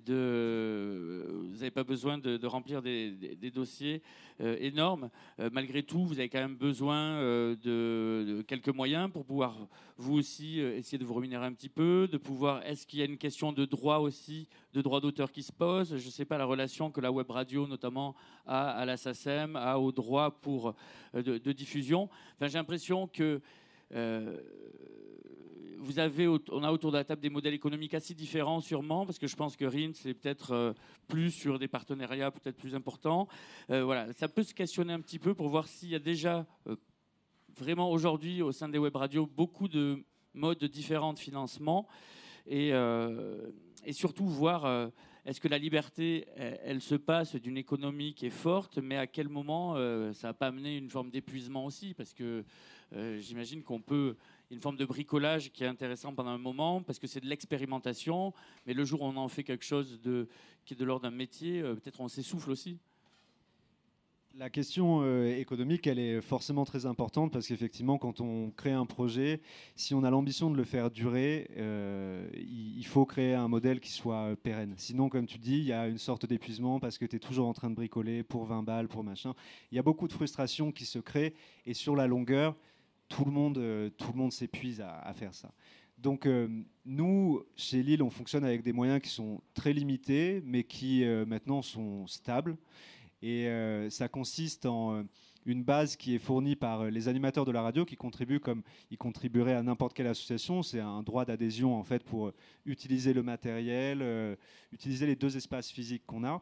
de, 0.06 1.26
vous 1.30 1.58
n'avez 1.58 1.72
pas 1.72 1.84
besoin 1.84 2.18
de, 2.18 2.46
remplir 2.48 2.82
des, 2.82 3.52
dossiers 3.54 4.02
euh, 4.40 4.56
énormes. 4.60 5.10
Euh, 5.40 5.50
malgré 5.52 5.84
tout, 5.84 6.06
vous 6.06 6.20
avez 6.20 6.30
quand 6.30 6.40
même 6.40 6.56
besoin 6.56 6.98
euh, 6.98 7.56
de, 7.64 8.42
quelques 8.44 8.70
moyens 8.70 9.12
pour 9.12 9.26
pouvoir 9.26 9.68
vous 9.98 10.18
aussi 10.18 10.60
essayer 10.60 10.98
de 10.98 11.06
vous 11.06 11.14
rémunérer 11.14 11.46
un 11.46 11.54
petit 11.54 11.70
peu, 11.70 12.08
de 12.12 12.18
pouvoir. 12.18 12.66
Est-ce 12.66 12.88
qu'il 12.88 13.00
y 13.00 13.02
a 13.02 13.06
une 13.06 13.18
question 13.18 13.52
de 13.52 13.66
droit 13.66 13.98
aussi, 13.98 14.48
de 14.74 14.82
droit 14.82 15.02
d'auteur 15.02 15.32
qui 15.32 15.44
se 15.44 15.52
pose? 15.52 15.98
Je 15.98 16.06
ne 16.06 16.12
sais 16.12 16.26
pas 16.26 16.38
la 16.38 16.46
relation 16.46 16.90
que 16.90 17.02
la 17.02 17.12
web 17.12 17.30
radio 17.30 17.68
notamment 17.68 18.16
a 18.48 18.72
à 18.72 18.86
la 18.86 18.98
SACEM, 18.98 19.56
a 19.56 19.78
au 19.78 19.92
droit 19.92 20.32
pour 20.42 20.74
de, 21.14 21.52
diffusion. 21.52 22.10
Enfin, 22.36 22.48
j'ai 22.48 22.58
l'impression 22.58 23.08
que 23.08 23.42
vous 25.82 26.00
avez, 26.00 26.28
on 26.28 26.64
a 26.64 26.72
autour 26.72 26.92
de 26.92 26.98
la 26.98 27.04
table 27.04 27.22
des 27.22 27.30
modèles 27.30 27.56
économiques 27.56 27.94
assez 27.94 28.14
différents 28.14 28.62
sûrement, 28.62 29.06
parce 29.06 29.18
que 29.18 29.28
je 29.28 29.36
pense 29.36 29.58
que 29.58 29.66
RIN, 29.66 29.92
c'est 29.94 30.14
peut-être 30.14 30.52
euh, 30.52 30.74
plus 31.08 31.32
sur 31.32 31.58
des 31.58 31.68
partenariats 31.68 32.32
peut-être 32.32 32.58
plus 32.58 32.76
importants. 32.76 33.28
Euh, 33.72 33.84
voilà, 33.84 34.14
ça 34.14 34.28
peut 34.28 34.44
se 34.44 34.54
questionner 34.54 34.94
un 34.94 35.02
petit 35.02 35.20
peu 35.20 35.34
pour 35.34 35.50
voir 35.50 35.68
s'il 35.68 35.90
y 35.90 35.96
a 35.96 36.00
déjà 36.00 36.46
euh, 36.68 36.76
vraiment 37.58 37.92
aujourd'hui 37.92 38.42
au 38.42 38.52
sein 38.52 38.70
des 38.70 38.78
web 38.78 38.96
radios 38.96 39.26
beaucoup 39.26 39.68
de 39.68 40.04
modes 40.34 40.64
différents 40.64 41.14
de 41.14 41.20
financement 41.20 41.88
et, 42.48 42.70
et 42.70 43.94
surtout 43.94 44.26
voir 44.26 44.90
est-ce 45.26 45.42
que 45.42 45.50
la 45.50 45.58
liberté, 45.58 46.26
elle, 46.38 46.82
se 46.82 46.96
passe 46.96 47.36
d'une 47.36 47.58
économie 47.58 48.14
qui 48.14 48.26
est 48.28 48.30
forte, 48.30 48.78
mais 48.78 48.96
à 48.96 49.06
quel 49.06 49.28
moment 49.28 49.76
ça 50.14 50.30
n'a 50.30 50.34
pas 50.34 50.48
amené 50.48 50.78
une 50.78 50.90
forme 50.90 51.12
d'épuisement 51.12 51.66
aussi? 51.66 51.94
Parce 51.94 52.14
que 52.14 52.46
j'imagine 53.20 53.62
qu'on 53.62 53.82
peut 53.82 54.16
une 54.52 54.60
forme 54.60 54.76
de 54.76 54.86
bricolage 54.86 55.52
qui 55.52 55.64
est 55.64 55.68
intéressant 55.68 56.14
pendant 56.14 56.32
un 56.32 56.38
moment 56.38 56.82
parce 56.82 57.00
que 57.00 57.08
c'est 57.08 57.22
de 57.22 57.28
l'expérimentation, 57.28 58.34
mais 58.68 58.74
le 58.74 58.84
jour 58.84 59.02
où 59.02 59.06
on 59.06 59.16
en 59.16 59.28
fait 59.28 59.44
quelque 59.44 59.66
chose 59.66 60.00
qui 60.66 60.74
est 60.74 60.78
de 60.78 60.86
l'ordre 60.86 61.04
d'un 61.04 61.16
métier, 61.16 61.62
euh, 61.62 61.76
peut-être 61.76 62.02
on 62.02 62.08
s'essouffle 62.08 62.52
aussi. 62.52 62.78
La 64.38 64.50
question 64.50 65.02
euh, 65.02 65.38
économique, 65.38 65.88
elle 65.88 66.00
est 66.00 66.22
forcément 66.22 66.64
très 66.64 66.86
importante 66.86 67.34
parce 67.34 67.48
qu'effectivement, 67.48 67.98
quand 67.98 68.22
on 68.22 68.50
crée 68.52 68.72
un 68.72 68.86
projet, 68.86 69.42
si 69.76 69.94
on 69.94 70.06
a 70.06 70.10
l'ambition 70.10 70.50
de 70.50 70.56
le 70.56 70.64
faire 70.64 70.90
durer, 70.90 71.50
euh, 71.58 72.30
il, 72.34 72.86
faut 72.86 73.06
créer 73.06 73.34
un 73.34 73.50
modèle 73.50 73.82
qui 73.82 73.92
soit 73.92 74.38
pérenne. 74.42 74.74
Sinon, 74.78 75.10
comme 75.10 75.26
tu 75.26 75.38
dis, 75.38 75.58
il 75.58 75.66
y 75.66 75.74
a 75.74 75.88
une 75.88 75.98
sorte 75.98 76.26
d'épuisement 76.26 76.80
parce 76.80 76.98
que 76.98 77.06
tu 77.06 77.18
es 77.18 77.20
toujours 77.20 77.48
en 77.48 77.54
train 77.54 77.70
de 77.70 77.76
bricoler 77.76 78.24
pour 78.24 78.46
20 78.46 78.64
balles, 78.64 78.88
pour 78.88 79.04
machin. 79.04 79.34
Il 79.72 79.76
y 79.76 79.80
a 79.80 79.84
beaucoup 79.84 80.08
de 80.08 80.14
frustration 80.14 80.72
qui 80.72 80.86
se 80.86 81.00
crée 81.00 81.34
et 81.66 81.74
sur 81.74 81.98
la 81.98 82.08
longueur, 82.08 82.56
tout 83.12 83.26
le 83.26 83.32
monde, 83.32 83.58
euh, 83.58 83.90
tout 83.90 84.12
le 84.14 84.18
monde 84.18 84.32
s'épuise 84.32 84.82
à, 84.82 85.14
faire 85.14 85.34
ça. 85.34 85.52
Donc 85.98 86.26
euh, 86.26 86.48
nous, 86.86 87.44
chez 87.56 87.84
Lille, 87.84 88.02
on 88.02 88.10
fonctionne 88.10 88.46
avec 88.46 88.64
des 88.64 88.72
moyens 88.72 89.02
qui 89.02 89.10
sont 89.10 89.42
très 89.54 89.74
limités, 89.74 90.42
mais 90.46 90.64
qui 90.64 91.04
euh, 91.04 91.26
maintenant 91.26 91.62
sont 91.62 92.08
stables. 92.08 92.58
Et 93.24 93.48
ça 93.92 94.08
consiste 94.08 94.66
en 94.66 95.04
une 95.46 95.64
base 95.64 95.96
qui 95.96 96.16
est 96.16 96.18
fournie 96.18 96.56
par 96.56 96.86
les 96.86 97.08
animateurs 97.08 97.46
de 97.46 97.52
la 97.52 97.62
radio 97.62 97.86
qui 97.86 97.96
contribuent 97.96 98.40
comme 98.40 98.64
ils 98.90 98.98
contribueraient 98.98 99.54
à 99.54 99.62
n'importe 99.62 99.94
quelle 99.94 100.08
association. 100.08 100.64
C'est 100.64 100.80
un 100.80 101.04
droit 101.04 101.24
d'adhésion 101.24 101.76
en 101.76 101.84
fait 101.84 102.04
pour 102.04 102.32
utiliser 102.66 103.14
le 103.14 103.22
matériel, 103.22 104.04
utiliser 104.72 105.06
les 105.06 105.16
deux 105.16 105.38
espaces 105.38 105.70
physiques 105.70 106.02
qu'on 106.08 106.24
a. 106.24 106.42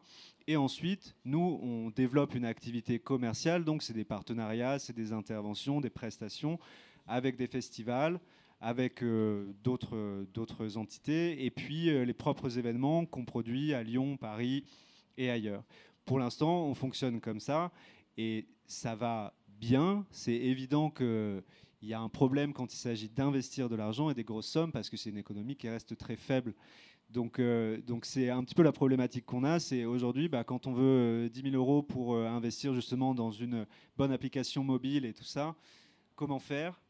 Et 0.50 0.56
ensuite, 0.56 1.14
nous, 1.24 1.60
on 1.62 1.90
développe 1.90 2.34
une 2.34 2.44
activité 2.44 2.98
commerciale, 2.98 3.62
donc 3.62 3.84
c'est 3.84 3.92
des 3.92 4.04
partenariats, 4.04 4.80
c'est 4.80 4.92
des 4.92 5.12
interventions, 5.12 5.80
des 5.80 5.90
prestations 5.90 6.58
avec 7.06 7.36
des 7.36 7.46
festivals, 7.46 8.18
avec 8.60 9.04
euh, 9.04 9.52
d'autres 9.62 10.76
entités, 10.76 11.44
et 11.44 11.52
puis 11.52 11.88
euh, 11.88 12.04
les 12.04 12.14
propres 12.14 12.58
événements 12.58 13.06
qu'on 13.06 13.24
produit 13.24 13.74
à 13.74 13.84
Lyon, 13.84 14.16
Paris 14.16 14.64
et 15.16 15.30
ailleurs. 15.30 15.62
Pour 16.04 16.18
l'instant, 16.18 16.64
on 16.64 16.74
fonctionne 16.74 17.20
comme 17.20 17.38
ça, 17.38 17.70
et 18.16 18.48
ça 18.66 18.96
va 18.96 19.32
bien. 19.46 20.04
C'est 20.10 20.34
évident 20.34 20.90
qu'il 20.90 21.44
y 21.82 21.94
a 21.94 22.00
un 22.00 22.08
problème 22.08 22.54
quand 22.54 22.74
il 22.74 22.78
s'agit 22.78 23.08
d'investir 23.08 23.68
de 23.68 23.76
l'argent 23.76 24.10
et 24.10 24.14
des 24.14 24.24
grosses 24.24 24.48
sommes, 24.48 24.72
parce 24.72 24.90
que 24.90 24.96
c'est 24.96 25.10
une 25.10 25.18
économie 25.18 25.54
qui 25.54 25.68
reste 25.68 25.96
très 25.96 26.16
faible 26.16 26.54
donc, 27.12 27.40
euh, 27.40 27.78
donc 27.86 28.04
c'est 28.04 28.30
un 28.30 28.42
petit 28.44 28.54
peu 28.54 28.62
la 28.62 28.72
problématique 28.72 29.26
qu'on 29.26 29.44
a. 29.44 29.58
C'est 29.58 29.84
aujourd'hui, 29.84 30.28
bah, 30.28 30.44
quand 30.44 30.66
on 30.66 30.72
veut 30.72 31.28
10 31.28 31.40
euh, 31.40 31.50
000 31.50 31.56
euros 31.56 31.82
pour 31.82 32.14
euh, 32.14 32.26
investir 32.26 32.72
justement 32.72 33.14
dans 33.14 33.32
une 33.32 33.66
bonne 33.96 34.12
application 34.12 34.62
mobile 34.62 35.04
et 35.04 35.12
tout 35.12 35.24
ça, 35.24 35.56
comment 36.14 36.38
faire 36.38 36.80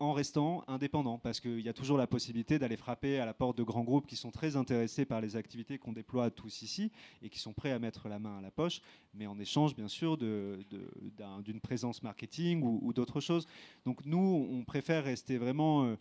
en 0.00 0.12
restant 0.12 0.62
indépendant? 0.68 1.18
Parce 1.18 1.40
qu'il 1.40 1.60
y 1.60 1.68
a 1.68 1.72
toujours 1.72 1.98
la 1.98 2.06
possibilité 2.06 2.60
d'aller 2.60 2.76
frapper 2.76 3.18
à 3.18 3.26
la 3.26 3.34
porte 3.34 3.58
de 3.58 3.64
grands 3.64 3.82
groupes 3.82 4.06
qui 4.06 4.14
sont 4.14 4.30
très 4.30 4.54
intéressés 4.54 5.04
par 5.04 5.20
les 5.20 5.34
activités 5.34 5.78
qu'on 5.78 5.92
déploie 5.92 6.30
tous 6.30 6.62
ici 6.62 6.92
et 7.20 7.28
qui 7.28 7.40
sont 7.40 7.52
prêts 7.52 7.72
à 7.72 7.80
mettre 7.80 8.08
la 8.08 8.20
main 8.20 8.38
à 8.38 8.40
la 8.40 8.52
poche, 8.52 8.80
mais 9.14 9.26
en 9.26 9.36
échange, 9.40 9.74
bien 9.74 9.88
sûr, 9.88 10.16
d'une 10.16 11.60
présence 11.60 12.04
marketing 12.04 12.62
ou, 12.62 12.92
d'autres 12.92 13.18
choses. 13.18 13.48
Donc 13.84 14.06
nous, 14.06 14.46
on 14.52 14.62
préfère 14.62 15.02
rester 15.02 15.36
vraiment 15.36 15.96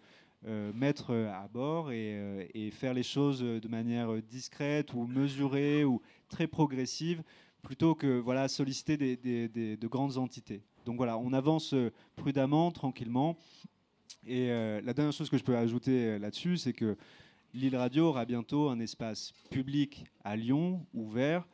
mettre 0.73 1.13
à 1.13 1.47
bord 1.47 1.89
euh, 1.91 2.45
et, 2.53 2.71
faire 2.71 2.93
les 2.93 3.03
choses 3.03 3.41
de 3.41 3.67
manière 3.67 4.21
discrète 4.23 4.93
ou 4.93 5.05
mesurée 5.05 5.83
ou 5.83 6.01
très 6.29 6.47
progressive 6.47 7.23
plutôt 7.61 7.95
que 7.95 8.19
voilà, 8.19 8.47
solliciter 8.47 8.97
des, 8.97 9.47
de 9.77 9.87
grandes 9.87 10.17
entités. 10.17 10.63
Donc 10.85 10.97
voilà, 10.97 11.17
on 11.17 11.33
avance 11.33 11.75
prudemment, 12.15 12.71
tranquillement. 12.71 13.37
Et 14.25 14.51
euh, 14.51 14.81
la 14.81 14.93
dernière 14.93 15.13
chose 15.13 15.29
que 15.29 15.37
je 15.37 15.43
peux 15.43 15.55
ajouter 15.55 16.19
là-dessus, 16.19 16.57
c'est 16.57 16.73
que 16.73 16.97
L'île 17.53 17.77
Radio 17.77 18.07
aura 18.07 18.25
bientôt 18.25 18.69
un 18.69 18.79
espace 18.79 19.33
public 19.49 20.05
à 20.23 20.35
Lyon, 20.35 20.85
ouvert. 20.93 21.47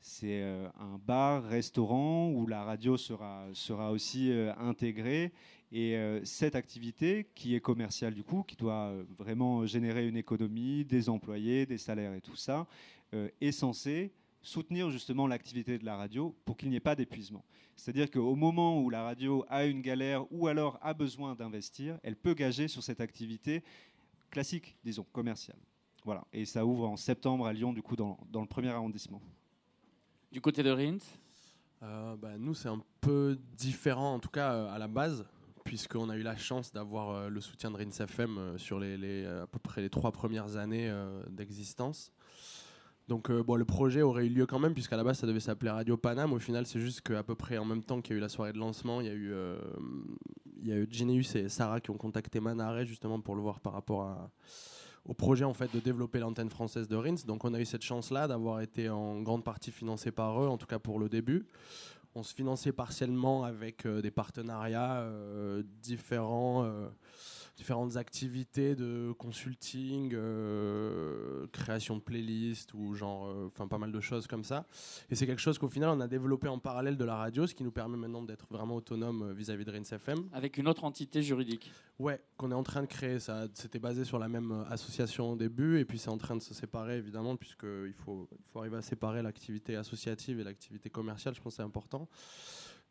C'est 0.00 0.40
euh, 0.42 0.68
un 0.80 0.98
bar, 1.04 1.44
restaurant 1.44 2.30
où 2.30 2.46
la 2.46 2.64
radio 2.64 2.96
sera, 2.96 3.46
sera 3.52 3.90
aussi 3.90 4.30
euh, 4.30 4.52
intégrée. 4.56 5.32
Et 5.72 5.96
euh, 5.96 6.22
cette 6.24 6.54
activité, 6.54 7.26
qui 7.34 7.54
est 7.54 7.60
commerciale 7.60 8.14
du 8.14 8.22
coup, 8.22 8.42
qui 8.42 8.56
doit 8.56 8.94
vraiment 9.18 9.66
générer 9.66 10.06
une 10.06 10.16
économie, 10.16 10.84
des 10.84 11.08
employés, 11.08 11.66
des 11.66 11.78
salaires 11.78 12.14
et 12.14 12.20
tout 12.20 12.36
ça, 12.36 12.66
est 13.42 13.52
censée 13.52 14.10
soutenir 14.42 14.90
justement 14.90 15.26
l'activité 15.26 15.78
de 15.78 15.84
la 15.84 15.96
radio 15.96 16.34
pour 16.44 16.56
qu'il 16.56 16.68
n'y 16.70 16.76
ait 16.76 16.80
pas 16.80 16.96
d'épuisement. 16.96 17.44
C'est-à-dire 17.76 18.10
qu'au 18.10 18.34
moment 18.34 18.80
où 18.80 18.90
la 18.90 19.02
radio 19.02 19.44
a 19.48 19.64
une 19.64 19.80
galère 19.80 20.30
ou 20.32 20.46
alors 20.48 20.78
a 20.82 20.94
besoin 20.94 21.34
d'investir, 21.34 21.98
elle 22.02 22.16
peut 22.16 22.34
gager 22.34 22.68
sur 22.68 22.82
cette 22.82 23.00
activité 23.00 23.62
classique, 24.30 24.76
disons, 24.84 25.06
commerciale. 25.12 25.58
Voilà. 26.04 26.24
Et 26.32 26.44
ça 26.44 26.66
ouvre 26.66 26.88
en 26.88 26.96
septembre 26.96 27.46
à 27.46 27.52
Lyon, 27.52 27.72
du 27.72 27.82
coup, 27.82 27.96
dans, 27.96 28.18
dans 28.30 28.40
le 28.40 28.46
premier 28.46 28.68
arrondissement. 28.68 29.20
Du 30.32 30.40
côté 30.40 30.62
de 30.62 30.70
Rins 30.70 30.98
euh, 31.82 32.16
bah, 32.16 32.36
Nous, 32.38 32.54
c'est 32.54 32.68
un 32.68 32.82
peu 33.00 33.38
différent, 33.56 34.14
en 34.14 34.18
tout 34.18 34.30
cas 34.30 34.52
euh, 34.52 34.74
à 34.74 34.78
la 34.78 34.88
base, 34.88 35.24
puisqu'on 35.64 36.08
a 36.10 36.16
eu 36.16 36.22
la 36.22 36.36
chance 36.36 36.72
d'avoir 36.72 37.10
euh, 37.10 37.28
le 37.28 37.40
soutien 37.40 37.70
de 37.70 37.76
Rins 37.76 37.90
FM 37.90 38.58
sur 38.58 38.78
les, 38.78 38.96
les, 38.96 39.26
à 39.26 39.46
peu 39.46 39.58
près 39.58 39.80
les 39.80 39.90
trois 39.90 40.12
premières 40.12 40.56
années 40.56 40.92
d'existence. 41.30 42.12
Donc 43.08 43.28
le 43.28 43.64
projet 43.64 44.00
aurait 44.00 44.26
eu 44.26 44.30
lieu 44.30 44.46
quand 44.46 44.58
même, 44.58 44.74
puisqu'à 44.74 44.96
la 44.96 45.04
base 45.04 45.18
ça 45.18 45.26
devait 45.26 45.40
s'appeler 45.40 45.70
Radio 45.70 45.96
Panam. 45.96 46.32
Au 46.32 46.38
final, 46.38 46.66
c'est 46.66 46.80
juste 46.80 47.02
qu'à 47.02 47.22
peu 47.22 47.34
près 47.34 47.58
en 47.58 47.64
même 47.64 47.82
temps 47.82 48.00
qu'il 48.00 48.14
y 48.14 48.16
a 48.16 48.18
eu 48.18 48.20
la 48.20 48.28
soirée 48.28 48.52
de 48.52 48.58
lancement, 48.58 49.00
il 49.00 49.06
y 49.06 49.10
a 49.10 49.14
eu, 49.14 49.34
il 50.62 50.68
y 50.68 50.72
a 50.72 50.76
eu 50.76 50.88
Geneus 50.90 51.36
et 51.36 51.48
Sarah 51.48 51.80
qui 51.80 51.90
ont 51.90 51.96
contacté 51.96 52.40
Manaré 52.40 52.86
justement 52.86 53.20
pour 53.20 53.34
le 53.34 53.42
voir 53.42 53.60
par 53.60 53.72
rapport 53.72 54.30
au 55.04 55.14
projet 55.14 55.44
en 55.44 55.54
fait 55.54 55.72
de 55.74 55.80
développer 55.80 56.18
l'antenne 56.18 56.50
française 56.50 56.88
de 56.88 56.96
Rins. 56.96 57.26
Donc 57.26 57.44
on 57.44 57.54
a 57.54 57.60
eu 57.60 57.64
cette 57.64 57.82
chance-là 57.82 58.28
d'avoir 58.28 58.60
été 58.60 58.88
en 58.88 59.20
grande 59.22 59.44
partie 59.44 59.72
financé 59.72 60.10
par 60.10 60.40
eux, 60.42 60.46
en 60.46 60.56
tout 60.56 60.66
cas 60.66 60.78
pour 60.78 60.98
le 60.98 61.08
début. 61.08 61.46
On 62.14 62.22
se 62.22 62.34
finançait 62.34 62.72
partiellement 62.72 63.44
avec 63.44 63.86
euh, 63.86 64.02
des 64.02 64.10
partenariats 64.10 65.00
euh, 65.00 65.62
différents. 65.80 66.68
Différentes 67.56 67.96
activités 67.96 68.74
de 68.74 69.12
consulting, 69.18 70.12
euh, 70.14 71.46
création 71.52 71.96
de 71.96 72.00
playlists 72.00 72.72
ou 72.72 72.94
genre, 72.94 73.26
euh, 73.26 73.48
enfin 73.48 73.68
pas 73.68 73.76
mal 73.76 73.92
de 73.92 74.00
choses 74.00 74.26
comme 74.26 74.42
ça. 74.42 74.66
Et 75.10 75.14
c'est 75.14 75.26
quelque 75.26 75.40
chose 75.40 75.58
qu'au 75.58 75.68
final 75.68 75.90
on 75.90 76.00
a 76.00 76.08
développé 76.08 76.48
en 76.48 76.58
parallèle 76.58 76.96
de 76.96 77.04
la 77.04 77.14
radio, 77.14 77.46
ce 77.46 77.54
qui 77.54 77.62
nous 77.62 77.70
permet 77.70 77.98
maintenant 77.98 78.22
d'être 78.22 78.46
vraiment 78.50 78.76
autonome 78.76 79.22
euh, 79.22 79.32
vis-à-vis 79.34 79.66
de 79.66 79.70
Rince 79.70 79.92
FM. 79.92 80.28
Avec 80.32 80.56
une 80.56 80.66
autre 80.66 80.84
entité 80.84 81.22
juridique. 81.22 81.70
Ouais, 81.98 82.22
qu'on 82.38 82.50
est 82.50 82.54
en 82.54 82.62
train 82.62 82.80
de 82.80 82.86
créer. 82.86 83.18
Ça, 83.18 83.46
c'était 83.52 83.78
basé 83.78 84.04
sur 84.04 84.18
la 84.18 84.28
même 84.28 84.64
association 84.70 85.32
au 85.32 85.36
début, 85.36 85.78
et 85.78 85.84
puis 85.84 85.98
c'est 85.98 86.08
en 86.08 86.18
train 86.18 86.36
de 86.36 86.42
se 86.42 86.54
séparer 86.54 86.96
évidemment, 86.96 87.36
puisqu'il 87.36 87.94
faut, 87.94 88.28
il 88.32 88.50
faut 88.50 88.60
arriver 88.60 88.78
à 88.78 88.82
séparer 88.82 89.22
l'activité 89.22 89.76
associative 89.76 90.40
et 90.40 90.44
l'activité 90.44 90.88
commerciale. 90.88 91.34
Je 91.34 91.40
pense 91.42 91.52
que 91.52 91.56
c'est 91.56 91.62
important. 91.62 92.08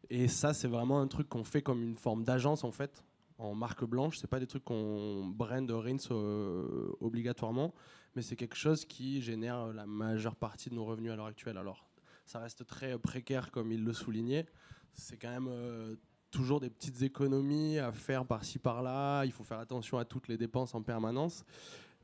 Et 0.09 0.27
ça, 0.27 0.53
c'est 0.53 0.67
vraiment 0.67 1.01
un 1.01 1.07
truc 1.07 1.29
qu'on 1.29 1.43
fait 1.43 1.61
comme 1.61 1.81
une 1.81 1.95
forme 1.95 2.23
d'agence 2.23 2.63
en 2.63 2.71
fait 2.71 3.03
en 3.41 3.55
marque 3.55 3.83
blanche. 3.83 4.17
C'est 4.17 4.29
pas 4.29 4.39
des 4.39 4.47
trucs 4.47 4.63
qu'on 4.63 5.25
brand 5.25 5.69
Rins 5.69 5.97
euh, 6.11 6.91
obligatoirement, 6.99 7.73
mais 8.15 8.21
c'est 8.21 8.35
quelque 8.35 8.55
chose 8.55 8.85
qui 8.85 9.21
génère 9.21 9.67
la 9.73 9.85
majeure 9.85 10.35
partie 10.35 10.69
de 10.69 10.75
nos 10.75 10.85
revenus 10.85 11.11
à 11.11 11.15
l'heure 11.15 11.25
actuelle. 11.25 11.57
Alors, 11.57 11.87
ça 12.25 12.39
reste 12.39 12.65
très 12.65 12.97
précaire 12.97 13.51
comme 13.51 13.71
il 13.71 13.83
le 13.83 13.93
soulignait. 13.93 14.45
C'est 14.93 15.17
quand 15.17 15.29
même 15.29 15.47
euh, 15.49 15.95
toujours 16.29 16.59
des 16.59 16.69
petites 16.69 17.01
économies 17.01 17.79
à 17.79 17.91
faire 17.91 18.25
par-ci 18.25 18.59
par-là. 18.59 19.25
Il 19.25 19.31
faut 19.31 19.43
faire 19.43 19.59
attention 19.59 19.97
à 19.97 20.05
toutes 20.05 20.27
les 20.27 20.37
dépenses 20.37 20.75
en 20.75 20.81
permanence. 20.81 21.43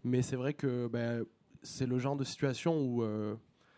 Mais 0.03 0.21
c'est 0.21 0.35
vrai 0.35 0.53
que 0.53 0.88
ben, 0.88 1.23
c'est 1.61 1.85
le 1.85 1.99
genre 1.99 2.15
de 2.15 2.23
situation 2.23 2.79
où 2.79 3.03
euh, 3.03 3.35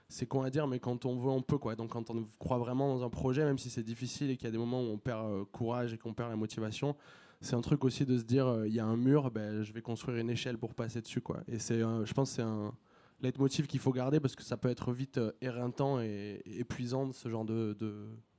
c'est 0.08 0.26
con 0.26 0.42
à 0.42 0.50
dire, 0.50 0.68
mais 0.68 0.80
quand 0.80 1.06
on 1.06 1.16
veut, 1.18 1.30
on 1.30 1.42
peut. 1.42 1.58
Quoi. 1.58 1.76
Donc 1.76 1.92
quand 1.92 2.10
on 2.10 2.26
croit 2.40 2.58
vraiment 2.58 2.94
dans 2.94 3.04
un 3.04 3.10
projet, 3.10 3.44
même 3.44 3.58
si 3.58 3.70
c'est 3.70 3.84
difficile 3.84 4.30
et 4.30 4.38
qu'il 4.38 4.46
y 4.46 4.50
a 4.50 4.52
des 4.52 4.58
moments 4.58 4.82
où 4.82 4.88
on 4.92 4.98
perd 4.98 5.46
courage 5.52 5.94
et 5.94 5.98
qu'on 5.98 6.14
perd 6.14 6.30
la 6.30 6.36
motivation, 6.36 6.96
c'est 7.42 7.56
un 7.56 7.62
truc 7.62 7.86
aussi 7.86 8.06
de 8.06 8.18
se 8.18 8.24
dire 8.24 8.48
euh, 8.48 8.68
il 8.68 8.74
y 8.74 8.80
a 8.80 8.86
un 8.86 8.98
mur, 8.98 9.32
ben, 9.32 9.64
je 9.64 9.72
vais 9.72 9.82
construire 9.82 10.18
une 10.18 10.30
échelle 10.30 10.58
pour 10.58 10.74
passer 10.74 11.02
dessus. 11.02 11.22
Quoi. 11.22 11.42
Et 11.48 11.58
je 11.58 12.14
pense 12.14 12.32
que 12.32 12.36
c'est 12.36 12.42
un 12.42 12.74
leitmotiv 13.22 13.68
qu'il 13.68 13.80
faut 13.80 13.92
garder 13.92 14.20
parce 14.20 14.36
que 14.36 14.44
ça 14.44 14.58
peut 14.58 14.70
être 14.70 14.92
vite 14.92 15.18
euh, 15.18 15.32
éreintant 15.42 16.02
et, 16.02 16.42
épuisant 16.46 17.12
ce 17.12 17.30
genre 17.30 17.46
de, 17.46 17.76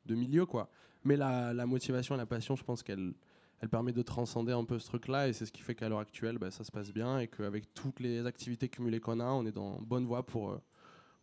milieu. 0.08 0.44
Quoi. 0.44 0.68
Mais 1.04 1.16
la, 1.16 1.66
motivation 1.66 2.14
et 2.14 2.18
la 2.18 2.26
passion, 2.26 2.56
je 2.56 2.64
pense 2.64 2.82
qu'elle 2.82 3.14
elle 3.62 3.68
permet 3.68 3.92
de 3.92 4.00
transcender 4.00 4.52
un 4.52 4.64
peu 4.64 4.78
ce 4.78 4.86
truc-là 4.86 5.28
et 5.28 5.34
c'est 5.34 5.44
ce 5.44 5.52
qui 5.52 5.60
fait 5.60 5.74
qu'à 5.74 5.88
l'heure 5.88 5.98
actuelle, 5.98 6.38
ben, 6.38 6.50
ça 6.50 6.64
se 6.64 6.72
passe 6.72 6.92
bien 6.92 7.18
et 7.18 7.28
qu'avec 7.28 7.74
toutes 7.74 8.00
les 8.00 8.24
activités 8.24 8.70
cumulées 8.70 9.00
qu'on 9.00 9.20
a, 9.20 9.26
on 9.26 9.44
est 9.44 9.52
dans 9.52 9.78
bonne 9.82 10.06
voie 10.06 10.24
pour, 10.24 10.50
euh, 10.50 10.62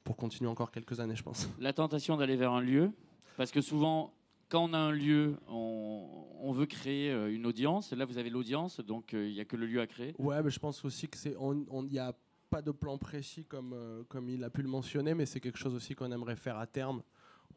pour 0.03 0.15
continuer 0.15 0.47
encore 0.47 0.69
quelques 0.69 0.99
années, 0.99 1.15
je 1.15 1.23
pense. 1.23 1.49
La 1.59 1.73
tentation 1.73 2.15
d'aller 2.15 2.36
vers 2.36 2.51
un 2.51 2.61
lieu, 2.61 2.91
parce 3.38 3.49
que 3.49 3.59
souvent, 3.59 4.13
quand 4.49 4.69
on 4.69 4.73
a 4.73 4.77
un 4.77 4.91
lieu, 4.91 5.37
on, 5.47 6.51
veut 6.51 6.65
créer 6.65 7.11
euh, 7.11 7.33
une 7.33 7.45
audience. 7.45 7.91
Là, 7.91 8.05
vous 8.05 8.17
avez 8.17 8.29
l'audience, 8.29 8.79
donc 8.79 9.13
euh, 9.13 9.27
il 9.27 9.33
n'y 9.33 9.39
a 9.41 9.45
que 9.45 9.55
le 9.55 9.65
lieu 9.65 9.81
à 9.81 9.87
créer. 9.87 10.15
Ouais, 10.17 10.41
mais 10.41 10.49
je 10.49 10.59
pense 10.59 10.83
aussi 10.85 11.07
que 11.07 11.17
c'est, 11.17 11.35
il 11.39 11.89
n'y 11.89 11.99
a 11.99 12.13
pas 12.49 12.61
de 12.61 12.71
plan 12.71 12.97
précis 12.97 13.43
comme 13.43 13.73
euh, 13.73 14.03
comme 14.07 14.29
il 14.29 14.43
a 14.43 14.49
pu 14.49 14.61
le 14.61 14.69
mentionner, 14.69 15.13
mais 15.13 15.25
c'est 15.25 15.41
quelque 15.41 15.57
chose 15.57 15.75
aussi 15.75 15.95
qu'on 15.95 16.11
aimerait 16.11 16.37
faire 16.37 16.57
à 16.57 16.65
terme. 16.65 17.03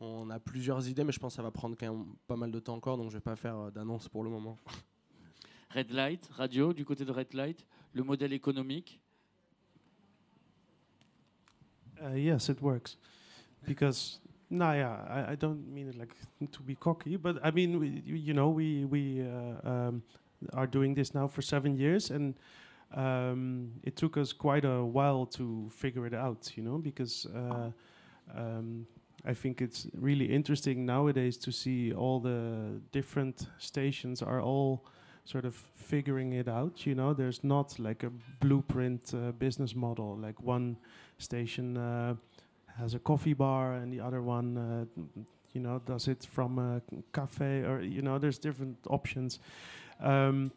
On 0.01 0.31
a 0.31 0.41
plusieurs 0.41 0.89
idées, 0.89 1.05
mais 1.05 1.13
je 1.13 1.21
pense 1.21 1.35
que 1.35 1.37
ça 1.37 1.43
va 1.43 1.51
prendre 1.51 1.77
quand 1.79 1.93
même 1.93 2.07
pas 2.27 2.37
mal 2.37 2.51
de 2.51 2.59
temps 2.59 2.75
encore, 2.75 2.97
donc 2.97 3.11
je 3.11 3.17
vais 3.17 3.21
pas 3.21 3.37
faire 3.37 3.71
d'annonce 3.71 4.09
pour 4.09 4.25
le 4.25 4.31
moment. 4.31 4.57
Red 5.75 5.93
Light, 5.93 6.29
radio, 6.33 6.73
du 6.73 6.85
côté 6.85 7.05
de 7.05 7.13
Red 7.13 7.33
Light, 7.35 7.65
le 7.93 8.03
modèle 8.03 8.33
économique. 8.33 9.01
Uh, 12.03 12.17
yes, 12.17 12.49
it 12.49 12.61
works 12.61 12.97
because 13.67 14.21
No, 14.51 14.73
yeah, 14.73 14.97
I, 15.09 15.33
I, 15.33 15.35
don't 15.37 15.73
mean 15.73 15.89
it 15.89 15.97
like 15.97 16.13
to 16.51 16.63
be 16.63 16.75
cocky, 16.75 17.17
but 17.17 17.39
I 17.43 17.53
mean, 17.53 17.79
we, 17.79 18.03
you 18.05 18.35
know, 18.35 18.49
we 18.49 18.85
we 18.85 19.23
uh, 19.23 19.69
um, 19.69 20.03
are 20.55 20.67
doing 20.67 20.95
this 20.95 21.15
now 21.15 21.29
for 21.29 21.41
seven 21.41 21.77
years, 21.77 22.11
and 22.11 22.35
um, 22.95 23.71
it 23.85 23.95
took 23.95 24.17
us 24.17 24.33
quite 24.33 24.65
a 24.65 24.85
while 24.85 25.25
to 25.27 25.71
figure 25.71 26.05
it 26.05 26.15
out, 26.15 26.51
you 26.57 26.65
know, 26.65 26.79
because 26.79 27.27
uh, 27.27 27.71
um, 28.35 28.87
I 29.25 29.35
think 29.35 29.61
it's 29.61 29.87
really 29.95 30.27
interesting 30.27 30.85
nowadays 30.85 31.37
to 31.39 31.53
see 31.53 31.93
all 31.93 32.19
the 32.19 32.81
different 32.91 33.47
stations 33.59 34.23
are 34.23 34.41
all 34.41 34.85
sort 35.25 35.45
of 35.45 35.55
figuring 35.77 36.33
it 36.33 36.49
out. 36.49 36.87
You 36.87 36.95
know, 36.95 37.15
there's 37.15 37.45
not 37.45 37.79
like 37.79 38.03
a 38.03 38.11
blueprint 38.41 39.13
uh, 39.15 39.33
business 39.33 39.75
model, 39.75 40.17
like 40.17 40.43
one 40.43 40.77
station 41.19 41.77
uh, 41.77 42.15
has 42.81 42.95
a 42.95 42.99
coffee 42.99 43.35
bar 43.35 43.75
and 43.75 43.93
the 43.93 44.01
other 44.01 44.23
one 44.23 44.57
uh, 44.57 44.85
you 45.53 45.61
know 45.61 45.81
does 45.85 46.09
it 46.09 46.25
from 46.25 46.59
a 46.59 46.81
cafe 47.13 47.63
or 47.63 47.81
you 47.81 48.03
know 48.03 48.19
there's 48.19 48.39
different 48.39 48.79
options. 48.89 49.39
Um, 50.01 50.53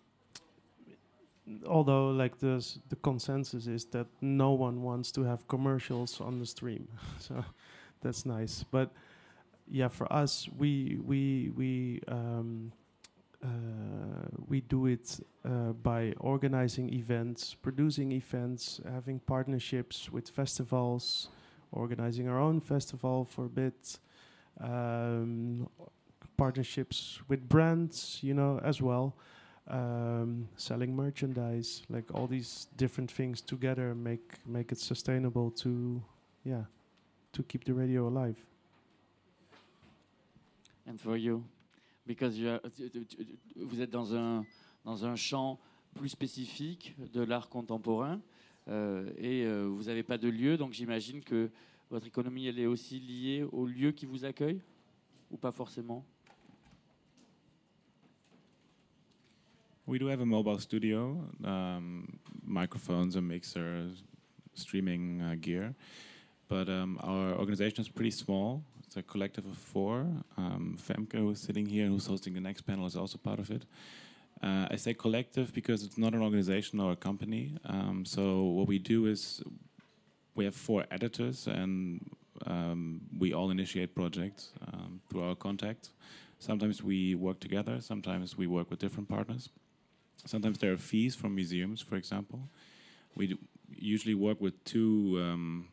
although 1.68 2.10
like 2.10 2.40
the 2.40 2.66
the 2.90 2.96
consensus 2.96 3.68
is 3.68 3.86
that 3.86 4.08
no 4.22 4.52
one 4.52 4.82
wants 4.82 5.12
to 5.12 5.24
have 5.24 5.48
commercials 5.48 6.22
on 6.22 6.40
the 6.40 6.46
stream. 6.46 6.88
So 7.20 7.44
that's 8.02 8.26
nice. 8.26 8.66
But 8.72 8.92
yeah 9.68 9.88
for 9.88 10.12
us 10.12 10.50
we 10.58 11.00
we 11.06 11.52
we 11.56 12.02
um, 12.08 12.72
uh, 13.44 14.28
we 14.48 14.62
do 14.62 14.86
it 14.86 15.20
uh, 15.44 15.74
by 15.74 16.14
organizing 16.20 16.94
events, 16.94 17.54
producing 17.56 18.12
events, 18.14 18.80
having 18.90 19.20
partnerships 19.20 20.10
with 20.10 20.30
festivals, 20.30 21.28
organizing 21.74 22.30
our 22.30 22.40
own 22.40 22.62
festival 22.62 23.26
for 23.26 23.46
a 23.46 23.50
bit, 23.50 24.00
um, 24.62 25.68
partnerships 26.38 27.20
with 27.28 27.48
brands, 27.50 28.20
you 28.22 28.34
know, 28.34 28.60
as 28.64 28.82
well, 28.82 29.16
um, 29.68 30.48
selling 30.58 30.96
merchandise, 30.96 31.84
like 31.90 32.06
all 32.14 32.28
these 32.28 32.68
different 32.78 33.12
things 33.12 33.42
together 33.42 33.96
make 33.96 34.46
make 34.46 34.72
it 34.72 34.80
sustainable 34.80 35.52
to, 35.52 36.02
yeah, 36.44 36.64
to 37.32 37.44
keep 37.44 37.64
the 37.64 37.74
radio 37.74 38.08
alive. 38.08 38.38
And 40.86 41.00
for 41.00 41.16
you, 41.16 41.44
because 42.06 42.38
you 42.38 42.50
are, 42.50 42.60
vous 43.56 43.82
êtes 43.82 43.92
dans 43.92 44.14
un 44.14 44.46
dans 44.84 45.06
un 45.06 45.16
champ 45.16 45.60
plus 45.94 46.10
spécifique 46.10 46.96
de 47.14 47.22
l'art 47.22 47.50
contemporain. 47.50 48.20
Euh, 48.70 49.10
et 49.18 49.46
euh, 49.46 49.66
vous 49.68 49.84
n'avez 49.84 50.04
pas 50.04 50.18
de 50.18 50.30
lieu, 50.30 50.58
donc 50.58 50.74
j'imagine 50.74 51.22
que 51.22 51.50
votre 51.90 52.08
économie 52.08 52.48
elle 52.48 52.60
est 52.60 52.66
aussi 52.66 53.00
liée 53.00 53.46
au 53.52 53.66
lieu 53.66 53.92
qui 53.92 54.06
vous 54.06 54.26
accueille 54.26 54.62
ou 55.30 55.38
pas 55.38 55.52
forcément? 55.52 56.06
We 59.86 60.00
do 60.00 60.08
have 60.08 60.22
a 60.22 60.26
mobile 60.26 60.62
studio, 60.62 61.18
um, 61.44 62.08
microphones, 62.42 63.18
a 63.18 63.22
mixer, 63.22 63.90
streaming 64.54 65.22
uh, 65.22 65.36
gear, 65.36 65.74
but 66.48 66.70
um, 66.70 66.98
our 67.04 67.38
organization 67.38 67.82
is 67.82 67.90
pretty 67.90 68.12
small. 68.12 68.64
It's 68.86 68.96
a 68.96 69.04
collective 69.04 69.46
of 69.46 69.58
four. 69.58 70.08
Um, 70.38 70.78
Femke, 70.78 71.18
who's 71.18 71.42
sitting 71.42 71.66
here, 71.66 71.88
who's 71.88 72.06
hosting 72.06 72.34
the 72.34 72.40
next 72.40 72.62
panel, 72.62 72.86
is 72.86 72.96
also 72.96 73.18
part 73.18 73.40
of 73.40 73.52
it. 73.52 73.66
Uh, 74.44 74.68
I 74.70 74.76
say 74.76 74.94
collective 74.94 75.54
because 75.54 75.84
it's 75.84 75.98
not 75.98 76.14
an 76.14 76.22
organization 76.22 76.82
or 76.82 76.92
a 76.92 76.96
company. 76.98 77.56
Um, 77.66 78.04
so 78.06 78.44
what 78.44 78.68
we 78.68 78.78
do 78.78 79.06
is 79.06 79.42
we 80.36 80.44
have 80.44 80.54
four 80.54 80.86
editors, 80.92 81.48
and 81.48 82.06
um, 82.46 83.02
we 83.18 83.34
all 83.34 83.52
initiate 83.52 83.96
projects 83.96 84.52
um, 84.74 85.00
through 85.10 85.24
our 85.24 85.36
contact. 85.36 85.92
Sometimes 86.40 86.84
we 86.84 87.16
work 87.16 87.40
together. 87.40 87.80
Sometimes 87.80 88.38
we 88.38 88.48
work 88.48 88.70
with 88.70 88.80
different 88.80 89.08
partners. 89.08 89.50
Sometimes 90.26 90.58
there 90.58 90.74
are 90.74 90.78
fees 90.78 91.16
from 91.16 91.36
museums, 91.36 91.80
for 91.80 91.96
example. 91.96 92.50
We 93.16 93.38
usually 93.70 94.16
work 94.16 94.42
with 94.42 94.62
two. 94.66 95.20
Um, 95.22 95.68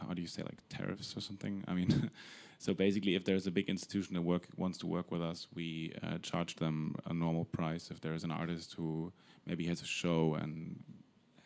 how 0.00 0.14
do 0.14 0.22
you 0.22 0.28
say 0.28 0.42
like 0.42 0.66
tariffs 0.70 1.14
or 1.14 1.20
something? 1.20 1.62
I 1.68 1.74
mean. 1.74 2.10
So 2.58 2.74
basically, 2.74 3.14
if 3.14 3.24
there's 3.24 3.46
a 3.46 3.52
big 3.52 3.68
institution 3.68 4.14
that 4.14 4.22
work, 4.22 4.48
wants 4.56 4.78
to 4.78 4.86
work 4.86 5.12
with 5.12 5.22
us, 5.22 5.46
we 5.54 5.94
uh, 6.02 6.18
charge 6.18 6.56
them 6.56 6.96
a 7.06 7.14
normal 7.14 7.44
price. 7.44 7.88
If 7.90 8.00
there 8.00 8.14
is 8.14 8.24
an 8.24 8.32
artist 8.32 8.74
who 8.74 9.12
maybe 9.46 9.66
has 9.66 9.80
a 9.80 9.86
show 9.86 10.34
and 10.34 10.82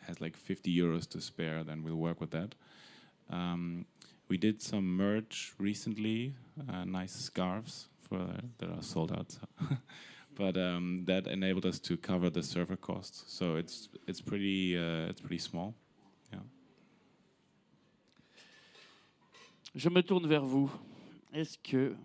has 0.07 0.19
like 0.19 0.35
50 0.35 0.75
euros 0.75 1.07
to 1.09 1.21
spare, 1.21 1.63
then 1.63 1.83
we'll 1.83 1.95
work 1.95 2.19
with 2.19 2.31
that. 2.31 2.55
Um, 3.29 3.85
we 4.27 4.37
did 4.37 4.61
some 4.63 4.97
merch 4.97 5.53
recently, 5.59 6.33
uh, 6.67 6.83
nice 6.85 7.13
scarves 7.13 7.89
for 8.01 8.27
that 8.57 8.69
are 8.69 8.81
sold 8.81 9.11
out. 9.11 9.37
but 10.35 10.57
um, 10.57 11.03
that 11.05 11.27
enabled 11.27 11.65
us 11.65 11.79
to 11.79 11.95
cover 11.95 12.31
the 12.31 12.41
server 12.41 12.75
costs. 12.75 13.23
So 13.27 13.55
it's 13.55 13.89
it's 14.07 14.21
pretty 14.21 14.75
uh, 14.75 15.09
it's 15.09 15.21
pretty 15.21 15.37
small. 15.37 15.75
Yeah. 16.31 16.39
Je 19.75 19.89
me 19.89 20.01
tourne 20.01 20.27
vers 20.27 20.43
vous. 20.43 20.71
Est-ce 21.33 21.57
que... 21.57 21.95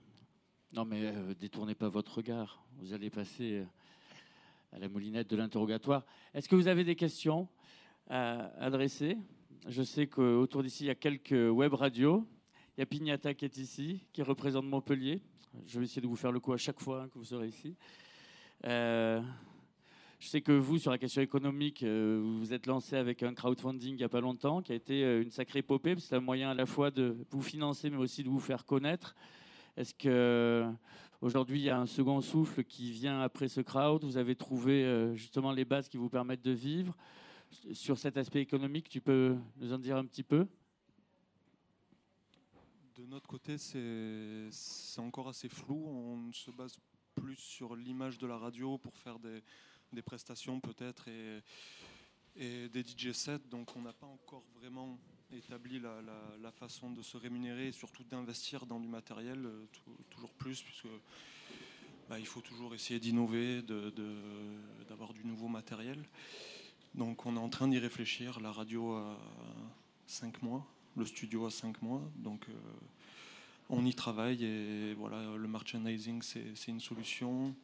Non 0.73 0.87
mais 0.87 1.05
euh, 1.05 1.35
détournez 1.35 1.75
pas 1.75 1.91
votre 1.91 2.17
regard. 2.17 2.65
Vous 2.79 2.95
allez 2.95 3.11
passer 3.11 3.59
euh, 3.59 3.65
à 4.73 4.79
la 4.79 4.89
moulinette 4.89 5.29
de 5.29 5.37
l'interrogatoire. 5.37 6.07
Est-ce 6.33 6.49
que 6.49 6.57
vous 6.57 6.67
avez 6.67 6.83
des 6.83 6.97
questions 6.97 7.47
à 8.09 8.47
adresser? 8.59 9.19
Je 9.67 9.83
sais 9.83 10.07
qu'autour 10.07 10.63
d'ici, 10.63 10.85
il 10.85 10.87
y 10.87 10.91
a 10.91 10.95
quelques 10.95 11.53
web 11.53 11.75
radios. 11.75 12.27
Il 12.77 12.81
y 12.81 12.83
a 12.83 12.87
Pignata 12.87 13.35
qui 13.35 13.45
est 13.45 13.59
ici, 13.59 14.07
qui 14.15 14.23
représente 14.23 14.65
Montpellier. 14.65 15.21
Je 15.67 15.79
vais 15.79 15.85
essayer 15.85 16.01
de 16.01 16.07
vous 16.07 16.17
faire 16.17 16.33
le 16.33 16.41
coup 16.41 16.55
à 16.55 16.57
chaque 16.57 16.81
fois 16.81 17.07
que 17.09 17.19
vous 17.19 17.25
serez 17.27 17.49
ici. 17.49 17.77
Euh, 18.65 19.21
je 20.19 20.27
sais 20.27 20.41
que 20.41 20.53
vous, 20.53 20.79
sur 20.79 20.91
la 20.91 20.99
question 20.99 21.23
économique, 21.23 21.85
euh, 21.85 22.21
vous 22.21 22.39
vous 22.39 22.53
êtes 22.53 22.67
lancé 22.67 22.97
avec 22.97 23.23
un 23.23 23.35
crowdfunding 23.35 23.93
il 23.93 23.99
n'y 23.99 24.03
a 24.03 24.09
pas 24.09 24.21
longtemps, 24.21 24.63
qui 24.63 24.73
a 24.73 24.75
été 24.75 25.05
euh, 25.05 25.23
une 25.23 25.31
sacrée 25.31 25.61
épopée, 25.61 25.95
c'est 25.99 26.17
un 26.17 26.21
moyen 26.21 26.51
à 26.51 26.55
la 26.55 26.67
fois 26.67 26.91
de 26.91 27.17
vous 27.31 27.41
financer, 27.41 27.89
mais 27.89 27.99
aussi 27.99 28.25
de 28.25 28.29
vous 28.29 28.41
faire 28.41 28.65
connaître. 28.65 29.15
Est-ce 29.77 29.95
que 29.95 30.09
euh, 30.09 30.73
aujourd'hui 31.21 31.61
il 31.61 31.65
y 31.65 31.71
a 31.71 31.79
un 31.79 31.87
second 31.87 32.21
souffle 32.21 32.65
qui 32.65 32.91
vient 32.91 33.21
après 33.21 33.47
ce 33.47 33.61
crowd? 33.61 34.03
Vous 34.05 34.17
avez 34.17 34.35
trouvé 34.35 35.13
justement 35.15 35.53
les 35.53 35.65
bases 35.65 35.89
qui 35.89 35.99
vous 35.99 36.09
permettent 36.09 36.45
de 36.45 36.51
vivre? 36.51 36.97
Sur 37.73 37.97
cet 37.97 38.17
aspect 38.17 38.41
économique, 38.41 38.89
tu 38.89 39.01
peux 39.01 39.37
nous 39.59 39.73
en 39.73 39.79
dire 39.79 39.97
un 39.97 40.05
petit 40.05 40.25
peu? 40.25 40.49
De 42.97 43.07
notre 43.07 43.29
côté, 43.29 43.57
c'est 43.57 45.01
encore 45.01 45.29
assez 45.29 45.49
flou. 45.49 45.87
On 45.87 46.33
se 46.33 46.51
base 46.51 46.77
plus 47.15 47.37
sur 47.37 47.77
l'image 47.77 48.19
de 48.19 48.27
la 48.27 48.37
radio 48.37 48.79
pour 48.79 48.97
faire 48.97 49.21
des, 49.21 49.43
des 49.93 50.03
prestations 50.03 50.61
peut-être 50.61 51.09
et, 51.09 52.69
des 52.69 52.83
DJ 52.83 53.13
sets. 53.13 53.39
Donc 53.51 53.77
on 53.77 53.83
n'a 53.83 53.93
pas 53.93 54.07
encore 54.07 54.45
vraiment 54.61 54.99
établi 55.33 55.81
la, 55.81 56.53
façon 56.53 56.91
de 56.91 57.03
se 57.03 57.17
rémunérer 57.17 57.69
et 57.69 57.73
surtout 57.73 58.05
d'investir 58.05 58.65
dans 58.67 58.81
du 58.81 58.89
matériel 58.89 59.45
euh, 59.45 59.67
toujours 60.11 60.33
plus 60.33 60.63
puisque 60.63 60.89
bah, 62.09 62.19
il 62.19 62.27
faut 62.27 62.41
toujours 62.41 62.75
essayer 62.75 62.99
d'innover, 63.01 63.63
d'avoir 64.89 65.13
du 65.13 65.25
nouveau 65.25 65.49
matériel. 65.49 66.03
Donc 66.95 67.27
on 67.27 67.37
est 67.37 67.41
en 67.41 67.51
train 67.51 67.69
d'y 67.69 67.79
réfléchir. 67.79 68.41
La 68.41 68.51
radio 68.51 68.95
a 68.95 69.19
5 70.07 70.43
mois, 70.43 70.67
le 70.97 71.05
studio 71.05 71.47
a 71.47 71.51
5 71.51 71.83
mois. 71.83 72.03
Donc 72.17 72.49
euh, 72.49 72.53
on 73.69 73.85
y 73.85 73.95
travaille 73.95 74.45
et 74.45 74.95
voilà, 74.95 75.37
le 75.37 75.49
merchandising 75.49 76.23
c'est 76.23 76.69
une 76.69 76.81
solution 76.81 77.55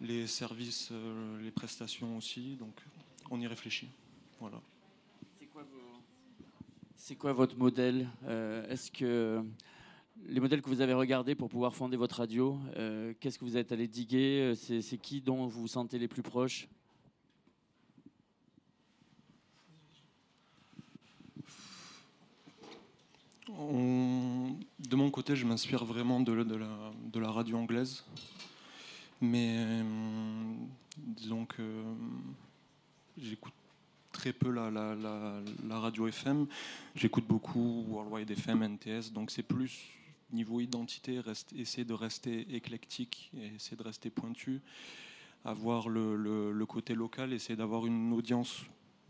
les 0.00 0.26
services, 0.26 0.88
euh, 0.92 1.42
les 1.42 1.50
prestations 1.50 2.16
aussi. 2.16 2.56
Donc 2.56 2.74
on 3.30 3.40
y 3.40 3.46
réfléchit. 3.46 3.88
Voilà. 4.40 4.60
C'est 6.96 7.16
quoi, 7.16 7.34
votre 7.34 7.58
modèle 7.58 8.08
euh, 8.24 8.66
Est-ce 8.70 8.90
que 8.90 9.44
les 10.26 10.40
modèles 10.40 10.62
que 10.62 10.70
vous 10.70 10.80
avez 10.80 10.94
regardés 10.94 11.34
pour 11.34 11.50
pouvoir 11.50 11.74
fonder 11.74 11.98
votre 11.98 12.16
radio, 12.16 12.58
euh, 12.76 13.12
qu'est-ce 13.20 13.38
que 13.38 13.44
vous 13.44 13.58
êtes 13.58 13.72
allé 13.72 13.86
diguer 13.86 14.54
C'est 14.56 14.96
qui 14.96 15.20
dont 15.20 15.46
vous 15.46 15.62
vous 15.62 15.68
sentez 15.68 15.98
les 15.98 16.08
plus 16.08 16.22
proches? 16.22 16.66
De 23.46 24.96
mon 24.96 25.10
côté, 25.10 25.36
je 25.36 25.46
m'inspire 25.46 25.84
vraiment 25.84 26.20
de, 26.20 26.42
de, 26.42 26.56
la, 26.56 26.92
de 27.12 27.20
la 27.20 27.30
radio 27.30 27.58
anglaise. 27.58 28.04
Mais 29.24 29.54
euh, 29.56 29.82
disons 30.98 31.46
que 31.46 31.82
j'écoute 33.16 33.54
très 34.12 34.34
peu 34.34 34.50
la, 34.50 35.78
radio 35.80 36.06
FM. 36.06 36.46
J'écoute 36.94 37.26
beaucoup 37.26 37.86
Worldwide 37.88 38.30
FM, 38.30 38.62
NTS. 38.62 39.12
Donc 39.12 39.30
c'est 39.30 39.42
plus 39.42 39.88
niveau 40.30 40.60
identité, 40.60 41.20
reste, 41.20 41.54
essayer 41.54 41.86
de 41.86 41.94
rester 41.94 42.54
éclectique 42.54 43.30
essayer 43.54 43.76
de 43.78 43.82
rester 43.82 44.10
pointu. 44.10 44.60
Avoir 45.46 45.88
le, 45.88 46.16
le, 46.52 46.66
côté 46.66 46.94
local, 46.94 47.32
essayer 47.32 47.56
d'avoir 47.56 47.86
une 47.86 48.12
audience 48.12 48.64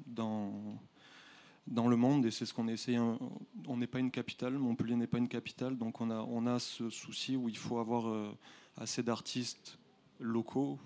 dans, 0.06 0.78
dans 1.66 1.88
le 1.88 1.96
monde 1.96 2.24
et 2.26 2.30
c'est 2.30 2.46
ce 2.46 2.54
qu'on 2.54 2.68
essaie. 2.68 2.98
On 2.98 3.76
n'est 3.76 3.88
pas 3.88 3.98
une 3.98 4.12
capitale, 4.12 4.58
Montpellier 4.58 4.94
n'est 4.94 5.08
pas 5.08 5.18
une 5.18 5.28
capitale, 5.28 5.76
donc 5.76 6.00
on 6.00 6.10
a, 6.10 6.20
on 6.20 6.46
a 6.46 6.60
ce 6.60 6.88
souci 6.88 7.36
où 7.36 7.48
il 7.48 7.56
faut 7.56 7.78
avoir 7.78 8.08
euh, 8.08 8.32
assez 8.76 9.02
d'artistes 9.02 9.78
locaux 10.20 10.78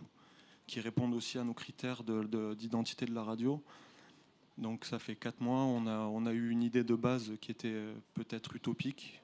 qui 0.66 0.80
répondent 0.80 1.14
aussi 1.14 1.38
à 1.38 1.44
nos 1.44 1.54
critères 1.54 2.02
d'identité 2.04 3.06
de, 3.06 3.14
la 3.14 3.22
radio. 3.22 3.62
Donc 4.58 4.84
ça 4.84 4.98
fait 4.98 5.16
quatre 5.16 5.40
mois, 5.40 5.60
on 5.60 5.86
a, 6.26 6.32
eu 6.32 6.50
une 6.50 6.62
idée 6.62 6.84
de 6.84 6.94
base 6.94 7.32
qui 7.40 7.50
était 7.50 7.72
euh, 7.72 7.94
peut-être 8.14 8.54
utopique. 8.56 9.20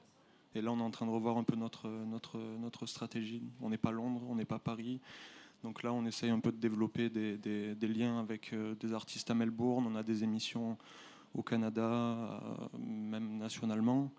Et 0.55 0.61
là, 0.61 0.71
on 0.71 0.79
est 0.79 0.83
en 0.83 0.91
train 0.91 1.05
de 1.05 1.11
revoir 1.11 1.37
un 1.37 1.43
peu 1.43 1.55
notre, 1.55 1.89
stratégie. 2.85 3.43
On 3.61 3.69
n'est 3.69 3.77
pas 3.77 3.91
Londres, 3.91 4.21
on 4.29 4.35
n'est 4.35 4.45
pas 4.45 4.59
Paris. 4.59 5.01
Donc 5.63 5.83
là, 5.83 5.91
on 5.91 6.05
essaye 6.05 6.29
un 6.29 6.39
peu 6.39 6.51
de 6.51 6.57
développer 6.57 7.09
des, 7.09 7.37
des, 7.37 7.75
des, 7.75 7.87
liens 7.87 8.19
avec 8.19 8.53
euh, 8.53 8.73
des 8.75 8.93
artistes 8.93 9.29
à 9.29 9.33
Melbourne. 9.33 9.85
On 9.87 9.95
a 9.95 10.03
des 10.03 10.23
émissions 10.23 10.77
au 11.33 11.43
Canada, 11.43 11.81
euh, 11.83 12.77
même 12.79 13.37
nationalement. 13.37 14.11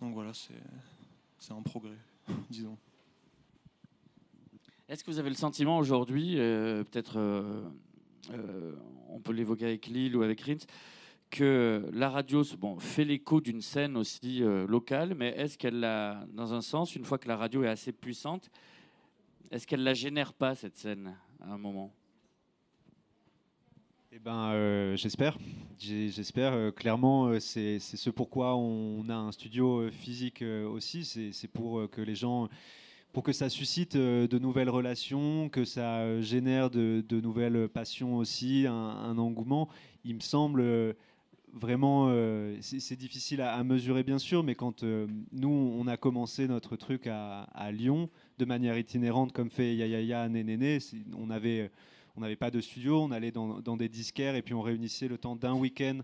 Donc 0.00 0.14
voilà, 0.14 0.32
c'est 0.32 1.52
un 1.52 1.62
progrès, 1.62 1.98
disons. 2.50 2.78
Est-ce 4.90 5.04
que 5.04 5.12
vous 5.12 5.20
avez 5.20 5.28
le 5.28 5.36
sentiment 5.36 5.78
aujourd'hui, 5.78 6.34
euh, 6.36 6.82
peut-être 6.82 7.16
euh, 7.16 7.62
euh, 8.32 8.74
on 9.08 9.20
peut 9.20 9.32
l'évoquer 9.32 9.66
avec 9.66 9.86
Lille 9.86 10.16
ou 10.16 10.24
avec 10.24 10.40
Rins, 10.40 10.66
que 11.30 11.88
la 11.92 12.10
radio 12.10 12.42
bon, 12.58 12.76
fait 12.80 13.04
l'écho 13.04 13.40
d'une 13.40 13.60
scène 13.60 13.96
aussi 13.96 14.40
locale, 14.40 15.14
mais 15.14 15.28
est-ce 15.36 15.56
qu'elle 15.56 15.84
a, 15.84 16.26
dans 16.32 16.54
un 16.54 16.60
sens, 16.60 16.96
une 16.96 17.04
fois 17.04 17.18
que 17.18 17.28
la 17.28 17.36
radio 17.36 17.62
est 17.62 17.68
assez 17.68 17.92
puissante, 17.92 18.50
est-ce 19.52 19.64
qu'elle 19.64 19.84
la 19.84 19.94
génère 19.94 20.32
pas 20.32 20.56
cette 20.56 20.76
scène 20.76 21.14
à 21.38 21.52
un 21.52 21.58
moment? 21.58 21.92
Eh 24.10 24.18
ben, 24.18 24.96
j'espère. 24.96 25.38
J'espère. 25.78 26.74
Clairement, 26.74 27.38
c'est 27.38 27.78
ce 27.78 28.10
pourquoi 28.10 28.56
on 28.56 29.08
a 29.08 29.14
un 29.14 29.30
studio 29.30 29.88
physique 29.92 30.42
aussi. 30.42 31.04
C'est 31.04 31.48
pour 31.48 31.88
que 31.88 32.00
les 32.00 32.16
gens 32.16 32.48
pour 33.12 33.22
que 33.22 33.32
ça 33.32 33.48
suscite 33.48 33.96
euh, 33.96 34.26
de 34.26 34.38
nouvelles 34.38 34.70
relations, 34.70 35.48
que 35.48 35.64
ça 35.64 36.00
euh, 36.00 36.22
génère 36.22 36.70
de, 36.70 37.02
nouvelles 37.20 37.68
passions 37.68 38.16
aussi, 38.16 38.66
un, 38.68 39.18
engouement. 39.18 39.68
Il 40.04 40.16
me 40.16 40.20
semble 40.20 40.60
euh, 40.60 40.92
vraiment, 41.52 42.08
c'est 42.60 42.96
difficile 42.96 43.40
à, 43.40 43.62
mesurer 43.64 44.04
bien 44.04 44.18
sûr, 44.18 44.44
mais 44.44 44.54
quand 44.54 44.84
nous, 44.84 45.48
on 45.48 45.86
a 45.88 45.96
commencé 45.96 46.46
notre 46.46 46.76
truc 46.76 47.08
à, 47.08 47.70
Lyon, 47.72 48.08
de 48.38 48.44
manière 48.44 48.78
itinérante, 48.78 49.32
comme 49.32 49.50
fait 49.50 49.74
Yaya 49.74 50.28
Nénéné, 50.28 50.78
on 51.16 51.30
avait... 51.30 51.70
On 52.16 52.22
n'avait 52.22 52.36
pas 52.36 52.50
de 52.50 52.60
studio, 52.60 53.00
on 53.00 53.12
allait 53.12 53.30
dans, 53.30 53.60
dans, 53.60 53.76
des 53.76 53.88
disquaires 53.88 54.34
et 54.34 54.42
puis 54.42 54.52
on 54.52 54.60
réunissait 54.60 55.06
le 55.06 55.16
temps 55.16 55.36
d'un 55.36 55.54
week-end 55.54 56.00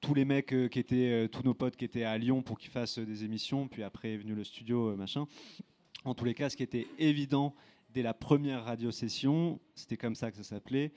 tous 0.00 0.12
les 0.12 0.26
mecs 0.26 0.54
qui 0.70 0.78
étaient, 0.78 1.26
tous 1.32 1.42
nos 1.42 1.54
potes 1.54 1.74
qui 1.74 1.86
étaient 1.86 2.04
à 2.04 2.16
Lyon 2.18 2.42
pour 2.42 2.58
qu'ils 2.58 2.70
fassent 2.70 2.98
des 2.98 3.24
émissions. 3.24 3.66
Puis 3.66 3.82
après 3.82 4.12
est 4.12 4.18
venu 4.18 4.34
le 4.34 4.44
studio, 4.44 4.94
machin. 4.94 5.26
En 6.04 6.14
tous 6.14 6.24
les 6.24 6.34
cas, 6.34 6.50
ce 6.50 6.56
qui 6.56 6.62
était 6.62 6.86
évident 6.98 7.54
dès 7.90 8.02
la 8.02 8.14
première 8.14 8.64
radio-session, 8.64 9.58
c'était 9.74 9.96
comme 9.96 10.14
ça 10.14 10.30
que 10.30 10.36
ça 10.36 10.44
s'appelait, 10.44 10.92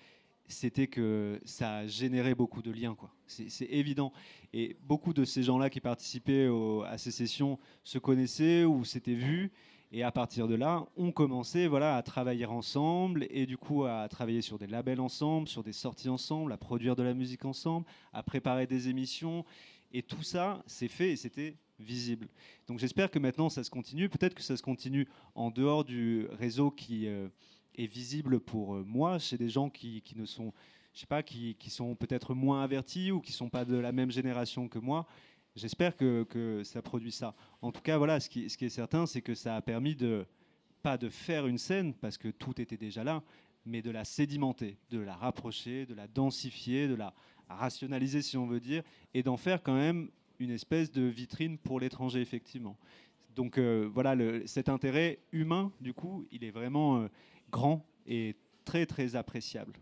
c'était 0.47 0.87
que 0.87 1.39
ça 1.45 1.87
générait 1.87 2.35
beaucoup 2.35 2.61
de 2.61 2.71
liens. 2.71 2.97
C'est 3.27 3.65
évident. 3.65 4.11
Et 4.53 4.75
beaucoup 4.83 5.13
de 5.13 5.23
ces 5.23 5.43
gens-là 5.43 5.69
qui 5.69 5.79
participaient 5.79 6.49
à 6.87 6.97
ces 6.97 7.11
sessions 7.11 7.59
se 7.83 7.99
connaissaient 7.99 8.65
ou 8.65 8.83
s'étaient 8.83 9.13
vus. 9.13 9.51
Et 9.91 10.03
à 10.03 10.11
partir 10.11 10.47
de 10.47 10.55
là, 10.55 10.85
on 10.97 11.11
commençait 11.11 11.67
voilà, 11.67 11.95
à 11.95 12.03
travailler 12.03 12.45
ensemble 12.45 13.25
et 13.31 13.47
du 13.47 13.57
coup 13.57 13.85
à 13.85 14.07
travailler 14.07 14.41
sur 14.41 14.59
des 14.59 14.67
labels 14.67 14.99
ensemble, 14.99 15.47
sur 15.47 15.63
des 15.63 15.73
sorties 15.73 16.09
ensemble, 16.09 16.51
à 16.51 16.57
produire 16.57 16.95
de 16.95 17.01
la 17.01 17.15
musique 17.15 17.45
ensemble, 17.45 17.87
à 18.13 18.21
préparer 18.21 18.67
des 18.67 18.89
émissions. 18.89 19.45
Et 19.91 20.03
tout 20.03 20.21
ça, 20.21 20.63
c'est 20.67 20.87
fait 20.87 21.11
et 21.11 21.15
c'était 21.15 21.55
visible. 21.79 22.27
Donc 22.67 22.79
j'espère 22.79 23.09
que 23.09 23.19
maintenant 23.19 23.49
ça 23.49 23.63
se 23.63 23.69
continue. 23.69 24.09
Peut-être 24.09 24.33
que 24.33 24.41
ça 24.41 24.57
se 24.57 24.63
continue 24.63 25.07
en 25.35 25.51
dehors 25.51 25.83
du 25.83 26.27
réseau 26.31 26.71
qui 26.71 27.07
euh, 27.07 27.29
est 27.75 27.87
visible 27.87 28.39
pour 28.39 28.75
euh, 28.75 28.83
moi, 28.85 29.19
chez 29.19 29.37
des 29.37 29.49
gens 29.49 29.69
qui, 29.69 30.01
qui 30.01 30.17
ne 30.17 30.25
sont, 30.25 30.53
je 30.93 31.01
sais 31.01 31.07
pas, 31.07 31.23
qui, 31.23 31.55
qui 31.55 31.69
sont 31.69 31.95
peut-être 31.95 32.33
moins 32.33 32.63
avertis 32.63 33.11
ou 33.11 33.21
qui 33.21 33.31
sont 33.31 33.49
pas 33.49 33.65
de 33.65 33.77
la 33.77 33.91
même 33.91 34.11
génération 34.11 34.67
que 34.67 34.79
moi. 34.79 35.07
J'espère 35.55 35.95
que, 35.95 36.23
que, 36.23 36.63
ça 36.63 36.81
produit 36.81 37.11
ça. 37.11 37.35
En 37.61 37.71
tout 37.71 37.81
cas, 37.81 37.97
voilà, 37.97 38.19
ce 38.19 38.29
qui, 38.29 38.49
ce 38.49 38.57
qui 38.57 38.65
est 38.65 38.69
certain, 38.69 39.05
c'est 39.05 39.21
que 39.21 39.33
ça 39.33 39.55
a 39.55 39.61
permis 39.61 39.95
de 39.95 40.25
pas 40.81 40.97
de 40.97 41.09
faire 41.09 41.47
une 41.47 41.57
scène 41.57 41.93
parce 41.93 42.17
que 42.17 42.29
tout 42.29 42.61
était 42.61 42.77
déjà 42.77 43.03
là, 43.03 43.21
mais 43.65 43.81
de 43.81 43.91
la 43.91 44.05
sédimenter, 44.05 44.77
de 44.89 44.99
la 44.99 45.15
rapprocher, 45.15 45.85
de 45.85 45.93
la 45.93 46.07
densifier, 46.07 46.87
de 46.87 46.95
la 46.95 47.13
rationaliser 47.49 48.21
si 48.21 48.37
on 48.37 48.47
veut 48.47 48.59
dire, 48.59 48.83
et 49.13 49.23
d'en 49.23 49.37
faire 49.37 49.61
quand 49.61 49.75
même 49.75 50.09
une 50.39 50.51
espèce 50.51 50.91
de 50.91 51.03
vitrine 51.03 51.57
pour 51.57 51.79
l'étranger 51.79 52.21
effectivement. 52.21 52.77
Donc 53.35 53.57
euh, 53.57 53.89
voilà, 53.93 54.15
cet 54.45 54.69
intérêt 54.69 55.19
humain, 55.31 55.71
du 55.79 55.93
coup, 55.93 56.25
il 56.31 56.43
est 56.43 56.51
vraiment 56.51 56.97
euh, 56.97 57.07
grand 57.51 57.85
et 58.07 58.35
très 58.65 58.85
très 58.85 59.15
appréciable. 59.15 59.73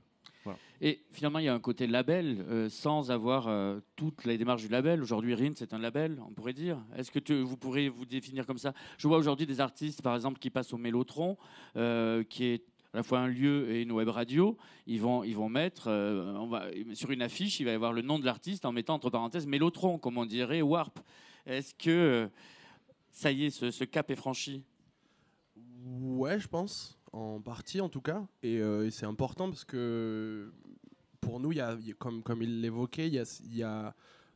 Et 0.79 1.01
finalement, 1.11 1.39
il 1.39 1.45
y 1.45 1.49
a 1.49 1.53
un 1.53 1.59
côté 1.59 1.87
label, 1.87 2.45
euh, 2.47 2.69
sans 2.69 3.11
avoir 3.11 3.47
euh, 3.47 3.79
toutes 3.95 4.23
les 4.23 4.37
démarches 4.37 4.61
du 4.61 4.69
label. 4.69 5.01
Aujourd'hui, 5.01 5.33
RIN, 5.33 5.51
c'est 5.55 5.73
un 5.73 5.77
label, 5.77 6.21
on 6.25 6.31
pourrait 6.31 6.53
dire. 6.53 6.77
Est-ce 6.95 7.11
que 7.11 7.19
tu, 7.19 7.41
vous 7.41 7.57
pourriez 7.57 7.89
vous 7.89 8.05
définir 8.05 8.45
comme 8.45 8.57
ça? 8.57 8.73
Je 8.97 9.07
vois 9.07 9.17
aujourd'hui 9.17 9.45
des 9.45 9.59
artistes, 9.59 10.01
par 10.01 10.15
exemple, 10.15 10.39
qui 10.39 10.49
passent 10.49 10.71
au 10.71 10.77
Mélotron, 10.77 11.35
qui 11.73 12.45
est 12.45 12.63
à 12.93 12.97
la 12.97 13.03
fois 13.03 13.19
un 13.19 13.27
lieu 13.27 13.69
et 13.69 13.81
une 13.81 13.91
web 13.91 14.09
radio. 14.09 14.57
Ils 14.85 15.01
vont, 15.01 15.23
ils 15.23 15.35
vont 15.35 15.49
mettre, 15.49 15.87
euh, 15.87 16.93
sur 16.93 17.11
une 17.11 17.21
affiche, 17.21 17.59
il 17.59 17.65
va 17.65 17.71
y 17.71 17.75
avoir 17.75 17.93
le 17.93 18.01
nom 18.01 18.19
de 18.19 18.25
l'artiste 18.25 18.65
en 18.65 18.71
mettant 18.71 18.95
entre 18.95 19.09
parenthèses 19.09 19.45
Mélotron, 19.45 19.97
comme 19.97 20.17
on 20.17 20.25
dirait 20.25 20.61
Warp. 20.61 20.99
Est-ce 21.45 21.73
que 21.73 21.89
euh, 21.89 22.27
ça 23.11 23.31
y 23.31 23.45
est, 23.45 23.49
ce, 23.49 23.83
cap 23.83 24.09
est 24.11 24.15
franchi? 24.15 24.63
Ouais, 25.85 26.39
je 26.39 26.47
pense, 26.47 26.97
en 27.11 27.41
partie 27.41 27.81
en 27.81 27.89
tout 27.89 28.01
cas. 28.01 28.25
Et, 28.43 28.59
euh, 28.59 28.89
c'est 28.89 29.05
important 29.05 29.49
parce 29.49 29.65
que 29.65 30.51
pour 31.19 31.39
nous, 31.39 31.51
y 31.51 31.59
a, 31.59 31.77
comme, 31.99 32.23
comme 32.23 32.41
il 32.41 32.61
l'évoquait, 32.61 33.07
il 33.07 33.55
y 33.55 33.63
a, 33.63 33.95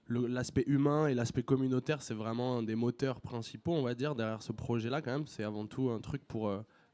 l'aspect 0.09 0.65
humain 0.67 1.07
et 1.07 1.13
l'aspect 1.13 1.43
communautaire, 1.43 2.01
c'est 2.01 2.13
vraiment 2.13 2.57
un 2.57 2.63
des 2.63 2.75
moteurs 2.75 3.21
principaux, 3.21 3.71
on 3.71 3.83
va 3.83 3.95
dire, 3.95 4.13
derrière 4.13 4.41
ce 4.41 4.51
projet-là 4.51 5.01
quand 5.01 5.11
même. 5.11 5.27
C'est 5.27 5.43
avant 5.43 5.65
tout 5.65 5.89
un 5.89 6.01
truc 6.01 6.27
pour 6.27 6.51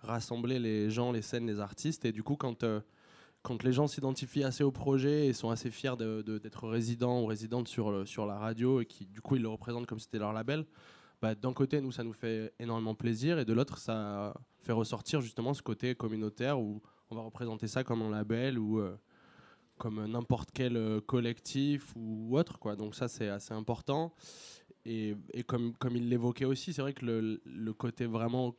rassembler 0.07 0.59
les 0.59 0.89
gens, 0.89 1.11
les 1.11 1.21
scènes, 1.21 1.45
les 1.47 1.59
artistes. 1.59 2.05
Et 2.05 2.11
du 2.11 2.23
coup, 2.23 2.35
quand, 2.35 2.63
euh, 2.63 2.81
quand 3.43 3.63
les 3.63 3.73
gens 3.73 3.87
s'identifient 3.87 4.43
assez 4.43 4.63
au 4.63 4.71
projet 4.71 5.27
et 5.27 5.33
sont 5.33 5.49
assez 5.49 5.69
fiers 5.69 5.95
d'être 5.97 6.67
résidents 6.67 7.21
ou 7.21 7.25
résidentes 7.25 7.67
sur, 7.67 7.91
le- 7.91 8.05
sur 8.05 8.25
la 8.25 8.37
radio 8.37 8.81
et 8.81 8.85
qui, 8.85 9.05
du 9.05 9.21
coup, 9.21 9.35
ils 9.35 9.41
le 9.41 9.49
représentent 9.49 9.85
comme 9.85 9.99
si 9.99 10.05
c'était 10.05 10.19
leur 10.19 10.33
label, 10.33 10.65
bah, 11.21 11.33
d'un 11.35 11.53
côté, 11.53 11.81
nous, 11.81 11.91
ça 11.91 12.03
nous 12.03 12.13
fait 12.13 12.53
énormément 12.59 12.93
plaisir, 12.93 13.39
et 13.39 13.45
de 13.45 13.53
l'autre, 13.53 13.77
ça 13.79 14.33
fait 14.59 14.71
ressortir 14.73 15.19
justement 15.21 15.53
ce 15.53 15.63
côté 15.63 15.95
communautaire 15.95 16.59
où 16.59 16.81
on 17.09 17.15
va 17.15 17.21
représenter 17.21 17.67
ça 17.67 17.83
comme 17.83 18.01
un 18.01 18.11
label 18.11 18.59
ou 18.59 18.79
euh, 18.79 18.95
comme 19.77 20.05
n'importe 20.05 20.49
quel 20.53 20.75
euh, 20.75 21.01
collectif 21.01 21.93
ou 21.95 22.37
autre. 22.37 22.59
Quoi. 22.59 22.75
Donc 22.75 22.93
ça, 22.95 23.07
c'est 23.07 23.29
assez 23.29 23.53
important. 23.53 24.13
Et, 24.85 25.15
et 25.33 25.43
comme, 25.43 25.73
comme 25.77 25.95
il 25.95 26.07
l'évoquait 26.09 26.45
aussi, 26.45 26.71
c'est 26.71 26.81
vrai 26.81 26.93
que 26.93 27.05
le, 27.05 27.41
le 27.45 27.73
côté 27.73 28.05
vraiment 28.05 28.55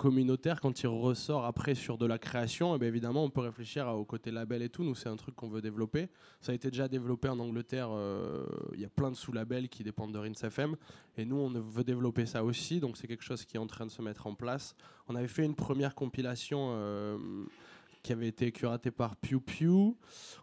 communautaire, 0.00 0.62
quand 0.62 0.82
il 0.82 0.86
ressort 0.86 1.44
après 1.44 1.74
sur 1.74 1.98
de 1.98 2.06
la 2.06 2.18
création, 2.18 2.74
eh 2.74 2.86
évidemment, 2.86 3.22
on 3.22 3.28
peut 3.28 3.42
réfléchir 3.42 3.86
au 3.88 4.06
côté 4.06 4.30
label 4.30 4.62
et 4.62 4.70
tout. 4.70 4.82
Nous, 4.82 4.94
c'est 4.94 5.10
un 5.10 5.16
truc 5.16 5.36
qu'on 5.36 5.50
veut 5.50 5.60
développer. 5.60 6.08
Ça 6.40 6.52
a 6.52 6.54
été 6.54 6.70
déjà 6.70 6.88
développé 6.88 7.28
en 7.28 7.38
Angleterre. 7.38 7.88
euh, 7.90 8.46
Il 8.72 8.80
y 8.80 8.86
a 8.86 8.88
plein 8.88 9.10
de 9.10 9.14
sous-labels 9.14 9.68
qui 9.68 9.84
dépendent 9.84 10.14
de 10.14 10.18
Rinse 10.18 10.42
FM. 10.42 10.74
Et 11.18 11.26
nous, 11.26 11.36
on 11.36 11.50
veut 11.50 11.84
développer 11.84 12.24
ça 12.24 12.42
aussi. 12.42 12.80
Donc, 12.80 12.96
c'est 12.96 13.08
quelque 13.08 13.22
chose 13.22 13.44
qui 13.44 13.58
est 13.58 13.60
en 13.60 13.66
train 13.66 13.84
de 13.84 13.90
se 13.90 14.00
mettre 14.00 14.26
en 14.26 14.34
place. 14.34 14.74
On 15.06 15.14
avait 15.14 15.28
fait 15.28 15.44
une 15.44 15.54
première 15.54 15.94
compilation 15.94 16.70
euh, 16.70 17.18
qui 18.02 18.14
avait 18.14 18.28
été 18.28 18.52
curatée 18.52 18.90
par 18.90 19.16
Pew 19.16 19.38
Pew. 19.38 19.94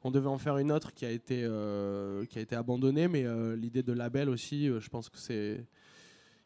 On 0.03 0.12
devait 0.12 0.30
en 0.30 0.38
faire 0.38 0.60
une 0.60 0.72
autre 0.72 0.93
qui 0.93 1.03
a 1.03 1.10
été, 1.10 1.41
euh, 1.43 2.26
qui 2.26 2.38
a 2.38 2.41
été 2.43 2.55
abandonnée. 2.55 3.08
Mais 3.08 3.26
l'idée 3.55 3.82
de 3.82 3.93
label 3.93 4.30
aussi, 4.30 4.68
je 4.68 4.89
pense 4.89 5.10
que 5.10 5.18
c'est. 5.18 5.66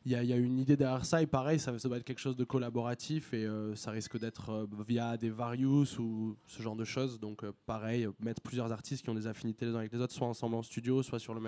Il 0.04 0.12
y, 0.12 0.16
a- 0.16 0.36
une 0.36 0.58
idée 0.58 0.76
derrière 0.76 1.06
ça 1.06 1.22
et 1.22 1.28
pareil, 1.28 1.60
ça, 1.60 1.78
ça 1.78 1.88
doit 1.88 1.98
être 1.98 2.04
quelque 2.04 2.20
chose 2.20 2.36
de 2.36 2.44
collaboratif 2.44 3.34
et 3.36 3.46
euh, 3.46 3.76
ça 3.76 3.92
risque 3.92 4.18
d'être 4.18 4.50
euh, 4.50 4.66
via 4.88 5.16
des 5.16 5.30
Various 5.30 6.00
ou 6.00 6.36
ce 6.48 6.64
genre 6.64 6.76
de 6.76 6.84
choses. 6.86 7.20
Donc 7.20 7.44
euh, 7.44 7.52
pareil, 7.68 8.08
mettre 8.20 8.42
plusieurs 8.42 8.72
artistes 8.72 9.04
qui 9.04 9.12
ont 9.12 9.16
des 9.16 9.28
affinités 9.28 9.66
les 9.66 9.74
uns 9.74 9.80
avec 9.80 9.94
les 9.94 10.00
autres, 10.00 10.14
soit 10.14 10.26
ensemble 10.28 10.56
en 10.56 10.64
studio, 10.64 11.04
soit 11.04 11.20
sur 11.20 11.36
la 11.36 11.40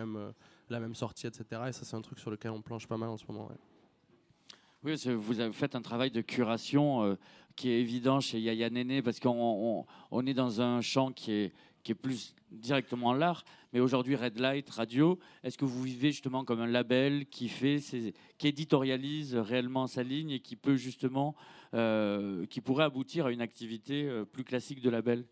même 0.80 0.96
sortie, 0.96 1.26
etc. 1.26 1.46
Et 1.70 1.72
ça 1.72 1.84
c'est 1.84 1.96
un 1.96 2.02
truc 2.02 2.20
sur 2.20 2.30
lequel 2.30 2.52
on 2.52 2.62
planche 2.62 2.88
pas 2.88 2.98
mal 2.98 3.10
en 3.10 3.18
ce 3.18 3.26
moment. 3.28 3.50
Oui, 4.84 4.96
vous 5.16 5.40
avez 5.40 5.54
fait 5.54 5.74
un 5.76 5.82
travail 5.82 6.12
de 6.12 6.22
curation 6.22 7.18
qui 7.56 7.70
est 7.70 7.80
évident 7.80 8.20
chez 8.20 8.40
Yaya 8.40 8.70
Néné 8.70 9.02
parce 9.02 9.20
qu'on 9.20 9.32
on, 9.32 9.86
on 10.12 10.26
est 10.28 10.34
dans 10.34 10.62
un 10.62 10.82
champ 10.82 11.12
qui 11.12 11.32
est, 11.32 11.54
qui 11.84 11.92
est 11.92 11.96
plus 11.96 12.36
directement 12.52 13.14
l'art. 13.14 13.44
Mais 13.74 13.80
aujourd'hui, 13.80 14.16
Red 14.16 14.40
Light 14.40 14.70
Radio, 14.70 15.20
est-ce 15.44 15.58
que 15.58 15.66
vous 15.66 15.82
vivez 15.84 16.12
justement 16.12 16.46
comme 16.46 16.62
un 16.62 16.68
label 16.68 17.26
qui 17.26 17.50
fait, 17.50 17.80
ses- 17.80 18.14
qui 18.38 18.48
éditorialise 18.48 19.36
réellement 19.36 19.88
sa 19.88 20.04
ligne 20.04 20.32
et 20.32 20.40
qui 20.40 20.56
peut 20.56 20.76
justement, 20.76 21.36
euh, 21.74 22.46
qui 22.46 22.62
pourrait 22.62 22.86
aboutir 22.86 23.26
à 23.26 23.32
une 23.32 23.42
activité 23.42 24.08
euh, 24.08 24.26
plus 24.26 24.44
classique 24.44 24.82
de 24.82 24.90
label? 24.90 25.26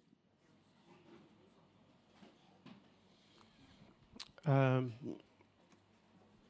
Um, 4.44 4.92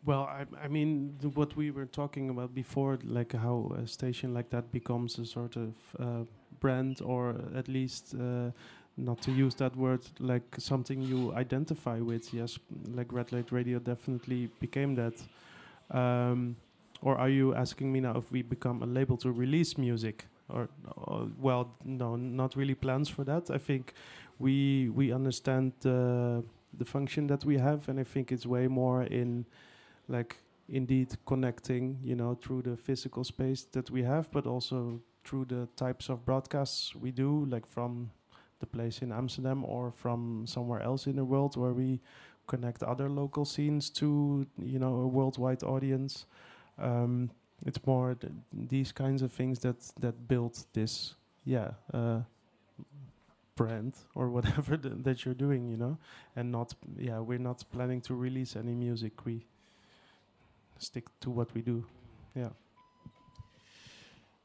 well, 0.06 0.26
I, 0.30 0.45
I 0.64 0.70
mean, 0.70 1.18
what 1.36 1.58
we 1.58 1.72
were 1.72 1.86
talking 1.86 2.30
about 2.30 2.54
before, 2.54 2.97
like 3.04 3.34
how 3.34 3.74
a 3.78 3.86
station 3.86 4.34
like 4.34 4.49
that 4.52 4.72
becomes 4.72 5.20
a 5.20 5.26
sort 5.26 5.58
of 5.58 5.76
uh, 5.99 6.24
brand, 6.62 7.02
or 7.02 7.36
at 7.54 7.68
least 7.68 8.16
uh, 8.16 8.52
not 8.98 9.22
to 9.22 9.32
use 9.32 9.56
that 9.56 9.76
word, 9.76 10.02
like 10.20 10.44
something 10.58 11.02
you 11.02 11.34
identify 11.34 12.00
with. 12.00 12.34
Yes, 12.34 12.60
like 12.94 13.12
Red 13.12 13.32
Light 13.32 13.52
Radio 13.52 13.80
definitely 13.80 14.50
became 14.60 14.96
that. 14.96 15.14
Um, 15.89 16.56
or 17.02 17.18
are 17.18 17.30
you 17.30 17.56
asking 17.56 17.92
me 17.92 18.00
now 18.00 18.18
if 18.18 18.32
we 18.32 18.42
become 18.42 18.84
a 18.84 18.86
label 18.86 19.18
to 19.18 19.32
release 19.32 19.78
music? 19.78 20.28
Or, 20.50 20.70
or 20.96 21.30
well, 21.39 21.76
no, 21.84 22.16
not 22.16 22.56
really 22.56 22.76
plans 22.76 23.10
for 23.10 23.24
that. 23.24 23.50
I 23.50 23.58
think 23.58 23.94
we 24.39 24.89
we 24.89 25.14
understand 25.14 25.74
the 25.82 26.44
the 26.78 26.86
function 26.86 27.28
that 27.28 27.46
we 27.46 27.58
have, 27.58 27.89
and 27.89 28.00
I 28.00 28.04
think 28.04 28.32
it's 28.32 28.46
way 28.46 28.68
more 28.68 29.04
in 29.04 29.46
like 30.08 30.38
indeed 30.68 31.18
connecting, 31.26 32.00
you 32.04 32.16
know, 32.16 32.36
through 32.36 32.62
the 32.64 32.78
physical 32.78 33.24
space 33.24 33.64
that 33.72 33.89
we 33.89 34.04
have, 34.04 34.32
but 34.32 34.46
also 34.46 35.00
through 35.24 35.46
the 35.46 35.68
types 35.76 36.10
of 36.10 36.26
broadcasts 36.26 36.96
we 36.96 37.12
do, 37.12 37.46
like 37.46 37.66
from 37.66 38.12
the 38.62 38.68
place 38.68 39.01
in 39.01 39.12
Amsterdam 39.12 39.66
or 39.66 39.91
from 39.91 40.45
somewhere 40.47 40.82
else 40.82 41.07
in 41.07 41.18
the 41.18 41.26
world 41.26 41.57
where 41.57 41.74
we 41.74 41.99
connect 42.47 42.84
other 42.84 43.09
local 43.09 43.45
scenes 43.45 43.89
to, 43.91 44.47
you 44.62 44.80
know, 44.80 44.95
a 45.01 45.07
worldwide 45.07 45.64
audience. 45.64 46.26
Um, 46.80 47.32
it's 47.66 47.86
more 47.86 48.16
th- 48.16 48.34
these 48.53 48.91
kinds 48.93 49.22
of 49.22 49.32
things 49.32 49.59
that 49.59 49.78
that 49.99 50.28
build 50.28 50.66
this, 50.74 51.16
yeah, 51.45 51.72
uh, 51.93 52.22
brand 53.55 53.93
or 54.16 54.30
whatever 54.36 54.78
th- 54.78 54.95
that 55.03 55.26
you're 55.26 55.34
doing, 55.36 55.70
you 55.70 55.78
know, 55.78 55.97
and 56.36 56.51
not, 56.51 56.74
yeah, 56.97 57.20
we're 57.20 57.39
not 57.39 57.64
planning 57.72 58.01
to 58.01 58.16
release 58.16 58.55
any 58.55 58.74
music. 58.74 59.26
We 59.26 59.45
stick 60.80 61.05
to 61.22 61.30
what 61.30 61.53
we 61.53 61.62
do. 61.62 61.86
Yeah. 62.36 62.49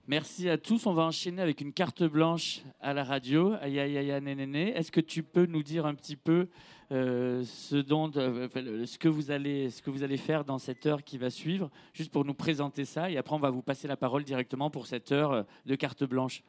Merci 0.09 0.48
à 0.48 0.57
tous. 0.57 0.86
On 0.86 0.92
va 0.92 1.02
enchaîner 1.02 1.42
avec 1.42 1.61
une 1.61 1.72
carte 1.72 2.04
blanche 2.04 2.61
à 2.80 2.94
la 2.94 3.02
radio. 3.02 3.54
Aïe, 3.61 3.80
aïe, 3.80 3.98
aïe, 3.98 4.22
nénéné. 4.22 4.68
Est-ce 4.76 4.92
que 4.92 5.00
tu 5.00 5.24
peux 5.24 5.46
nous 5.46 5.64
dire 5.64 5.84
un 5.84 5.96
petit 5.96 6.14
peu 6.14 6.46
euh, 6.92 7.42
ce, 7.42 7.74
dont, 7.74 8.12
euh, 8.14 8.86
ce, 8.86 8.98
que 8.98 9.09
vous 9.09 9.32
allez, 9.32 9.68
ce 9.68 9.82
que 9.82 9.90
vous 9.90 10.04
allez 10.04 10.16
faire 10.16 10.44
dans 10.44 10.59
cette 10.59 10.86
heure 10.86 11.02
qui 11.02 11.18
va 11.18 11.28
suivre, 11.28 11.72
juste 11.92 12.12
pour 12.12 12.24
nous 12.24 12.34
présenter 12.34 12.84
ça. 12.84 13.11
Et 13.11 13.16
après, 13.16 13.34
on 13.34 13.40
va 13.40 13.50
vous 13.50 13.62
passer 13.62 13.88
la 13.88 13.96
parole 13.96 14.22
directement 14.22 14.70
pour 14.70 14.86
cette 14.86 15.11
heure 15.11 15.32
euh, 15.32 15.42
de 15.64 15.74
carte 15.74 16.04
blanche. 16.04 16.44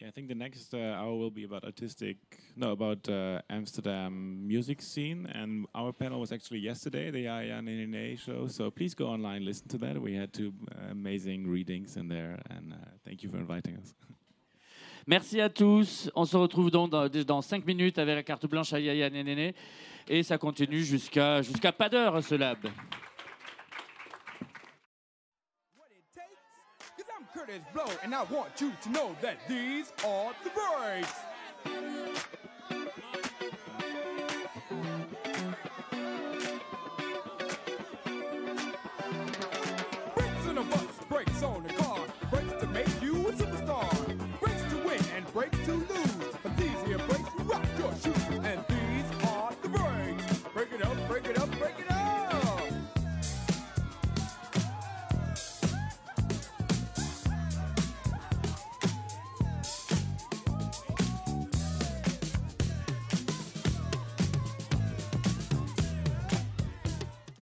Yeah, 0.00 0.08
I 0.08 0.10
think 0.10 0.28
the 0.28 0.34
next 0.34 0.74
uh, 0.74 0.78
hour 0.78 1.14
will 1.14 1.30
be 1.30 1.44
about 1.44 1.64
artistic, 1.64 2.18
no, 2.54 2.72
about 2.72 3.08
uh, 3.08 3.40
Amsterdam 3.48 4.46
music 4.46 4.82
scene. 4.82 5.26
And 5.32 5.66
our 5.74 5.90
panel 5.90 6.20
was 6.20 6.32
actually 6.32 6.58
yesterday, 6.58 7.10
the 7.10 7.26
Nene 7.62 8.18
show. 8.18 8.46
So 8.46 8.70
please 8.70 8.94
go 8.94 9.06
online, 9.06 9.46
listen 9.46 9.68
to 9.68 9.78
that. 9.78 9.98
We 9.98 10.14
had 10.14 10.34
two 10.34 10.52
uh, 10.70 10.90
amazing 10.90 11.46
readings 11.46 11.96
in 11.96 12.08
there, 12.08 12.38
and 12.50 12.74
uh, 12.74 12.76
thank 13.06 13.22
you 13.22 13.30
for 13.30 13.38
inviting 13.38 13.78
us. 13.78 13.94
Merci 15.06 15.40
à 15.40 15.48
tous. 15.48 16.10
On 16.14 16.26
se 16.26 16.36
retrouve 16.36 16.70
donc 16.70 16.90
dans, 16.90 17.08
dans 17.08 17.40
5 17.40 17.64
minutes 17.64 17.98
avec 17.98 18.16
la 18.16 18.22
carte 18.22 18.46
blanche 18.46 18.72
à 18.74 18.80
Yaya 18.80 19.08
Nénéné. 19.08 19.54
Et 20.08 20.22
ça 20.22 20.36
continue 20.36 20.82
jusqu'à 20.82 21.40
jusqu'à 21.40 21.72
pas 21.72 21.88
d'heure, 21.88 22.22
ce 22.22 22.34
lab. 22.34 22.58
Blow, 27.72 27.86
and 28.02 28.14
I 28.14 28.24
want 28.24 28.60
you 28.60 28.72
to 28.82 28.90
know 28.90 29.16
that 29.20 29.38
these 29.48 29.92
are 30.04 30.32
the 30.44 30.50
breaks. 30.50 31.12